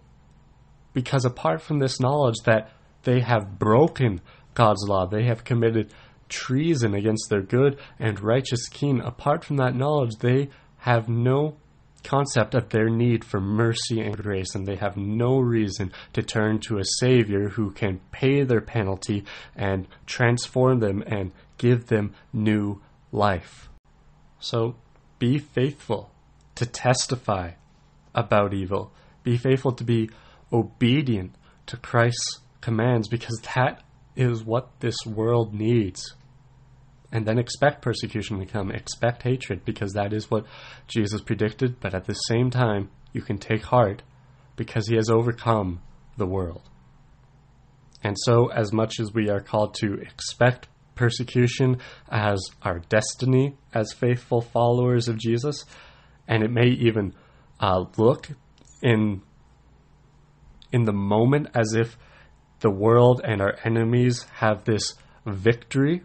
Because 0.92 1.24
apart 1.24 1.60
from 1.60 1.80
this 1.80 2.00
knowledge 2.00 2.36
that 2.44 2.70
they 3.02 3.20
have 3.20 3.58
broken 3.58 4.20
God's 4.54 4.84
law, 4.88 5.06
they 5.06 5.24
have 5.24 5.44
committed 5.44 5.92
treason 6.28 6.94
against 6.94 7.28
their 7.30 7.42
good 7.42 7.78
and 7.98 8.20
righteous 8.20 8.68
king, 8.68 9.00
apart 9.00 9.44
from 9.44 9.56
that 9.56 9.74
knowledge, 9.74 10.16
they 10.20 10.48
have 10.78 11.08
no 11.08 11.56
concept 12.04 12.54
of 12.54 12.68
their 12.70 12.88
need 12.88 13.24
for 13.24 13.40
mercy 13.40 14.00
and 14.00 14.16
grace, 14.16 14.54
and 14.54 14.66
they 14.66 14.76
have 14.76 14.96
no 14.96 15.38
reason 15.38 15.92
to 16.12 16.22
turn 16.22 16.58
to 16.60 16.78
a 16.78 16.84
Savior 17.00 17.48
who 17.50 17.70
can 17.70 18.00
pay 18.12 18.44
their 18.44 18.60
penalty 18.60 19.24
and 19.56 19.86
transform 20.06 20.80
them 20.80 21.02
and 21.06 21.32
give 21.58 21.86
them 21.86 22.14
new 22.32 22.80
life. 23.12 23.68
So 24.38 24.76
be 25.18 25.38
faithful 25.38 26.10
to 26.54 26.66
testify 26.66 27.52
about 28.14 28.54
evil. 28.54 28.92
Be 29.22 29.36
faithful 29.36 29.72
to 29.72 29.84
be 29.84 30.10
obedient 30.52 31.34
to 31.66 31.76
Christ's 31.76 32.40
commands 32.60 33.08
because 33.08 33.40
that 33.54 33.82
is 34.16 34.42
what 34.42 34.80
this 34.80 34.96
world 35.06 35.54
needs. 35.54 36.14
And 37.10 37.26
then 37.26 37.38
expect 37.38 37.80
persecution 37.80 38.38
to 38.38 38.46
come, 38.46 38.70
expect 38.70 39.22
hatred 39.22 39.64
because 39.64 39.92
that 39.92 40.12
is 40.12 40.30
what 40.30 40.44
Jesus 40.86 41.22
predicted, 41.22 41.80
but 41.80 41.94
at 41.94 42.04
the 42.04 42.12
same 42.12 42.50
time, 42.50 42.90
you 43.12 43.22
can 43.22 43.38
take 43.38 43.64
heart 43.64 44.02
because 44.56 44.88
he 44.88 44.96
has 44.96 45.08
overcome 45.08 45.80
the 46.18 46.26
world. 46.26 46.68
And 48.02 48.16
so, 48.18 48.48
as 48.48 48.72
much 48.72 49.00
as 49.00 49.12
we 49.12 49.30
are 49.30 49.40
called 49.40 49.74
to 49.80 49.94
expect 49.94 50.68
persecution 50.94 51.78
as 52.10 52.40
our 52.62 52.80
destiny 52.90 53.56
as 53.72 53.92
faithful 53.92 54.42
followers 54.42 55.08
of 55.08 55.16
Jesus, 55.16 55.64
and 56.26 56.42
it 56.42 56.50
may 56.50 56.66
even 56.66 57.14
uh, 57.60 57.84
look 57.96 58.28
in 58.82 59.22
in 60.70 60.84
the 60.84 60.92
moment 60.92 61.48
as 61.54 61.72
if 61.74 61.96
the 62.60 62.70
world 62.70 63.20
and 63.24 63.40
our 63.40 63.56
enemies 63.64 64.24
have 64.34 64.64
this 64.64 64.94
victory. 65.24 66.02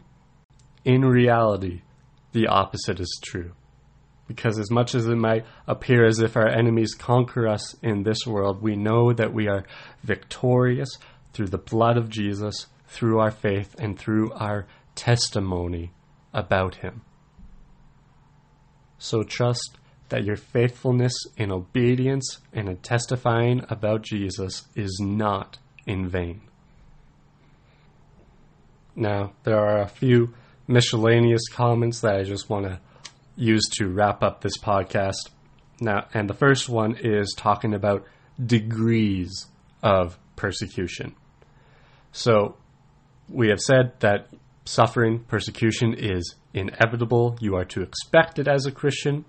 In 0.86 1.06
reality, 1.06 1.82
the 2.34 2.48
opposite 2.48 3.00
is 3.00 3.20
true. 3.24 3.54
Because 4.28 4.58
as 4.58 4.72
much 4.72 4.96
as 4.96 5.06
it 5.06 5.16
might 5.16 5.46
appear 5.68 6.06
as 6.06 6.20
if 6.20 6.36
our 6.36 6.48
enemies 6.48 6.96
conquer 6.96 7.48
us 7.48 7.76
in 7.82 8.04
this 8.04 8.26
world, 8.26 8.62
we 8.62 8.76
know 8.76 9.14
that 9.14 9.34
we 9.34 9.48
are 9.48 9.66
victorious 10.04 10.90
through 11.34 11.48
the 11.48 11.58
blood 11.58 11.98
of 11.98 12.10
Jesus, 12.10 12.68
through 12.88 13.20
our 13.20 13.32
faith, 13.32 13.76
and 13.78 13.98
through 13.98 14.32
our 14.34 14.66
testimony 14.96 15.92
about 16.34 16.76
him. 16.76 17.02
So 18.98 19.24
trust 19.24 19.78
that 20.10 20.24
your 20.24 20.36
faithfulness 20.36 21.14
in 21.38 21.52
obedience 21.52 22.40
and 22.54 22.70
in 22.70 22.78
testifying 22.78 23.66
about 23.70 24.04
Jesus 24.04 24.64
is 24.76 25.00
not 25.02 25.58
in 25.86 26.08
vain. 26.08 26.42
Now, 28.96 29.34
there 29.44 29.58
are 29.58 29.82
a 29.82 29.88
few 29.88 30.34
miscellaneous 30.68 31.48
comments 31.52 32.02
that 32.02 32.16
I 32.16 32.24
just 32.24 32.50
want 32.50 32.66
to 32.66 32.80
use 33.36 33.64
to 33.78 33.90
wrap 33.90 34.24
up 34.24 34.42
this 34.42 34.58
podcast. 34.58 35.30
Now, 35.80 36.08
and 36.14 36.30
the 36.30 36.34
first 36.34 36.70
one 36.70 36.96
is 37.00 37.34
talking 37.36 37.74
about 37.74 38.06
degrees 38.44 39.48
of 39.82 40.18
persecution. 40.36 41.16
So, 42.12 42.58
we 43.28 43.50
have 43.50 43.60
said 43.60 44.00
that 44.00 44.28
suffering, 44.66 45.20
persecution 45.28 45.94
is 45.94 46.36
inevitable. 46.54 47.38
You 47.40 47.56
are 47.56 47.66
to 47.66 47.82
expect 47.82 48.40
it 48.40 48.48
as 48.48 48.66
a 48.66 48.72
Christian. 48.72 49.26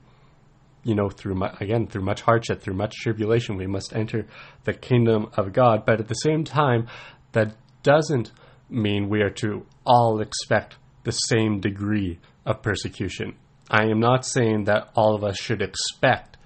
You 0.82 0.94
know, 0.94 1.08
through 1.08 1.42
again, 1.60 1.86
through 1.86 2.04
much 2.04 2.20
hardship, 2.20 2.60
through 2.60 2.74
much 2.74 2.94
tribulation, 2.96 3.56
we 3.56 3.66
must 3.66 3.96
enter 3.96 4.26
the 4.64 4.74
kingdom 4.74 5.30
of 5.34 5.54
God. 5.54 5.86
But 5.86 5.98
at 5.98 6.08
the 6.08 6.14
same 6.14 6.44
time, 6.44 6.88
that 7.32 7.56
doesn't 7.82 8.32
mean 8.68 9.08
we 9.08 9.22
are 9.22 9.30
to 9.30 9.64
all 9.86 10.20
expect 10.20 10.76
the 11.04 11.12
same 11.12 11.60
degree 11.60 12.18
of 12.44 12.62
persecution. 12.62 13.36
I 13.70 13.84
am 13.84 14.00
not 14.00 14.26
saying 14.26 14.64
that 14.64 14.90
all 14.94 15.14
of 15.14 15.24
us 15.24 15.38
should 15.38 15.62
expect 15.62 16.36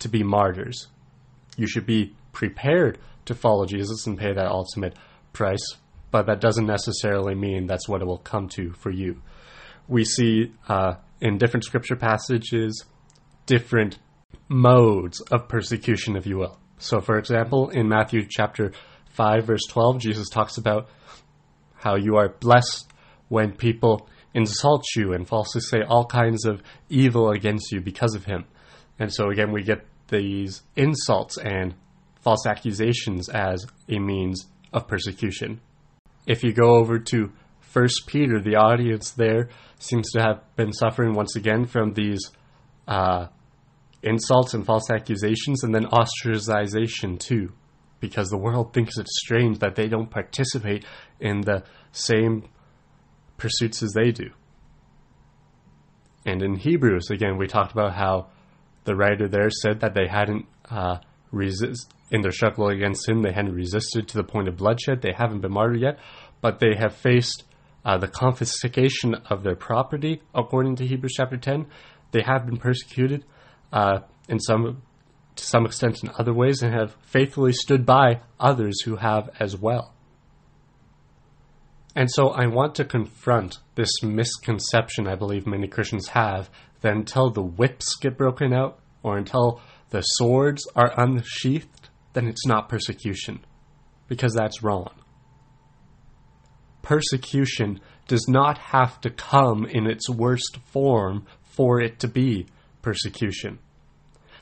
to 0.00 0.08
be 0.08 0.22
martyrs. 0.22 0.88
You 1.56 1.66
should 1.66 1.86
be 1.86 2.14
prepared 2.32 2.98
to 3.26 3.34
follow 3.34 3.64
Jesus 3.64 4.06
and 4.06 4.18
pay 4.18 4.32
that 4.32 4.46
ultimate 4.46 4.94
price 5.32 5.76
but 6.14 6.26
that 6.26 6.40
doesn't 6.40 6.66
necessarily 6.66 7.34
mean 7.34 7.66
that's 7.66 7.88
what 7.88 8.00
it 8.00 8.04
will 8.04 8.18
come 8.18 8.48
to 8.50 8.70
for 8.74 8.88
you. 8.88 9.20
We 9.88 10.04
see 10.04 10.52
uh, 10.68 10.94
in 11.20 11.38
different 11.38 11.64
scripture 11.64 11.96
passages 11.96 12.84
different 13.46 13.98
modes 14.46 15.20
of 15.32 15.48
persecution, 15.48 16.14
if 16.14 16.24
you 16.24 16.38
will. 16.38 16.56
So, 16.78 17.00
for 17.00 17.18
example, 17.18 17.70
in 17.70 17.88
Matthew 17.88 18.28
chapter 18.30 18.70
5, 19.10 19.44
verse 19.44 19.62
12, 19.68 19.98
Jesus 19.98 20.28
talks 20.28 20.56
about 20.56 20.88
how 21.74 21.96
you 21.96 22.14
are 22.14 22.28
blessed 22.28 22.92
when 23.28 23.52
people 23.52 24.08
insult 24.34 24.84
you 24.96 25.12
and 25.12 25.26
falsely 25.26 25.60
say 25.60 25.82
all 25.88 26.04
kinds 26.04 26.44
of 26.44 26.62
evil 26.88 27.30
against 27.30 27.72
you 27.72 27.80
because 27.80 28.14
of 28.14 28.24
him. 28.24 28.44
And 28.98 29.12
so, 29.12 29.30
again, 29.30 29.52
we 29.52 29.62
get 29.62 29.86
these 30.08 30.62
insults 30.76 31.38
and 31.38 31.74
false 32.20 32.46
accusations 32.46 33.28
as 33.28 33.66
a 33.88 33.98
means 33.98 34.46
of 34.72 34.86
persecution 34.88 35.60
if 36.26 36.42
you 36.42 36.52
go 36.52 36.76
over 36.76 36.98
to 36.98 37.32
First 37.60 38.06
Peter, 38.06 38.40
the 38.40 38.56
audience 38.56 39.10
there 39.10 39.48
seems 39.78 40.10
to 40.12 40.20
have 40.20 40.42
been 40.56 40.72
suffering 40.72 41.14
once 41.14 41.36
again 41.36 41.66
from 41.66 41.92
these 41.92 42.30
uh, 42.86 43.26
insults 44.02 44.54
and 44.54 44.64
false 44.64 44.90
accusations, 44.90 45.64
and 45.64 45.74
then 45.74 45.86
ostracization 45.86 47.18
too, 47.18 47.52
because 48.00 48.28
the 48.28 48.38
world 48.38 48.72
thinks 48.72 48.96
it's 48.96 49.18
strange 49.18 49.58
that 49.58 49.74
they 49.74 49.88
don't 49.88 50.10
participate 50.10 50.84
in 51.20 51.40
the 51.40 51.64
same 51.92 52.48
pursuits 53.36 53.82
as 53.82 53.92
they 53.92 54.10
do. 54.10 54.30
And 56.26 56.42
in 56.42 56.56
Hebrews, 56.56 57.10
again, 57.10 57.36
we 57.36 57.46
talked 57.46 57.72
about 57.72 57.94
how 57.94 58.28
the 58.84 58.94
writer 58.94 59.28
there 59.28 59.50
said 59.50 59.80
that 59.80 59.94
they 59.94 60.06
hadn't 60.08 60.46
uh, 60.70 60.98
in 62.10 62.20
their 62.22 62.32
struggle 62.32 62.68
against 62.68 63.08
him. 63.08 63.22
They 63.22 63.32
hadn't 63.32 63.54
resisted 63.54 64.08
to 64.08 64.16
the 64.16 64.24
point 64.24 64.48
of 64.48 64.56
bloodshed. 64.56 65.02
They 65.02 65.12
haven't 65.12 65.40
been 65.40 65.52
martyred 65.52 65.80
yet, 65.80 65.98
but 66.40 66.60
they 66.60 66.74
have 66.78 66.94
faced 66.94 67.44
uh, 67.84 67.98
the 67.98 68.08
confiscation 68.08 69.14
of 69.28 69.42
their 69.42 69.56
property, 69.56 70.22
according 70.34 70.76
to 70.76 70.86
Hebrews 70.86 71.14
chapter 71.16 71.36
10. 71.36 71.66
They 72.12 72.22
have 72.22 72.46
been 72.46 72.56
persecuted 72.56 73.24
uh, 73.72 74.00
in 74.28 74.38
some, 74.38 74.82
to 75.36 75.44
some 75.44 75.66
extent 75.66 76.02
in 76.02 76.10
other 76.18 76.32
ways 76.32 76.62
and 76.62 76.72
have 76.72 76.96
faithfully 77.02 77.52
stood 77.52 77.84
by 77.84 78.20
others 78.38 78.82
who 78.82 78.96
have 78.96 79.28
as 79.40 79.56
well. 79.56 79.93
And 81.94 82.10
so 82.10 82.30
I 82.30 82.46
want 82.46 82.74
to 82.76 82.84
confront 82.84 83.58
this 83.76 84.02
misconception 84.02 85.06
I 85.06 85.14
believe 85.14 85.46
many 85.46 85.68
Christians 85.68 86.08
have 86.08 86.50
that 86.80 86.92
until 86.92 87.30
the 87.30 87.42
whips 87.42 87.96
get 88.00 88.18
broken 88.18 88.52
out 88.52 88.80
or 89.02 89.16
until 89.16 89.60
the 89.90 90.00
swords 90.00 90.66
are 90.74 90.92
unsheathed, 90.96 91.88
then 92.14 92.26
it's 92.26 92.46
not 92.46 92.68
persecution, 92.68 93.44
because 94.08 94.34
that's 94.34 94.62
wrong. 94.62 94.90
Persecution 96.82 97.80
does 98.08 98.26
not 98.28 98.58
have 98.58 99.00
to 99.02 99.10
come 99.10 99.64
in 99.66 99.86
its 99.86 100.10
worst 100.10 100.58
form 100.72 101.26
for 101.42 101.80
it 101.80 102.00
to 102.00 102.08
be 102.08 102.46
persecution. 102.82 103.58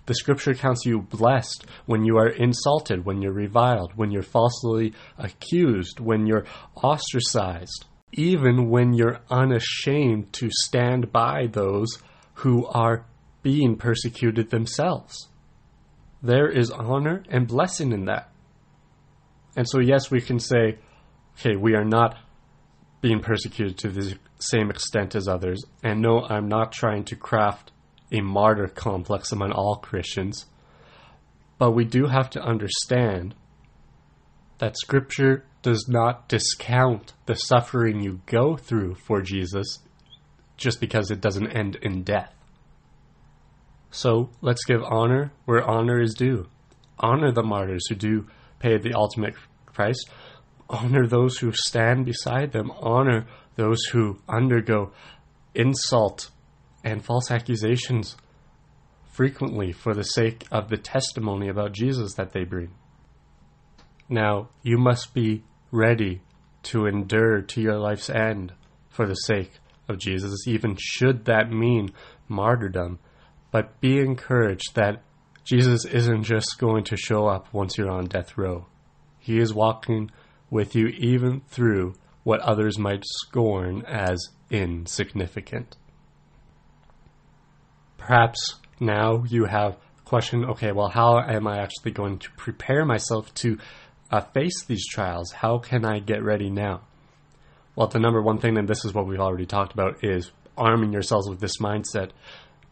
The 0.07 0.14
scripture 0.14 0.55
counts 0.55 0.84
you 0.84 1.03
blessed 1.03 1.64
when 1.86 2.05
you 2.05 2.16
are 2.16 2.28
insulted, 2.28 3.05
when 3.05 3.22
you're 3.22 3.32
reviled, 3.32 3.92
when 3.94 4.11
you're 4.11 4.22
falsely 4.22 4.94
accused, 5.16 6.00
when 6.00 6.26
you're 6.26 6.44
ostracized, 6.74 7.84
even 8.12 8.68
when 8.68 8.94
you're 8.94 9.20
unashamed 9.30 10.32
to 10.34 10.48
stand 10.50 11.12
by 11.12 11.46
those 11.46 11.98
who 12.34 12.66
are 12.66 13.07
being 13.42 13.76
persecuted 13.76 14.50
themselves. 14.50 15.28
There 16.22 16.48
is 16.48 16.70
honor 16.70 17.22
and 17.28 17.46
blessing 17.46 17.92
in 17.92 18.07
that. 18.07 18.30
And 19.57 19.68
so, 19.68 19.80
yes, 19.80 20.11
we 20.11 20.20
can 20.20 20.38
say, 20.38 20.78
okay, 21.38 21.57
we 21.57 21.74
are 21.74 21.84
not 21.84 22.16
being 23.00 23.20
persecuted 23.20 23.78
to 23.78 23.88
the 23.88 24.16
same 24.38 24.70
extent 24.70 25.14
as 25.14 25.28
others. 25.28 25.62
And 25.82 26.00
no, 26.00 26.22
I'm 26.22 26.48
not 26.48 26.72
trying 26.72 27.05
to 27.05 27.16
craft 27.16 27.72
a 28.13 28.21
martyr 28.21 28.69
complex 28.69 29.33
among 29.33 29.51
all 29.53 29.77
Christians. 29.77 30.47
But 31.59 31.73
we 31.73 31.85
do 31.85 32.07
have 32.07 32.31
to 32.31 32.43
understand 32.43 33.35
that 34.59 34.77
Scripture 34.79 35.45
does 35.63 35.89
not 35.89 36.29
discount 36.29 37.15
the 37.27 37.35
suffering 37.35 38.01
you 38.01 38.21
go 38.27 38.57
through 38.57 38.95
for 38.95 39.23
Jesus 39.23 39.79
just 40.57 40.81
because 40.81 41.11
it 41.11 41.21
doesn't 41.21 41.51
end 41.51 41.77
in 41.83 42.03
death. 42.03 42.33
So 43.91 44.31
let's 44.41 44.65
give 44.65 44.83
honor 44.83 45.33
where 45.45 45.69
honor 45.69 46.01
is 46.01 46.15
due. 46.15 46.49
Honor 46.99 47.33
the 47.33 47.43
martyrs 47.43 47.87
who 47.89 47.95
do 47.95 48.27
pay 48.59 48.79
the 48.79 48.95
ultimate 48.95 49.35
price. 49.73 50.03
Honor 50.69 51.07
those 51.07 51.39
who 51.39 51.53
stand 51.53 52.07
beside 52.07 52.53
them. 52.53 52.71
Honor 52.81 53.27
those 53.57 53.83
who 53.93 54.19
undergo 54.29 54.93
insult 55.55 56.31
and 56.85 57.05
false 57.05 57.30
accusations 57.30 58.16
frequently 59.12 59.72
for 59.72 59.95
the 59.95 60.05
sake 60.05 60.47
of 60.51 60.68
the 60.68 60.76
testimony 60.76 61.49
about 61.49 61.72
Jesus 61.72 62.14
that 62.14 62.33
they 62.33 62.45
bring. 62.45 62.70
Now, 64.09 64.49
you 64.62 64.78
must 64.78 65.14
be 65.14 65.45
ready 65.70 66.22
to 66.64 66.87
endure 66.87 67.43
to 67.43 67.61
your 67.61 67.78
life's 67.78 68.11
end 68.11 68.53
for 68.89 69.07
the 69.07 69.14
sake 69.14 69.53
of 69.89 69.99
Jesus, 69.99 70.47
even 70.47 70.76
should 70.78 71.24
that 71.26 71.51
mean 71.51 71.91
martyrdom. 72.28 72.99
But 73.51 73.80
be 73.80 73.99
encouraged 73.99 74.74
that 74.74 75.03
Jesus 75.45 75.85
isn't 75.85 76.22
just 76.24 76.59
going 76.59 76.85
to 76.85 76.97
show 76.97 77.26
up 77.26 77.53
once 77.53 77.76
you're 77.76 77.91
on 77.91 78.07
death 78.07 78.39
row. 78.39 78.66
He 79.18 79.39
is 79.39 79.53
walking 79.53 80.11
with 80.51 80.74
you 80.74 80.87
even 80.89 81.41
through 81.49 81.95
what 82.22 82.41
others 82.41 82.78
might 82.78 83.05
scorn 83.05 83.83
as 83.87 84.28
insignificant. 84.51 85.76
Perhaps 88.07 88.57
now 88.80 89.22
you 89.28 89.44
have 89.44 89.76
question 90.05 90.44
okay 90.44 90.72
well 90.72 90.88
how 90.88 91.20
am 91.20 91.46
i 91.46 91.59
actually 91.59 91.92
going 91.92 92.18
to 92.18 92.28
prepare 92.32 92.84
myself 92.84 93.32
to 93.32 93.57
uh, 94.11 94.20
face 94.20 94.64
these 94.64 94.86
trials? 94.88 95.30
How 95.30 95.59
can 95.59 95.84
i 95.84 96.00
get 96.00 96.24
ready 96.24 96.50
now? 96.50 96.80
Well 97.76 97.86
the 97.86 98.00
number 98.00 98.20
one 98.20 98.38
thing 98.38 98.59
and 98.59 98.66
this 98.66 98.84
is 98.84 98.92
what 98.92 99.07
we've 99.07 99.20
already 99.20 99.46
talked 99.46 99.72
about 99.72 100.03
is 100.03 100.32
arming 100.59 100.92
yourselves 100.92 101.28
with 101.28 101.38
this 101.38 101.59
mindset. 101.59 102.11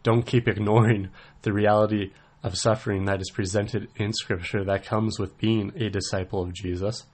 Don't 0.03 0.25
keep 0.25 0.49
ignoring 0.49 1.07
the 1.43 1.53
reality 1.53 2.11
of 2.43 2.57
suffering 2.57 3.05
that 3.05 3.21
is 3.21 3.31
presented 3.31 3.87
in 3.95 4.11
scripture 4.11 4.65
that 4.65 4.85
comes 4.85 5.17
with 5.17 5.37
being 5.37 5.71
a 5.77 5.89
disciple 5.89 6.43
of 6.43 6.53
jesus. 6.53 7.05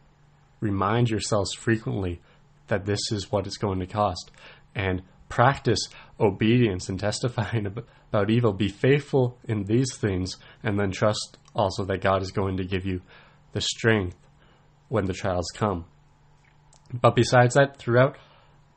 Remind 0.60 1.12
yourselves 1.12 1.54
frequently 1.54 2.20
that 2.68 2.88
this 2.88 3.12
is 3.12 3.32
what 3.32 3.46
it's 3.46 3.58
going 3.58 3.80
to 3.80 3.86
cost. 3.86 4.32
And 4.74 5.04
practice 5.30 5.88
obedience 6.20 6.90
and 6.90 7.00
testifying 7.00 7.68
about 8.10 8.30
evil. 8.30 8.54
Be 8.54 8.70
faithful 8.70 9.38
in 9.44 9.64
these 9.64 9.96
things, 9.98 10.38
and 10.64 10.80
then 10.80 10.92
trust 10.92 11.38
also 11.56 11.86
that 11.86 12.02
God 12.02 12.22
is 12.22 12.32
going 12.32 12.58
to 12.58 12.64
give 12.64 12.86
you 12.86 13.02
the 13.54 13.62
strength 13.62 14.18
when 14.90 15.06
the 15.06 15.14
trials 15.14 15.52
come. 15.54 15.86
But 16.94 17.16
besides 17.16 17.56
that, 17.56 17.78
throughout 17.78 18.18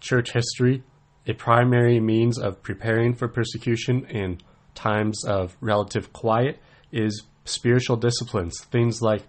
church 0.01 0.33
history, 0.33 0.83
a 1.27 1.35
primary 1.35 2.01
means 2.01 2.39
of 2.39 2.63
preparing 2.63 3.15
for 3.15 3.29
persecution 3.29 4.07
in 4.07 4.41
times 4.75 5.25
of 5.25 5.57
relative 5.61 6.13
quiet 6.13 6.59
is 6.91 7.25
spiritual 7.45 7.97
disciplines, 7.97 8.59
things 8.71 9.01
like 9.03 9.23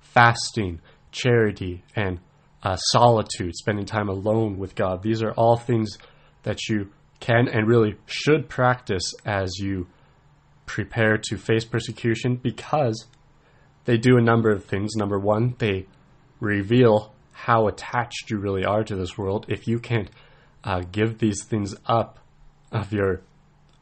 fasting, 0.00 0.80
charity, 1.10 1.82
and 1.96 2.20
uh, 2.62 2.76
solitude, 2.76 3.56
spending 3.56 3.86
time 3.86 4.08
alone 4.08 4.58
with 4.58 4.74
God. 4.74 5.02
These 5.02 5.22
are 5.22 5.32
all 5.32 5.56
things 5.56 5.96
that 6.42 6.68
you 6.68 6.90
can 7.20 7.48
and 7.48 7.68
really 7.68 7.96
should 8.06 8.48
practice 8.48 9.14
as 9.24 9.58
you 9.58 9.86
prepare 10.66 11.18
to 11.18 11.36
face 11.36 11.64
persecution 11.64 12.36
because 12.36 13.06
they 13.84 13.96
do 13.96 14.16
a 14.16 14.22
number 14.22 14.50
of 14.50 14.64
things. 14.64 14.94
Number 14.96 15.18
one, 15.18 15.54
they 15.58 15.86
reveal 16.40 17.12
how 17.32 17.68
attached 17.68 18.30
you 18.30 18.38
really 18.38 18.64
are 18.64 18.84
to 18.84 18.96
this 18.96 19.16
world. 19.16 19.46
If 19.48 19.66
you 19.66 19.78
can't 19.78 20.10
uh, 20.64 20.82
give 20.92 21.18
these 21.18 21.44
things 21.44 21.74
up 21.86 22.18
of 22.70 22.92
your 22.92 23.22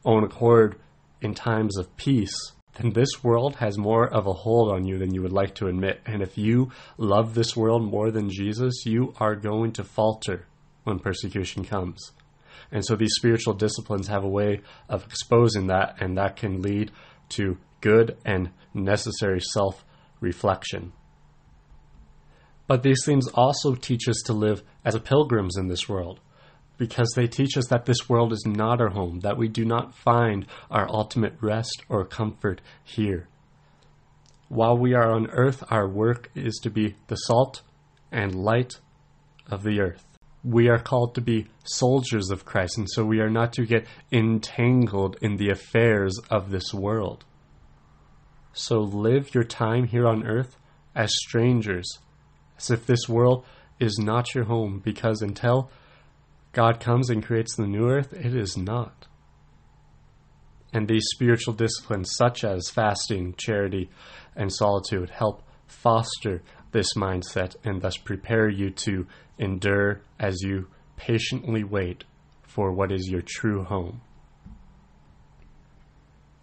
own 0.05 0.23
accord 0.23 0.79
in 1.21 1.33
times 1.33 1.77
of 1.77 1.95
peace, 1.97 2.53
then 2.75 2.93
this 2.93 3.23
world 3.23 3.57
has 3.57 3.77
more 3.77 4.07
of 4.07 4.25
a 4.25 4.33
hold 4.33 4.71
on 4.71 4.85
you 4.85 4.97
than 4.97 5.13
you 5.13 5.21
would 5.21 5.33
like 5.33 5.55
to 5.55 5.67
admit. 5.67 6.01
And 6.05 6.21
if 6.21 6.37
you 6.37 6.71
love 6.97 7.33
this 7.33 7.55
world 7.55 7.83
more 7.83 8.11
than 8.11 8.29
Jesus, 8.29 8.85
you 8.85 9.13
are 9.19 9.35
going 9.35 9.73
to 9.73 9.83
falter 9.83 10.45
when 10.83 10.99
persecution 10.99 11.65
comes. 11.65 12.11
And 12.71 12.85
so 12.85 12.95
these 12.95 13.13
spiritual 13.15 13.53
disciplines 13.53 14.07
have 14.07 14.23
a 14.23 14.29
way 14.29 14.61
of 14.87 15.05
exposing 15.05 15.67
that, 15.67 15.95
and 15.99 16.17
that 16.17 16.35
can 16.35 16.61
lead 16.61 16.91
to 17.29 17.57
good 17.81 18.17
and 18.25 18.51
necessary 18.73 19.41
self 19.53 19.83
reflection. 20.19 20.93
But 22.67 22.83
these 22.83 23.03
things 23.03 23.27
also 23.33 23.73
teach 23.73 24.07
us 24.07 24.21
to 24.25 24.33
live 24.33 24.61
as 24.85 24.97
pilgrims 24.99 25.57
in 25.57 25.67
this 25.67 25.89
world, 25.89 26.19
because 26.77 27.11
they 27.15 27.27
teach 27.27 27.57
us 27.57 27.67
that 27.67 27.85
this 27.85 28.07
world 28.07 28.31
is 28.31 28.43
not 28.45 28.79
our 28.79 28.89
home, 28.89 29.21
that 29.21 29.37
we 29.37 29.47
do 29.47 29.65
not 29.65 29.95
find 29.95 30.45
our 30.69 30.87
ultimate 30.87 31.33
rest 31.41 31.83
or 31.89 32.05
comfort 32.05 32.61
here. 32.83 33.27
While 34.49 34.77
we 34.77 34.93
are 34.93 35.11
on 35.11 35.29
earth, 35.31 35.63
our 35.71 35.87
work 35.87 36.29
is 36.35 36.59
to 36.63 36.69
be 36.69 36.95
the 37.07 37.15
salt 37.15 37.61
and 38.11 38.35
light 38.35 38.79
of 39.49 39.63
the 39.63 39.79
earth 39.79 40.08
we 40.43 40.69
are 40.69 40.79
called 40.79 41.15
to 41.15 41.21
be 41.21 41.47
soldiers 41.63 42.29
of 42.29 42.45
Christ, 42.45 42.77
and 42.77 42.89
so 42.89 43.03
we 43.03 43.19
are 43.19 43.29
not 43.29 43.53
to 43.53 43.65
get 43.65 43.85
entangled 44.11 45.17
in 45.21 45.35
the 45.35 45.49
affairs 45.49 46.17
of 46.29 46.49
this 46.49 46.73
world. 46.73 47.25
So 48.53 48.79
live 48.79 49.33
your 49.35 49.43
time 49.43 49.85
here 49.85 50.07
on 50.07 50.25
earth 50.25 50.57
as 50.95 51.11
strangers, 51.13 51.99
as 52.57 52.71
if 52.71 52.85
this 52.85 53.07
world 53.07 53.45
is 53.79 53.97
not 53.99 54.33
your 54.33 54.45
home, 54.45 54.81
because 54.83 55.21
until 55.21 55.69
God 56.51 56.79
comes 56.79 57.09
and 57.09 57.23
creates 57.23 57.55
the 57.55 57.67
new 57.67 57.89
earth, 57.89 58.13
it 58.13 58.35
is 58.35 58.57
not. 58.57 59.07
And 60.73 60.87
these 60.87 61.05
spiritual 61.13 61.53
disciplines, 61.53 62.11
such 62.15 62.43
as 62.43 62.69
fasting, 62.69 63.35
charity, 63.37 63.89
and 64.35 64.53
solitude, 64.53 65.09
help 65.09 65.43
foster 65.67 66.41
this 66.71 66.93
mindset 66.95 67.55
and 67.63 67.81
thus 67.81 67.97
prepare 67.97 68.49
you 68.49 68.69
to 68.69 69.07
endure 69.37 70.01
as 70.19 70.41
you 70.41 70.67
patiently 70.97 71.63
wait 71.63 72.03
for 72.43 72.71
what 72.71 72.91
is 72.91 73.07
your 73.09 73.21
true 73.21 73.63
home. 73.63 74.01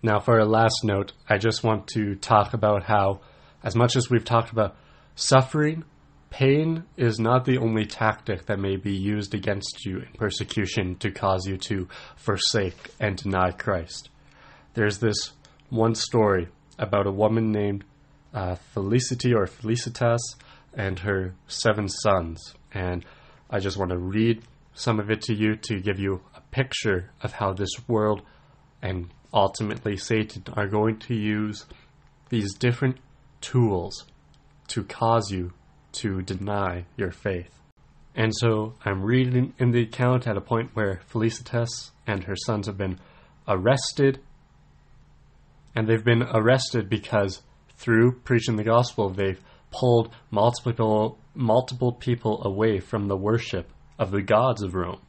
Now, 0.02 0.20
for 0.20 0.38
a 0.38 0.44
last 0.44 0.84
note, 0.84 1.12
I 1.28 1.38
just 1.38 1.64
want 1.64 1.88
to 1.88 2.14
talk 2.14 2.54
about 2.54 2.84
how, 2.84 3.20
as 3.62 3.74
much 3.74 3.96
as 3.96 4.08
we've 4.08 4.24
talked 4.24 4.52
about 4.52 4.76
suffering, 5.14 5.84
pain 6.30 6.84
is 6.96 7.18
not 7.18 7.44
the 7.44 7.58
only 7.58 7.86
tactic 7.86 8.46
that 8.46 8.58
may 8.58 8.76
be 8.76 8.94
used 8.94 9.34
against 9.34 9.84
you 9.84 9.98
in 9.98 10.08
persecution 10.16 10.96
to 10.96 11.10
cause 11.10 11.46
you 11.46 11.56
to 11.56 11.88
forsake 12.16 12.90
and 13.00 13.16
deny 13.16 13.50
Christ. 13.50 14.10
There's 14.74 14.98
this 14.98 15.32
one 15.70 15.94
story 15.94 16.48
about 16.78 17.06
a 17.06 17.12
woman 17.12 17.50
named 17.50 17.84
uh, 18.36 18.54
Felicity 18.74 19.32
or 19.34 19.46
Felicitas 19.46 20.20
and 20.74 20.98
her 21.00 21.34
seven 21.48 21.88
sons. 21.88 22.54
And 22.72 23.04
I 23.50 23.58
just 23.58 23.78
want 23.78 23.90
to 23.90 23.98
read 23.98 24.42
some 24.74 25.00
of 25.00 25.10
it 25.10 25.22
to 25.22 25.34
you 25.34 25.56
to 25.56 25.80
give 25.80 25.98
you 25.98 26.20
a 26.34 26.42
picture 26.52 27.10
of 27.22 27.32
how 27.32 27.54
this 27.54 27.70
world 27.88 28.20
and 28.82 29.08
ultimately 29.32 29.96
Satan 29.96 30.44
are 30.52 30.68
going 30.68 30.98
to 30.98 31.14
use 31.14 31.64
these 32.28 32.54
different 32.54 32.98
tools 33.40 34.04
to 34.68 34.84
cause 34.84 35.30
you 35.30 35.52
to 35.92 36.20
deny 36.20 36.84
your 36.96 37.10
faith. 37.10 37.58
And 38.14 38.32
so 38.36 38.74
I'm 38.84 39.02
reading 39.02 39.54
in 39.58 39.70
the 39.70 39.82
account 39.82 40.26
at 40.26 40.36
a 40.36 40.42
point 40.42 40.70
where 40.74 41.00
Felicitas 41.10 41.90
and 42.06 42.24
her 42.24 42.36
sons 42.36 42.66
have 42.66 42.76
been 42.76 42.98
arrested. 43.48 44.20
And 45.74 45.86
they've 45.86 46.04
been 46.04 46.22
arrested 46.22 46.88
because 46.88 47.42
through 47.76 48.20
preaching 48.20 48.56
the 48.56 48.64
gospel, 48.64 49.10
they've 49.10 49.40
pulled 49.70 50.14
multiple 50.30 51.18
multiple 51.34 51.92
people 51.92 52.42
away 52.46 52.80
from 52.80 53.08
the 53.08 53.16
worship 53.16 53.70
of 53.98 54.10
the 54.10 54.22
gods 54.22 54.62
of 54.62 54.74
Rome. 54.74 55.00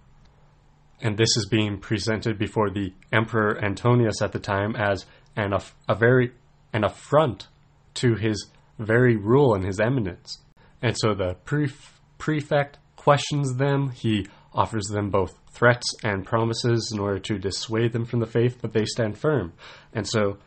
And 1.02 1.18
this 1.18 1.38
is 1.38 1.48
being 1.50 1.78
presented 1.78 2.38
before 2.38 2.70
the 2.70 2.94
Emperor 3.14 3.64
Antonius 3.64 4.22
at 4.22 4.34
the 4.34 4.40
time 4.40 4.76
as 4.76 5.06
an 5.36 5.54
a, 5.54 5.62
a 5.88 5.96
very 5.96 6.32
an 6.74 6.84
affront 6.84 7.48
to 7.96 8.16
his 8.16 8.50
very 8.78 9.16
rule 9.16 9.56
and 9.56 9.66
his 9.66 9.80
eminence. 9.80 10.40
And 10.82 10.96
so 10.98 11.14
the 11.14 11.36
pref- 11.46 12.02
prefect 12.18 12.78
questions 12.96 13.56
them. 13.56 13.92
He 13.92 14.28
offers 14.54 14.88
them 14.88 15.10
both 15.10 15.38
threats 15.52 15.86
and 16.04 16.26
promises 16.26 16.92
in 16.94 17.00
order 17.00 17.20
to 17.20 17.40
dissuade 17.40 17.94
them 17.94 18.06
from 18.06 18.20
the 18.20 18.26
faith, 18.26 18.58
but 18.62 18.74
they 18.74 18.86
stand 18.86 19.18
firm. 19.18 19.54
And 19.94 20.08
so 20.08 20.38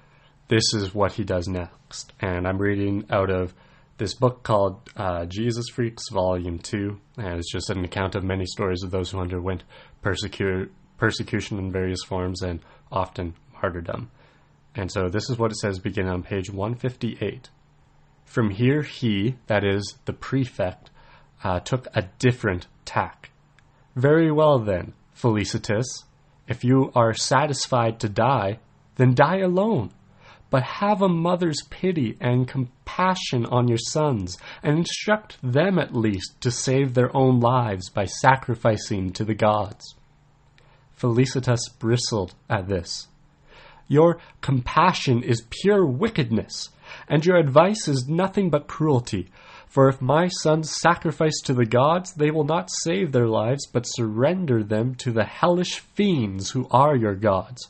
this 0.51 0.75
is 0.75 0.93
what 0.93 1.13
he 1.13 1.23
does 1.23 1.47
next. 1.47 2.13
And 2.21 2.47
I'm 2.47 2.59
reading 2.59 3.07
out 3.09 3.31
of 3.31 3.55
this 3.99 4.15
book 4.15 4.43
called 4.43 4.81
uh, 4.97 5.25
Jesus 5.27 5.67
Freaks, 5.69 6.11
Volume 6.11 6.59
2. 6.59 7.01
And 7.19 7.39
it's 7.39 7.53
just 7.53 7.71
an 7.71 7.85
account 7.85 8.17
of 8.17 8.25
many 8.25 8.47
stories 8.47 8.83
of 8.83 8.91
those 8.91 9.13
who 9.13 9.21
underwent 9.21 9.63
persecu- 10.03 10.69
persecution 10.99 11.59
in 11.59 11.71
various 11.71 12.03
forms 12.03 12.43
and 12.43 12.59
often 12.91 13.35
martyrdom. 13.53 14.11
And 14.75 14.91
so 14.91 15.09
this 15.09 15.31
is 15.31 15.39
what 15.39 15.53
it 15.53 15.59
says 15.59 15.79
beginning 15.79 16.11
on 16.11 16.25
page 16.25 16.51
158. 16.51 17.49
From 18.25 18.51
here, 18.51 18.83
he, 18.83 19.37
that 19.47 19.65
is, 19.65 19.99
the 20.05 20.13
prefect, 20.13 20.91
uh, 21.45 21.61
took 21.61 21.87
a 21.95 22.09
different 22.19 22.67
tack. 22.85 23.31
Very 23.95 24.33
well 24.33 24.59
then, 24.59 24.95
Felicitas, 25.15 26.05
if 26.49 26.65
you 26.65 26.91
are 26.97 27.15
satisfied 27.15 28.01
to 28.01 28.09
die, 28.09 28.59
then 28.97 29.15
die 29.15 29.39
alone 29.39 29.93
but 30.51 30.63
have 30.63 31.01
a 31.01 31.09
mother's 31.09 31.63
pity 31.71 32.17
and 32.21 32.49
compassion 32.49 33.47
on 33.47 33.69
your 33.69 33.79
sons, 33.79 34.37
and 34.63 34.79
instruct 34.79 35.39
them 35.43 35.79
at 35.79 35.95
least 35.95 36.41
to 36.41 36.51
save 36.51 36.93
their 36.93 37.17
own 37.17 37.41
lives 37.41 37.89
by 37.89 38.05
sacrificing 38.05 39.13
to 39.13 39.25
the 39.25 39.35
gods. 39.35 39.95
Felicitas 40.93 41.69
bristled 41.79 42.35
at 42.51 42.69
this. 42.69 43.09
Your 43.89 44.19
compassion 44.41 45.23
is 45.23 45.47
pure 45.51 45.87
wickedness, 45.87 46.69
and 47.09 47.25
your 47.25 47.39
advice 47.39 47.89
is 47.89 48.09
nothing 48.09 48.51
but 48.51 48.69
cruelty. 48.69 49.31
For 49.67 49.89
if 49.89 50.03
my 50.03 50.29
sons 50.29 50.75
sacrifice 50.81 51.41
to 51.45 51.55
the 51.55 51.65
gods, 51.65 52.13
they 52.15 52.31
will 52.31 52.45
not 52.45 52.71
save 52.83 53.13
their 53.13 53.29
lives, 53.29 53.67
but 53.67 53.85
surrender 53.87 54.63
them 54.63 54.95
to 54.97 55.13
the 55.13 55.25
hellish 55.25 55.79
fiends 55.79 56.51
who 56.51 56.67
are 56.71 56.97
your 56.97 57.15
gods. 57.15 57.69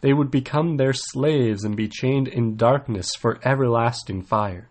They 0.00 0.12
would 0.12 0.30
become 0.30 0.76
their 0.76 0.92
slaves 0.92 1.64
and 1.64 1.76
be 1.76 1.88
chained 1.88 2.28
in 2.28 2.56
darkness 2.56 3.10
for 3.18 3.38
everlasting 3.44 4.22
fire. 4.22 4.68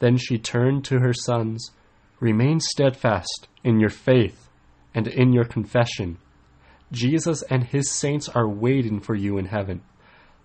Then 0.00 0.16
she 0.16 0.38
turned 0.38 0.84
to 0.86 0.98
her 0.98 1.12
sons 1.12 1.70
Remain 2.20 2.60
steadfast 2.60 3.48
in 3.64 3.80
your 3.80 3.88
faith 3.88 4.50
and 4.94 5.08
in 5.08 5.32
your 5.32 5.44
confession. 5.44 6.18
Jesus 6.92 7.42
and 7.44 7.64
his 7.64 7.90
saints 7.90 8.28
are 8.28 8.48
waiting 8.48 9.00
for 9.00 9.14
you 9.14 9.38
in 9.38 9.46
heaven. 9.46 9.80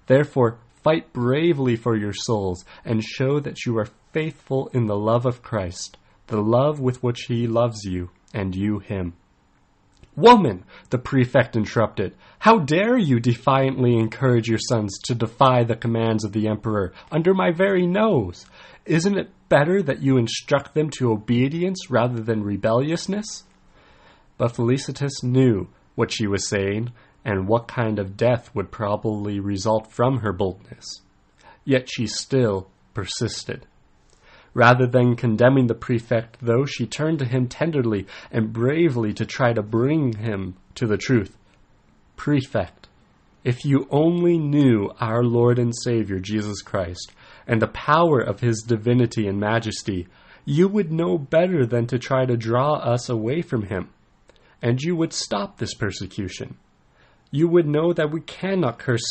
Therefore, 0.07 0.59
fight 0.83 1.11
bravely 1.11 1.75
for 1.75 1.97
your 1.97 2.13
souls 2.13 2.63
and 2.85 3.03
show 3.03 3.41
that 3.41 3.65
you 3.65 3.77
are 3.77 3.89
faithful 4.13 4.69
in 4.73 4.85
the 4.85 4.95
love 4.95 5.25
of 5.25 5.41
Christ, 5.41 5.97
the 6.27 6.41
love 6.41 6.79
with 6.79 7.03
which 7.03 7.23
he 7.27 7.45
loves 7.45 7.83
you 7.83 8.09
and 8.33 8.55
you 8.55 8.79
him. 8.79 9.13
Woman, 10.15 10.63
the 10.91 10.97
prefect 10.97 11.57
interrupted, 11.57 12.15
how 12.39 12.59
dare 12.59 12.97
you 12.97 13.19
defiantly 13.19 13.97
encourage 13.97 14.47
your 14.47 14.59
sons 14.59 14.97
to 15.05 15.15
defy 15.15 15.63
the 15.63 15.75
commands 15.75 16.23
of 16.23 16.31
the 16.31 16.47
emperor 16.47 16.93
under 17.11 17.33
my 17.33 17.51
very 17.51 17.85
nose? 17.85 18.45
Isn't 18.85 19.17
it 19.17 19.31
better 19.49 19.81
that 19.83 20.01
you 20.01 20.17
instruct 20.17 20.73
them 20.73 20.89
to 20.91 21.11
obedience 21.11 21.89
rather 21.89 22.21
than 22.21 22.43
rebelliousness? 22.43 23.43
But 24.37 24.55
Felicitas 24.55 25.21
knew 25.21 25.67
what 25.95 26.11
she 26.11 26.27
was 26.27 26.47
saying 26.47 26.91
and 27.25 27.47
what 27.47 27.67
kind 27.67 27.99
of 27.99 28.15
death 28.15 28.53
would 28.53 28.71
probably 28.71 29.39
result 29.39 29.91
from 29.91 30.19
her 30.19 30.31
boldness. 30.31 31.01
Yet 31.65 31.89
she 31.89 32.07
still 32.07 32.69
persisted. 32.93 33.65
Rather 34.55 34.87
than 34.87 35.17
condemning 35.17 35.67
the 35.67 35.75
prefect, 35.75 36.37
though, 36.41 36.65
she 36.65 36.87
turned 36.87 37.19
to 37.19 37.25
him 37.25 37.45
tenderly 37.45 38.07
and 38.31 38.53
bravely 38.53 39.13
to 39.13 39.25
try 39.25 39.51
to 39.51 39.61
bring 39.61 40.13
him 40.13 40.55
to 40.73 40.87
the 40.87 40.97
truth. 40.97 41.37
Prefect, 42.15 42.87
if 43.43 43.65
you 43.65 43.85
only 43.91 44.37
knew 44.37 44.89
our 44.99 45.23
Lord 45.23 45.59
and 45.59 45.73
Savior 45.83 46.19
Jesus 46.19 46.61
Christ 46.61 47.11
and 47.45 47.61
the 47.61 47.67
power 47.67 48.21
of 48.21 48.39
his 48.39 48.63
divinity 48.65 49.27
and 49.27 49.37
majesty, 49.39 50.07
you 50.45 50.69
would 50.69 50.89
know 50.89 51.17
better 51.17 51.65
than 51.65 51.85
to 51.87 51.99
try 51.99 52.25
to 52.25 52.37
draw 52.37 52.75
us 52.75 53.09
away 53.09 53.41
from 53.41 53.63
him, 53.63 53.89
and 54.61 54.81
you 54.81 54.95
would 54.95 55.11
stop 55.11 55.57
this 55.57 55.73
persecution. 55.73 56.55
You 57.29 57.49
would 57.49 57.67
know 57.67 57.91
that 57.91 58.09
we 58.09 58.21
cannot 58.21 58.79
curse 58.79 59.03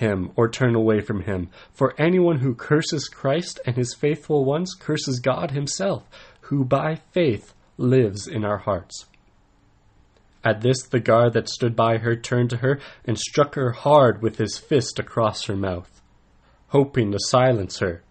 him 0.00 0.32
or 0.34 0.48
turn 0.48 0.74
away 0.74 1.00
from 1.00 1.22
him. 1.22 1.48
For 1.72 1.94
anyone 1.96 2.40
who 2.40 2.54
curses 2.54 3.08
Christ 3.08 3.60
and 3.64 3.76
his 3.76 3.94
faithful 3.94 4.44
ones 4.44 4.74
curses 4.74 5.20
God 5.20 5.52
himself, 5.52 6.08
who 6.42 6.64
by 6.64 6.96
faith 7.12 7.54
lives 7.78 8.26
in 8.26 8.44
our 8.44 8.58
hearts. 8.58 9.06
At 10.42 10.62
this, 10.62 10.82
the 10.82 11.00
guard 11.00 11.34
that 11.34 11.48
stood 11.48 11.76
by 11.76 11.98
her 11.98 12.16
turned 12.16 12.50
to 12.50 12.56
her 12.58 12.80
and 13.04 13.18
struck 13.18 13.54
her 13.54 13.72
hard 13.72 14.22
with 14.22 14.38
his 14.38 14.58
fist 14.58 14.98
across 14.98 15.44
her 15.44 15.56
mouth, 15.56 16.00
hoping 16.68 17.12
to 17.12 17.18
silence 17.20 17.78
her. 17.78 18.02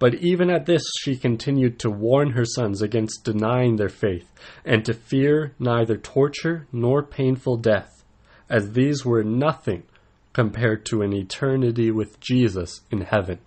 But 0.00 0.14
even 0.16 0.50
at 0.50 0.66
this, 0.66 0.82
she 1.00 1.16
continued 1.16 1.78
to 1.78 1.90
warn 1.90 2.30
her 2.30 2.44
sons 2.44 2.82
against 2.82 3.22
denying 3.22 3.76
their 3.76 3.88
faith, 3.88 4.32
and 4.64 4.84
to 4.84 4.92
fear 4.92 5.54
neither 5.60 5.96
torture 5.96 6.66
nor 6.72 7.04
painful 7.04 7.58
death, 7.58 8.04
as 8.50 8.72
these 8.72 9.04
were 9.04 9.22
nothing 9.22 9.84
compared 10.32 10.84
to 10.86 11.02
an 11.02 11.12
eternity 11.12 11.90
with 11.90 12.20
Jesus 12.20 12.80
in 12.90 13.02
heaven. 13.02 13.38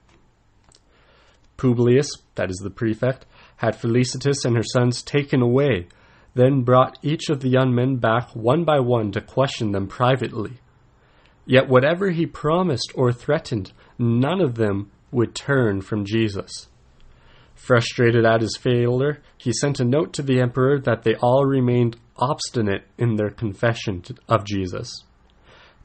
Publius, 1.58 2.10
that 2.36 2.50
is 2.50 2.58
the 2.58 2.70
prefect, 2.70 3.26
had 3.58 3.76
Felicitas 3.76 4.44
and 4.46 4.56
her 4.56 4.64
sons 4.64 5.02
taken 5.02 5.42
away, 5.42 5.88
then 6.34 6.64
brought 6.64 7.00
each 7.02 7.30
of 7.30 7.40
the 7.40 7.50
young 7.50 7.74
men 7.74 7.96
back 7.96 8.36
one 8.36 8.66
by 8.66 8.80
one 8.80 9.12
to 9.14 9.22
question 9.22 9.72
them 9.72 9.88
privately. 9.88 10.60
Yet 11.46 11.70
whatever 11.70 12.10
he 12.12 12.26
promised 12.26 12.92
or 12.96 13.14
threatened, 13.14 13.72
none 13.98 14.42
of 14.42 14.56
them 14.56 14.92
would 15.12 15.34
turn 15.34 15.82
from 15.82 16.06
Jesus. 16.06 16.68
Frustrated 17.54 18.26
at 18.26 18.42
his 18.42 18.58
failure, 18.58 19.22
he 19.38 19.54
sent 19.54 19.80
a 19.80 19.86
note 19.86 20.12
to 20.14 20.22
the 20.22 20.42
emperor 20.42 20.80
that 20.80 21.04
they 21.04 21.16
all 21.16 21.46
remained 21.46 21.98
obstinate 22.18 22.84
in 22.98 23.16
their 23.16 23.30
confession 23.30 24.04
of 24.28 24.46
Jesus. 24.46 25.04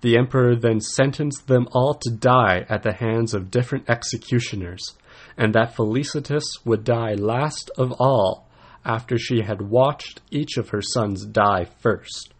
The 0.00 0.16
emperor 0.16 0.56
then 0.56 0.80
sentenced 0.80 1.46
them 1.46 1.68
all 1.72 1.94
to 1.94 2.10
die 2.10 2.64
at 2.68 2.82
the 2.82 2.94
hands 2.94 3.34
of 3.34 3.50
different 3.50 3.88
executioners, 3.88 4.96
and 5.36 5.54
that 5.54 5.74
Felicitas 5.74 6.46
would 6.64 6.84
die 6.84 7.14
last 7.14 7.70
of 7.76 7.92
all 7.98 8.46
after 8.84 9.18
she 9.18 9.42
had 9.42 9.60
watched 9.60 10.20
each 10.30 10.56
of 10.56 10.70
her 10.70 10.80
sons 10.80 11.26
die 11.26 11.64
first. 11.64 12.32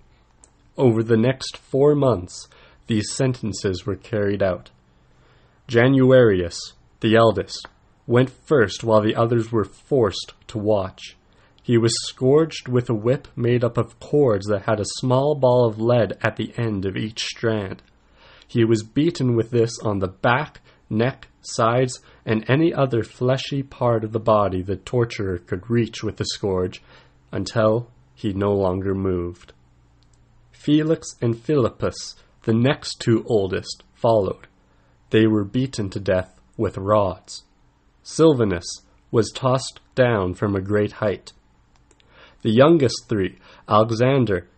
Over 0.79 1.03
the 1.03 1.19
next 1.19 1.59
four 1.59 1.95
months, 1.95 2.49
these 2.87 3.13
sentences 3.13 3.85
were 3.85 3.97
carried 3.97 4.43
out. 4.43 4.71
Januarius, 5.69 6.59
the 7.01 7.15
eldest, 7.15 7.69
went 8.07 8.31
first 8.31 8.83
while 8.83 9.03
the 9.03 9.15
others 9.15 9.53
were 9.53 9.65
forced 9.65 10.33
to 10.49 10.59
watch. 10.59 11.17
He 11.63 11.79
was 11.79 11.95
scourged 12.09 12.69
with 12.69 12.89
a 12.89 12.95
whip 12.95 13.29
made 13.37 13.63
up 13.63 13.77
of 13.77 14.01
cords 14.01 14.47
that 14.47 14.63
had 14.63 14.81
a 14.81 14.97
small 14.99 15.35
ball 15.35 15.67
of 15.67 15.81
lead 15.81 16.17
at 16.23 16.37
the 16.37 16.53
end 16.57 16.85
of 16.85 16.97
each 16.97 17.25
strand. 17.25 17.83
He 18.49 18.65
was 18.65 18.83
beaten 18.83 19.37
with 19.37 19.51
this 19.51 19.79
on 19.81 19.99
the 19.99 20.09
back, 20.09 20.61
neck, 20.89 21.29
sides, 21.43 22.01
and 22.27 22.49
any 22.49 22.75
other 22.75 23.03
fleshy 23.03 23.63
part 23.63 24.05
of 24.05 24.13
the 24.13 24.19
body 24.19 24.63
the 24.63 24.77
torturer 24.77 25.39
could 25.39 25.71
reach 25.71 26.03
with 26.03 26.17
the 26.17 26.25
scourge 26.25 26.83
until 27.31 27.89
he 28.15 28.33
no 28.33 28.53
longer 28.53 28.95
moved. 28.95 29.53
Felix 30.51 31.17
and 31.23 31.39
Philippus, 31.39 32.17
the 32.43 32.53
next 32.53 33.01
two 33.01 33.25
oldest, 33.27 33.83
followed. 33.95 34.47
They 35.11 35.27
were 35.27 35.45
beaten 35.45 35.91
to 35.91 36.01
death 36.01 36.41
with 36.57 36.77
rods. 36.77 37.45
Sylvanus 38.03 38.67
was 39.11 39.33
tossed 39.35 39.81
down 39.95 40.35
from 40.35 40.55
a 40.55 40.61
great 40.61 40.93
height. 40.93 41.33
The 42.43 42.51
youngest 42.51 43.09
three, 43.09 43.39
Alexander, 43.69 44.49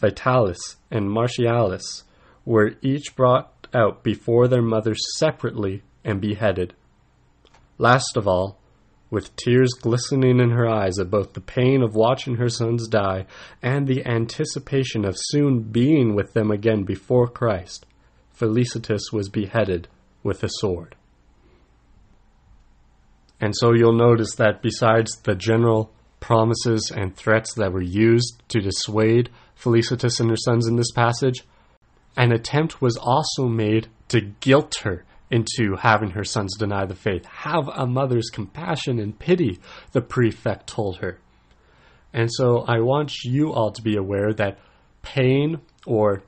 Vitalis, 0.00 0.76
and 0.90 1.08
Martialis, 1.10 2.02
were 2.44 2.74
each 2.82 3.14
brought 3.14 3.66
out 3.74 4.02
before 4.02 4.48
their 4.48 4.62
mothers 4.62 5.00
separately 5.16 5.82
and 6.04 6.20
beheaded. 6.20 6.74
Last 7.76 8.16
of 8.16 8.26
all, 8.26 8.58
with 9.10 9.34
tears 9.36 9.70
glistening 9.80 10.40
in 10.40 10.50
her 10.50 10.68
eyes 10.68 10.98
at 10.98 11.10
both 11.10 11.32
the 11.32 11.40
pain 11.40 11.82
of 11.82 11.94
watching 11.94 12.36
her 12.36 12.48
sons 12.48 12.88
die 12.88 13.26
and 13.62 13.86
the 13.86 14.04
anticipation 14.04 15.04
of 15.04 15.16
soon 15.16 15.62
being 15.62 16.14
with 16.14 16.34
them 16.34 16.50
again 16.50 16.82
before 16.82 17.26
Christ, 17.26 17.86
Felicitas 18.32 19.12
was 19.12 19.28
beheaded 19.28 19.88
with 20.22 20.42
a 20.42 20.48
sword. 20.50 20.94
And 23.40 23.54
so 23.56 23.72
you'll 23.72 23.96
notice 23.96 24.34
that 24.36 24.62
besides 24.62 25.10
the 25.22 25.34
general 25.34 25.92
promises 26.20 26.92
and 26.94 27.16
threats 27.16 27.54
that 27.54 27.72
were 27.72 27.82
used 27.82 28.42
to 28.48 28.60
dissuade 28.60 29.30
Felicitas 29.54 30.20
and 30.20 30.30
her 30.30 30.36
sons 30.36 30.66
in 30.66 30.76
this 30.76 30.92
passage, 30.92 31.44
an 32.16 32.32
attempt 32.32 32.80
was 32.80 32.96
also 32.96 33.46
made 33.46 33.88
to 34.08 34.20
guilt 34.20 34.76
her 34.82 35.04
into 35.30 35.76
having 35.76 36.10
her 36.10 36.24
sons 36.24 36.56
deny 36.56 36.86
the 36.86 36.94
faith. 36.94 37.24
Have 37.26 37.68
a 37.68 37.86
mother's 37.86 38.30
compassion 38.30 38.98
and 38.98 39.18
pity, 39.18 39.58
the 39.92 40.00
prefect 40.00 40.66
told 40.66 40.98
her. 40.98 41.18
And 42.12 42.30
so 42.32 42.64
I 42.66 42.80
want 42.80 43.24
you 43.24 43.52
all 43.52 43.70
to 43.72 43.82
be 43.82 43.96
aware 43.96 44.32
that 44.32 44.58
pain 45.02 45.60
or 45.86 46.22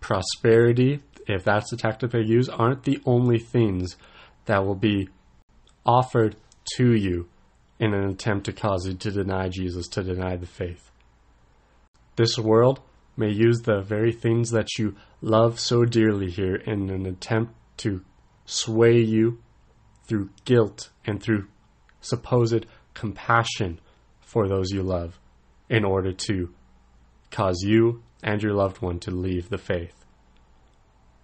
prosperity, 0.00 1.00
if 1.26 1.44
that's 1.44 1.70
the 1.70 1.76
tactic 1.76 2.12
they 2.12 2.20
use, 2.20 2.48
aren't 2.48 2.84
the 2.84 3.00
only 3.04 3.38
things 3.38 3.96
that 4.46 4.64
will 4.64 4.76
be 4.76 5.08
offered 5.84 6.36
to 6.76 6.94
you 6.94 7.28
in 7.78 7.92
an 7.92 8.08
attempt 8.08 8.46
to 8.46 8.52
cause 8.52 8.86
you 8.86 8.94
to 8.94 9.10
deny 9.10 9.48
Jesus, 9.48 9.88
to 9.88 10.02
deny 10.02 10.36
the 10.36 10.46
faith. 10.46 10.90
This 12.16 12.38
world 12.38 12.80
may 13.16 13.30
use 13.30 13.60
the 13.60 13.80
very 13.80 14.12
things 14.12 14.50
that 14.50 14.78
you 14.78 14.96
love 15.20 15.60
so 15.60 15.84
dearly 15.84 16.30
here 16.30 16.56
in 16.56 16.90
an 16.90 17.06
attempt 17.06 17.54
to 17.78 18.02
sway 18.44 18.98
you 18.98 19.38
through 20.04 20.30
guilt 20.44 20.90
and 21.04 21.22
through 21.22 21.46
supposed 22.00 22.66
compassion 22.94 23.80
for 24.20 24.48
those 24.48 24.70
you 24.70 24.82
love 24.82 25.18
in 25.68 25.84
order 25.84 26.12
to 26.12 26.54
cause 27.30 27.62
you 27.62 28.02
and 28.22 28.42
your 28.42 28.54
loved 28.54 28.80
one 28.80 28.98
to 29.00 29.10
leave 29.10 29.48
the 29.48 29.58
faith. 29.58 30.04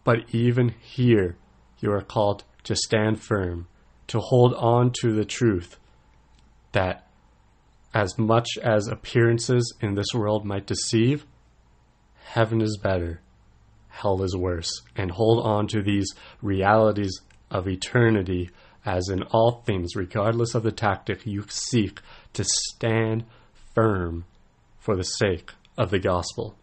But 0.04 0.34
even 0.34 0.74
here, 0.80 1.36
you 1.80 1.92
are 1.92 2.02
called 2.02 2.44
to 2.64 2.76
stand 2.76 3.20
firm, 3.20 3.68
to 4.08 4.18
hold 4.18 4.54
on 4.54 4.92
to 5.00 5.12
the 5.12 5.24
truth 5.24 5.78
that 6.72 7.06
as 7.94 8.18
much 8.18 8.48
as 8.62 8.88
appearances 8.88 9.74
in 9.80 9.94
this 9.94 10.14
world 10.14 10.44
might 10.44 10.66
deceive, 10.66 11.26
heaven 12.24 12.60
is 12.60 12.78
better. 12.82 13.20
hell 13.88 14.22
is 14.22 14.34
worse, 14.34 14.70
and 14.96 15.10
hold 15.10 15.44
on 15.44 15.66
to 15.66 15.82
these 15.82 16.08
realities 16.40 17.20
of 17.50 17.68
eternity 17.68 18.50
as 18.84 19.08
in 19.08 19.22
all 19.24 19.62
things, 19.66 19.94
regardless 19.94 20.54
of 20.54 20.62
the 20.62 20.72
tactic 20.72 21.26
you 21.26 21.44
seek 21.48 22.00
to 22.32 22.42
stand 22.44 23.24
firm 23.74 24.24
for 24.78 24.96
the 24.96 25.04
sake 25.04 25.52
of 25.78 25.90
the 25.90 25.98
gospel. 25.98 26.56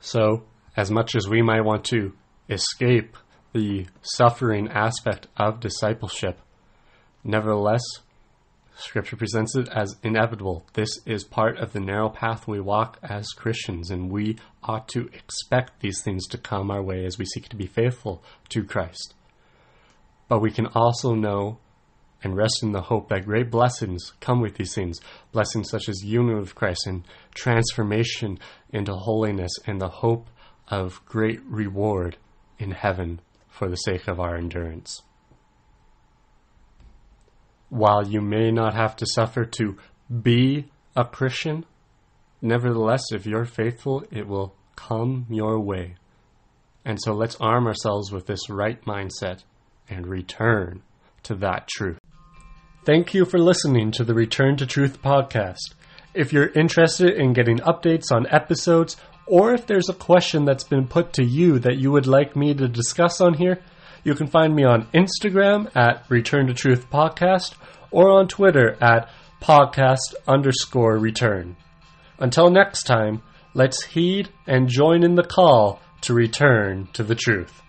So, 0.00 0.44
as 0.76 0.90
much 0.90 1.14
as 1.14 1.28
we 1.28 1.42
might 1.42 1.64
want 1.64 1.84
to 1.86 2.12
escape 2.48 3.16
the 3.54 3.86
suffering 4.02 4.68
aspect 4.68 5.28
of 5.36 5.60
discipleship, 5.60 6.38
nevertheless, 7.24 7.82
Scripture 8.80 9.16
presents 9.16 9.56
it 9.56 9.68
as 9.70 9.96
inevitable. 10.04 10.64
This 10.74 11.00
is 11.04 11.24
part 11.24 11.58
of 11.58 11.72
the 11.72 11.80
narrow 11.80 12.08
path 12.08 12.46
we 12.46 12.60
walk 12.60 12.96
as 13.02 13.26
Christians, 13.30 13.90
and 13.90 14.08
we 14.08 14.36
ought 14.62 14.86
to 14.90 15.08
expect 15.12 15.80
these 15.80 16.00
things 16.00 16.28
to 16.28 16.38
come 16.38 16.70
our 16.70 16.80
way 16.80 17.04
as 17.04 17.18
we 17.18 17.24
seek 17.24 17.48
to 17.48 17.56
be 17.56 17.66
faithful 17.66 18.22
to 18.50 18.62
Christ. 18.62 19.14
But 20.28 20.38
we 20.38 20.52
can 20.52 20.66
also 20.76 21.16
know 21.16 21.58
and 22.22 22.36
rest 22.36 22.62
in 22.62 22.70
the 22.70 22.82
hope 22.82 23.08
that 23.08 23.24
great 23.24 23.50
blessings 23.50 24.12
come 24.20 24.40
with 24.40 24.54
these 24.54 24.74
things. 24.74 25.00
Blessings 25.32 25.68
such 25.68 25.88
as 25.88 26.04
union 26.04 26.38
with 26.38 26.54
Christ 26.54 26.86
and 26.86 27.02
transformation 27.34 28.38
into 28.70 28.94
holiness 28.94 29.52
and 29.66 29.80
the 29.80 29.88
hope 29.88 30.28
of 30.68 31.04
great 31.04 31.40
reward 31.44 32.16
in 32.60 32.70
heaven 32.70 33.20
for 33.48 33.68
the 33.68 33.76
sake 33.76 34.06
of 34.06 34.20
our 34.20 34.36
endurance. 34.36 35.02
While 37.70 38.06
you 38.06 38.20
may 38.20 38.50
not 38.50 38.74
have 38.74 38.96
to 38.96 39.06
suffer 39.06 39.44
to 39.44 39.76
be 40.22 40.66
a 40.96 41.04
Christian, 41.04 41.64
nevertheless, 42.40 43.04
if 43.12 43.26
you're 43.26 43.44
faithful, 43.44 44.04
it 44.10 44.26
will 44.26 44.54
come 44.76 45.26
your 45.28 45.60
way. 45.60 45.96
And 46.84 46.98
so 47.02 47.12
let's 47.12 47.36
arm 47.40 47.66
ourselves 47.66 48.10
with 48.10 48.26
this 48.26 48.48
right 48.48 48.82
mindset 48.84 49.44
and 49.90 50.06
return 50.06 50.82
to 51.24 51.34
that 51.36 51.68
truth. 51.68 51.98
Thank 52.84 53.12
you 53.12 53.26
for 53.26 53.38
listening 53.38 53.90
to 53.92 54.04
the 54.04 54.14
Return 54.14 54.56
to 54.56 54.66
Truth 54.66 55.02
podcast. 55.02 55.74
If 56.14 56.32
you're 56.32 56.48
interested 56.48 57.14
in 57.18 57.34
getting 57.34 57.58
updates 57.58 58.10
on 58.10 58.26
episodes, 58.30 58.96
or 59.26 59.52
if 59.52 59.66
there's 59.66 59.90
a 59.90 59.94
question 59.94 60.46
that's 60.46 60.64
been 60.64 60.86
put 60.86 61.12
to 61.14 61.24
you 61.24 61.58
that 61.58 61.76
you 61.76 61.92
would 61.92 62.06
like 62.06 62.34
me 62.34 62.54
to 62.54 62.66
discuss 62.66 63.20
on 63.20 63.34
here, 63.34 63.60
you 64.04 64.14
can 64.14 64.26
find 64.26 64.54
me 64.54 64.64
on 64.64 64.86
Instagram 64.94 65.74
at 65.76 66.04
Return 66.08 66.46
to 66.46 66.54
Truth 66.54 66.90
Podcast 66.90 67.54
or 67.90 68.10
on 68.10 68.28
Twitter 68.28 68.76
at 68.80 69.10
podcast 69.40 70.14
underscore 70.26 70.98
return. 70.98 71.56
Until 72.18 72.50
next 72.50 72.84
time, 72.84 73.22
let's 73.54 73.84
heed 73.84 74.28
and 74.46 74.68
join 74.68 75.04
in 75.04 75.14
the 75.14 75.22
call 75.22 75.80
to 76.02 76.14
return 76.14 76.88
to 76.92 77.02
the 77.02 77.14
truth. 77.14 77.62